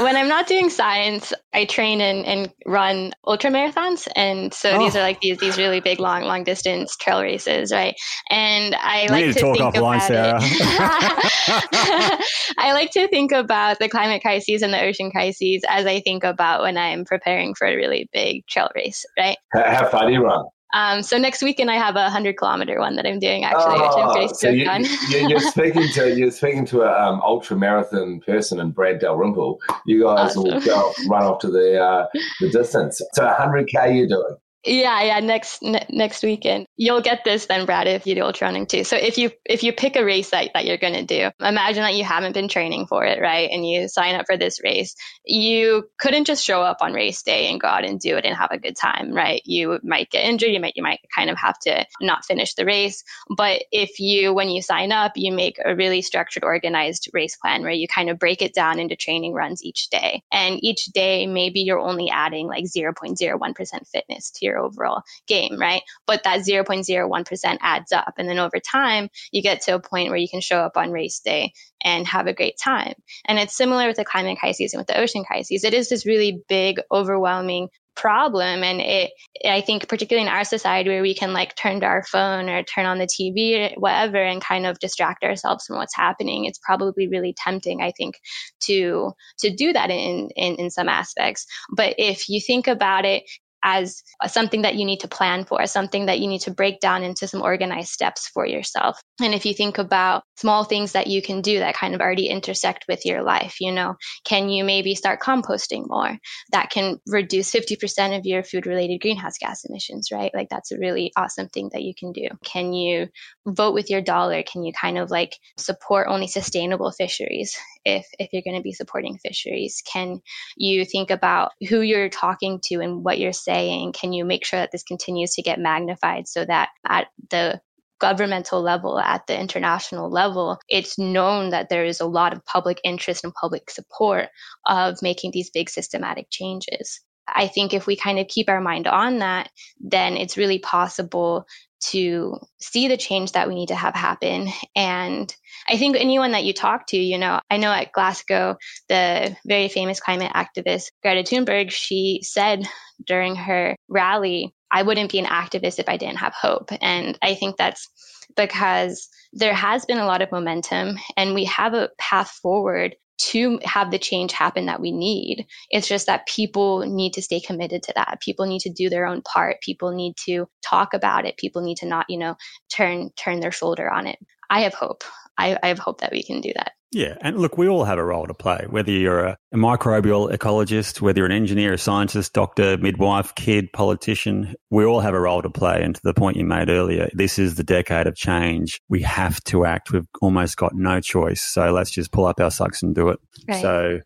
when 0.00 0.16
I'm 0.16 0.28
not 0.28 0.46
doing 0.46 0.70
science, 0.70 1.32
I 1.52 1.64
train 1.64 2.00
and, 2.00 2.24
and 2.24 2.52
run 2.66 3.12
ultra 3.26 3.50
marathons. 3.50 4.06
And 4.16 4.52
so 4.54 4.70
oh. 4.70 4.78
these 4.78 4.96
are 4.96 5.00
like 5.00 5.20
these 5.20 5.38
these 5.38 5.58
really 5.58 5.80
big, 5.80 6.00
long, 6.00 6.22
long 6.22 6.44
distance 6.44 6.96
trail 6.96 7.22
races, 7.22 7.72
right? 7.72 7.94
And 8.30 8.74
I 8.76 9.06
we 9.08 9.08
like 9.08 9.24
to, 9.26 9.32
to 9.34 9.40
talk 9.40 9.56
think 9.56 9.74
offline, 9.74 9.96
about 9.96 10.02
Sarah. 10.02 10.38
I 12.58 12.72
like 12.72 12.90
to 12.92 13.08
think 13.08 13.32
about 13.32 13.78
the 13.78 13.88
climate 13.88 14.22
crises 14.22 14.62
and 14.62 14.72
the 14.72 14.82
ocean 14.82 15.10
crises 15.10 15.62
as 15.68 15.86
I 15.86 16.00
think 16.00 16.24
about 16.24 16.62
when 16.62 16.76
I'm 16.76 17.04
preparing 17.04 17.54
for 17.54 17.66
a 17.66 17.76
really 17.76 18.08
big 18.12 18.46
trail 18.46 18.68
race, 18.74 19.04
right? 19.18 19.36
How 19.52 19.88
far 19.88 20.06
do 20.06 20.12
you 20.12 20.24
run? 20.24 20.44
Um, 20.74 21.02
so 21.02 21.16
next 21.16 21.42
weekend 21.42 21.70
I 21.70 21.76
have 21.76 21.96
a 21.96 22.10
hundred 22.10 22.36
kilometer 22.36 22.78
one 22.78 22.96
that 22.96 23.06
I'm 23.06 23.18
doing 23.18 23.44
actually, 23.44 23.76
oh, 23.78 23.86
which 23.86 24.04
I'm 24.04 24.14
very 24.14 24.28
so 24.28 24.50
you, 24.50 24.68
on. 24.68 24.84
you're 25.28 25.40
speaking 25.50 25.88
to 25.94 26.14
you're 26.14 26.30
speaking 26.30 26.66
to 26.66 26.82
an 26.82 26.88
um, 26.88 27.20
ultra 27.22 27.56
marathon 27.56 28.20
person 28.20 28.60
and 28.60 28.74
Brad 28.74 28.98
Dalrymple. 28.98 29.58
You 29.86 30.04
guys 30.04 30.36
awesome. 30.36 30.44
will 30.44 30.60
go 30.60 30.92
run 31.08 31.24
off 31.24 31.38
to 31.40 31.50
the 31.50 31.82
uh, 31.82 32.06
the 32.40 32.50
distance. 32.50 33.00
So 33.14 33.26
hundred 33.28 33.68
k 33.68 33.96
you're 33.96 34.08
doing. 34.08 34.36
Yeah, 34.64 35.02
yeah. 35.02 35.20
Next 35.20 35.62
ne- 35.62 35.86
next 35.88 36.22
weekend, 36.22 36.66
you'll 36.76 37.00
get 37.00 37.24
this 37.24 37.46
then, 37.46 37.64
Brad, 37.64 37.86
if 37.86 38.06
you 38.06 38.14
do 38.14 38.22
ultra 38.22 38.46
running 38.46 38.66
too. 38.66 38.84
So 38.84 38.96
if 38.96 39.16
you 39.16 39.30
if 39.46 39.62
you 39.62 39.72
pick 39.72 39.96
a 39.96 40.04
race 40.04 40.30
that, 40.30 40.50
that 40.52 40.66
you're 40.66 40.76
to 40.76 41.04
do, 41.04 41.30
imagine 41.40 41.82
that 41.82 41.94
you 41.94 42.04
haven't 42.04 42.32
been 42.34 42.48
training 42.48 42.86
for 42.86 43.04
it, 43.04 43.20
right? 43.20 43.48
And 43.50 43.66
you 43.66 43.88
sign 43.88 44.16
up 44.16 44.26
for 44.26 44.36
this 44.36 44.62
race. 44.62 44.94
You 45.24 45.88
couldn't 45.98 46.26
just 46.26 46.44
show 46.44 46.60
up 46.60 46.78
on 46.80 46.92
race 46.92 47.22
day 47.22 47.50
and 47.50 47.60
go 47.60 47.68
out 47.68 47.84
and 47.84 48.00
do 48.00 48.16
it 48.16 48.24
and 48.26 48.36
have 48.36 48.50
a 48.50 48.58
good 48.58 48.76
time, 48.76 49.12
right? 49.12 49.40
You 49.44 49.78
might 49.82 50.10
get 50.10 50.24
injured. 50.24 50.50
You 50.50 50.60
might 50.60 50.76
you 50.76 50.82
might 50.82 51.00
kind 51.14 51.30
of 51.30 51.38
have 51.38 51.58
to 51.60 51.86
not 52.02 52.24
finish 52.26 52.54
the 52.54 52.66
race. 52.66 53.04
But 53.34 53.62
if 53.72 54.00
you 54.00 54.34
when 54.34 54.50
you 54.50 54.60
sign 54.60 54.92
up, 54.92 55.12
you 55.16 55.32
make 55.32 55.58
a 55.64 55.74
really 55.74 56.02
structured, 56.02 56.44
organized 56.44 57.08
race 57.14 57.36
plan 57.36 57.62
where 57.62 57.70
you 57.70 57.88
kind 57.88 58.10
of 58.10 58.18
break 58.18 58.42
it 58.42 58.54
down 58.54 58.80
into 58.80 58.96
training 58.96 59.32
runs 59.32 59.64
each 59.64 59.88
day, 59.88 60.22
and 60.32 60.62
each 60.62 60.86
day 60.86 61.26
maybe 61.26 61.60
you're 61.60 61.80
only 61.80 62.10
adding 62.10 62.48
like 62.48 62.64
0.01% 62.64 63.88
fitness 63.88 64.30
to 64.32 64.46
your 64.46 64.47
overall 64.56 65.02
game, 65.26 65.58
right? 65.58 65.82
But 66.06 66.22
that 66.24 66.40
0.01% 66.40 67.58
adds 67.60 67.92
up. 67.92 68.14
And 68.16 68.28
then 68.28 68.38
over 68.38 68.58
time, 68.60 69.08
you 69.32 69.42
get 69.42 69.62
to 69.62 69.74
a 69.74 69.80
point 69.80 70.08
where 70.08 70.18
you 70.18 70.28
can 70.28 70.40
show 70.40 70.58
up 70.58 70.76
on 70.76 70.90
race 70.90 71.20
day 71.20 71.52
and 71.82 72.06
have 72.06 72.26
a 72.26 72.32
great 72.32 72.58
time. 72.62 72.94
And 73.24 73.38
it's 73.38 73.56
similar 73.56 73.86
with 73.86 73.96
the 73.96 74.04
climate 74.04 74.38
crisis 74.38 74.72
and 74.72 74.80
with 74.80 74.86
the 74.86 74.98
ocean 74.98 75.24
crises. 75.24 75.64
It 75.64 75.74
is 75.74 75.88
this 75.88 76.06
really 76.06 76.42
big, 76.48 76.80
overwhelming 76.90 77.68
problem 77.98 78.62
and 78.62 78.80
it 78.80 79.10
i 79.44 79.60
think 79.60 79.88
particularly 79.88 80.24
in 80.24 80.32
our 80.32 80.44
society 80.44 80.88
where 80.88 81.02
we 81.02 81.14
can 81.14 81.32
like 81.32 81.56
turn 81.56 81.80
to 81.80 81.86
our 81.86 82.04
phone 82.04 82.48
or 82.48 82.62
turn 82.62 82.86
on 82.86 82.98
the 82.98 83.08
tv 83.08 83.72
or 83.72 83.80
whatever 83.80 84.22
and 84.22 84.40
kind 84.40 84.66
of 84.66 84.78
distract 84.78 85.24
ourselves 85.24 85.66
from 85.66 85.76
what's 85.76 85.96
happening 85.96 86.44
it's 86.44 86.60
probably 86.64 87.08
really 87.08 87.34
tempting 87.36 87.82
i 87.82 87.90
think 87.90 88.14
to 88.60 89.10
to 89.36 89.50
do 89.50 89.72
that 89.72 89.90
in 89.90 90.28
in, 90.36 90.54
in 90.54 90.70
some 90.70 90.88
aspects 90.88 91.46
but 91.74 91.96
if 91.98 92.28
you 92.28 92.40
think 92.40 92.68
about 92.68 93.04
it 93.04 93.24
as 93.64 94.02
something 94.26 94.62
that 94.62 94.76
you 94.76 94.84
need 94.84 95.00
to 95.00 95.08
plan 95.08 95.44
for, 95.44 95.66
something 95.66 96.06
that 96.06 96.20
you 96.20 96.28
need 96.28 96.40
to 96.42 96.50
break 96.50 96.80
down 96.80 97.02
into 97.02 97.26
some 97.26 97.42
organized 97.42 97.88
steps 97.88 98.28
for 98.28 98.46
yourself. 98.46 99.00
And 99.20 99.34
if 99.34 99.44
you 99.44 99.54
think 99.54 99.78
about 99.78 100.22
small 100.36 100.64
things 100.64 100.92
that 100.92 101.08
you 101.08 101.20
can 101.22 101.42
do 101.42 101.58
that 101.58 101.74
kind 101.74 101.94
of 101.94 102.00
already 102.00 102.28
intersect 102.28 102.84
with 102.88 103.04
your 103.04 103.22
life, 103.22 103.56
you 103.60 103.72
know, 103.72 103.96
can 104.24 104.48
you 104.48 104.64
maybe 104.64 104.94
start 104.94 105.20
composting 105.20 105.88
more? 105.88 106.16
That 106.52 106.70
can 106.70 106.98
reduce 107.06 107.50
50% 107.50 108.16
of 108.16 108.26
your 108.26 108.44
food 108.44 108.66
related 108.66 109.00
greenhouse 109.00 109.38
gas 109.38 109.64
emissions, 109.64 110.10
right? 110.12 110.30
Like 110.34 110.48
that's 110.50 110.70
a 110.70 110.78
really 110.78 111.12
awesome 111.16 111.48
thing 111.48 111.70
that 111.72 111.82
you 111.82 111.94
can 111.98 112.12
do. 112.12 112.28
Can 112.44 112.72
you 112.72 113.08
vote 113.46 113.74
with 113.74 113.90
your 113.90 114.00
dollar? 114.00 114.42
Can 114.42 114.62
you 114.62 114.72
kind 114.72 114.98
of 114.98 115.10
like 115.10 115.36
support 115.56 116.06
only 116.08 116.28
sustainable 116.28 116.92
fisheries 116.92 117.56
if, 117.84 118.06
if 118.18 118.28
you're 118.32 118.42
going 118.42 118.56
to 118.56 118.62
be 118.62 118.72
supporting 118.72 119.18
fisheries? 119.18 119.82
Can 119.92 120.20
you 120.56 120.84
think 120.84 121.10
about 121.10 121.52
who 121.68 121.80
you're 121.80 122.08
talking 122.08 122.60
to 122.64 122.76
and 122.76 123.04
what 123.04 123.18
you're 123.18 123.32
saying? 123.48 123.92
Can 123.92 124.12
you 124.12 124.24
make 124.24 124.44
sure 124.44 124.60
that 124.60 124.70
this 124.72 124.82
continues 124.82 125.34
to 125.34 125.42
get 125.42 125.58
magnified 125.58 126.28
so 126.28 126.44
that 126.44 126.68
at 126.86 127.06
the 127.30 127.60
governmental 127.98 128.62
level, 128.62 128.98
at 128.98 129.26
the 129.26 129.38
international 129.38 130.10
level, 130.10 130.58
it's 130.68 130.98
known 130.98 131.50
that 131.50 131.68
there 131.68 131.84
is 131.84 132.00
a 132.00 132.06
lot 132.06 132.32
of 132.32 132.44
public 132.44 132.80
interest 132.84 133.24
and 133.24 133.32
public 133.34 133.70
support 133.70 134.28
of 134.66 135.02
making 135.02 135.30
these 135.32 135.50
big 135.50 135.70
systematic 135.70 136.26
changes. 136.30 137.00
I 137.26 137.48
think 137.48 137.74
if 137.74 137.86
we 137.86 137.96
kind 137.96 138.18
of 138.18 138.28
keep 138.28 138.48
our 138.48 138.60
mind 138.60 138.86
on 138.86 139.18
that, 139.18 139.50
then 139.80 140.16
it's 140.16 140.36
really 140.36 140.58
possible 140.58 141.44
to 141.90 142.38
see 142.60 142.88
the 142.88 142.96
change 142.96 143.32
that 143.32 143.48
we 143.48 143.54
need 143.54 143.68
to 143.68 143.74
have 143.74 143.94
happen. 143.94 144.48
And 144.74 145.34
I 145.68 145.76
think 145.76 145.96
anyone 145.96 146.32
that 146.32 146.44
you 146.44 146.52
talk 146.52 146.86
to, 146.88 146.96
you 146.96 147.18
know, 147.18 147.40
I 147.50 147.58
know 147.58 147.70
at 147.70 147.92
Glasgow, 147.92 148.56
the 148.88 149.36
very 149.46 149.68
famous 149.68 150.00
climate 150.00 150.32
activist 150.34 150.86
Greta 151.02 151.22
Thunberg, 151.22 151.70
she 151.70 152.20
said 152.22 152.66
during 153.08 153.34
her 153.34 153.74
rally, 153.88 154.54
I 154.70 154.82
wouldn't 154.82 155.10
be 155.10 155.18
an 155.18 155.24
activist 155.24 155.78
if 155.78 155.88
I 155.88 155.96
didn't 155.96 156.18
have 156.18 156.34
hope. 156.34 156.70
And 156.80 157.18
I 157.22 157.34
think 157.34 157.56
that's 157.56 157.88
because 158.36 159.08
there 159.32 159.54
has 159.54 159.84
been 159.84 159.98
a 159.98 160.06
lot 160.06 160.22
of 160.22 160.30
momentum 160.30 160.98
and 161.16 161.34
we 161.34 161.44
have 161.46 161.74
a 161.74 161.90
path 161.98 162.30
forward 162.42 162.94
to 163.18 163.58
have 163.64 163.90
the 163.90 163.98
change 163.98 164.32
happen 164.32 164.66
that 164.66 164.80
we 164.80 164.92
need. 164.92 165.46
It's 165.70 165.88
just 165.88 166.06
that 166.06 166.26
people 166.26 166.80
need 166.80 167.14
to 167.14 167.22
stay 167.22 167.40
committed 167.40 167.82
to 167.84 167.92
that. 167.96 168.20
People 168.20 168.46
need 168.46 168.60
to 168.60 168.70
do 168.70 168.88
their 168.88 169.06
own 169.06 169.22
part. 169.22 169.60
People 169.60 169.92
need 169.92 170.14
to 170.26 170.46
talk 170.62 170.94
about 170.94 171.26
it. 171.26 171.36
People 171.36 171.62
need 171.62 171.78
to 171.78 171.86
not, 171.86 172.06
you 172.08 172.18
know, 172.18 172.36
turn 172.72 173.10
turn 173.16 173.40
their 173.40 173.50
shoulder 173.50 173.90
on 173.90 174.06
it. 174.06 174.18
I 174.50 174.60
have 174.60 174.74
hope. 174.74 175.02
I, 175.38 175.56
I 175.62 175.68
have 175.68 175.78
hope 175.78 176.00
that 176.00 176.12
we 176.12 176.22
can 176.22 176.40
do 176.40 176.52
that. 176.56 176.72
Yeah. 176.90 177.16
And 177.20 177.38
look, 177.38 177.58
we 177.58 177.68
all 177.68 177.84
have 177.84 177.98
a 177.98 178.04
role 178.04 178.26
to 178.26 178.34
play, 178.34 178.66
whether 178.68 178.90
you're 178.90 179.24
a, 179.24 179.38
a, 179.52 179.56
microbial 179.56 180.34
ecologist, 180.34 181.02
whether 181.02 181.18
you're 181.18 181.26
an 181.26 181.32
engineer, 181.32 181.74
a 181.74 181.78
scientist, 181.78 182.32
doctor, 182.32 182.78
midwife, 182.78 183.34
kid, 183.34 183.70
politician, 183.72 184.54
we 184.70 184.86
all 184.86 185.00
have 185.00 185.12
a 185.12 185.20
role 185.20 185.42
to 185.42 185.50
play. 185.50 185.82
And 185.82 185.94
to 185.94 186.00
the 186.02 186.14
point 186.14 186.38
you 186.38 186.46
made 186.46 186.70
earlier, 186.70 187.10
this 187.12 187.38
is 187.38 187.56
the 187.56 187.64
decade 187.64 188.06
of 188.06 188.16
change. 188.16 188.80
We 188.88 189.02
have 189.02 189.42
to 189.44 189.66
act. 189.66 189.92
We've 189.92 190.08
almost 190.22 190.56
got 190.56 190.74
no 190.74 191.00
choice. 191.00 191.42
So 191.42 191.72
let's 191.72 191.90
just 191.90 192.10
pull 192.10 192.24
up 192.24 192.40
our 192.40 192.50
socks 192.50 192.82
and 192.82 192.94
do 192.94 193.10
it. 193.10 193.20
Right. 193.46 193.60
So 193.60 194.00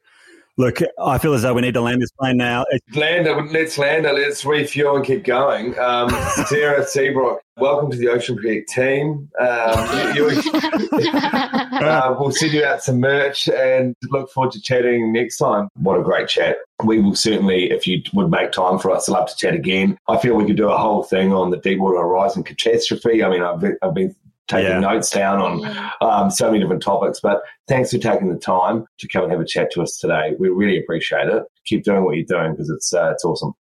Look, 0.59 0.81
I 1.03 1.17
feel 1.17 1.33
as 1.33 1.43
though 1.43 1.55
we 1.55 1.63
need 1.63 1.75
to 1.75 1.81
land 1.81 2.03
this 2.03 2.11
plane 2.11 2.37
now. 2.37 2.67
Land 2.95 3.27
it. 3.27 3.53
Let's 3.53 3.79
land 3.79 4.05
it. 4.05 4.15
Let's 4.15 4.45
refuel 4.45 4.97
and 4.97 5.05
keep 5.05 5.25
going. 5.25 5.79
Um, 5.79 6.11
Sarah 6.47 6.87
Seabrook, 6.87 7.41
welcome 7.57 7.91
to 7.91 7.97
the 7.97 8.09
Ocean 8.09 8.37
Protect 8.37 8.69
team. 8.69 9.31
Um, 9.41 10.15
you, 10.15 10.29
uh, 10.93 12.15
we'll 12.19 12.33
send 12.33 12.53
you 12.53 12.65
out 12.67 12.83
some 12.83 13.01
merch 13.01 13.49
and 13.49 13.97
look 14.11 14.31
forward 14.31 14.53
to 14.53 14.61
chatting 14.61 15.11
next 15.11 15.39
time. 15.39 15.69
What 15.77 15.99
a 15.99 16.03
great 16.03 16.29
chat. 16.29 16.59
We 16.85 17.01
will 17.01 17.15
certainly, 17.15 17.71
if 17.71 17.87
you 17.87 18.03
would 18.13 18.31
make 18.31 18.53
time 18.53 18.79
for 18.79 18.91
us, 18.91 19.09
love 19.09 19.31
to 19.31 19.37
chat 19.37 19.55
again. 19.55 19.97
I 20.07 20.19
feel 20.19 20.35
we 20.35 20.45
could 20.45 20.59
do 20.59 20.69
a 20.69 20.77
whole 20.77 21.03
thing 21.03 21.33
on 21.33 21.51
the 21.51 21.59
Deepwater 21.59 21.99
Horizon 21.99 22.43
catastrophe. 22.43 23.25
I 23.25 23.31
mean, 23.31 23.43
I've, 23.43 23.65
I've 23.81 23.95
been 23.95 24.15
taking 24.49 24.71
yeah. 24.71 24.81
notes 24.81 25.11
down 25.11 25.41
on 25.41 25.93
um, 26.01 26.31
so 26.31 26.47
many 26.47 26.61
different 26.61 26.83
topics. 26.83 27.21
But 27.21 27.43
thanks 27.69 27.91
for 27.91 27.99
taking 27.99 28.33
the 28.33 28.39
time 28.39 28.87
to 28.99 29.09
come 29.09 29.25
and 29.25 29.33
have 29.33 29.41
a 29.41 29.47
chat 29.47 29.71
to 29.73 29.83
us 29.83 29.99
today. 29.99 30.35
We 30.39 30.49
really 30.49 30.79
appreciate 30.79 31.29
it. 31.29 31.45
Keep 31.65 31.85
doing 31.85 32.05
what 32.05 32.17
you're 32.17 32.27
doing 32.27 32.53
because 32.53 32.71
it's 32.71 32.93
uh, 32.93 33.13
it's 33.13 33.25
awesome. 33.25 33.55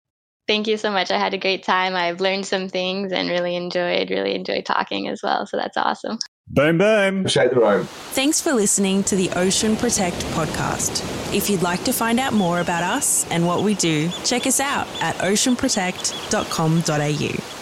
Thank 0.51 0.67
you 0.67 0.77
so 0.77 0.91
much. 0.91 1.13
I 1.13 1.19
had 1.19 1.33
a 1.33 1.39
great 1.39 1.63
time. 1.63 1.95
I've 1.95 2.21
learned 2.21 2.45
some 2.45 2.69
things 2.69 3.13
and 3.13 3.29
really 3.29 3.55
enjoyed, 3.55 4.11
really 4.11 4.35
enjoyed 4.35 4.67
talking 4.67 5.07
as 5.07 5.23
well. 5.23 5.47
So 5.47 5.57
that's 5.57 5.77
awesome. 5.77 6.19
Boom, 6.49 6.79
boom. 6.79 7.21
Appreciate 7.21 7.51
the 7.51 7.61
room. 7.61 7.85
Thanks 7.85 8.41
for 8.41 8.53
listening 8.53 9.05
to 9.05 9.15
the 9.15 9.31
Ocean 9.37 9.77
Protect 9.77 10.17
podcast. 10.35 11.05
If 11.33 11.49
you'd 11.49 11.63
like 11.63 11.85
to 11.85 11.93
find 11.93 12.19
out 12.19 12.33
more 12.33 12.59
about 12.59 12.83
us 12.83 13.31
and 13.31 13.47
what 13.47 13.63
we 13.63 13.75
do, 13.75 14.11
check 14.25 14.49
us 14.49 14.59
out 14.59 14.89
at 15.01 15.15
oceanprotect.com.au. 15.19 17.60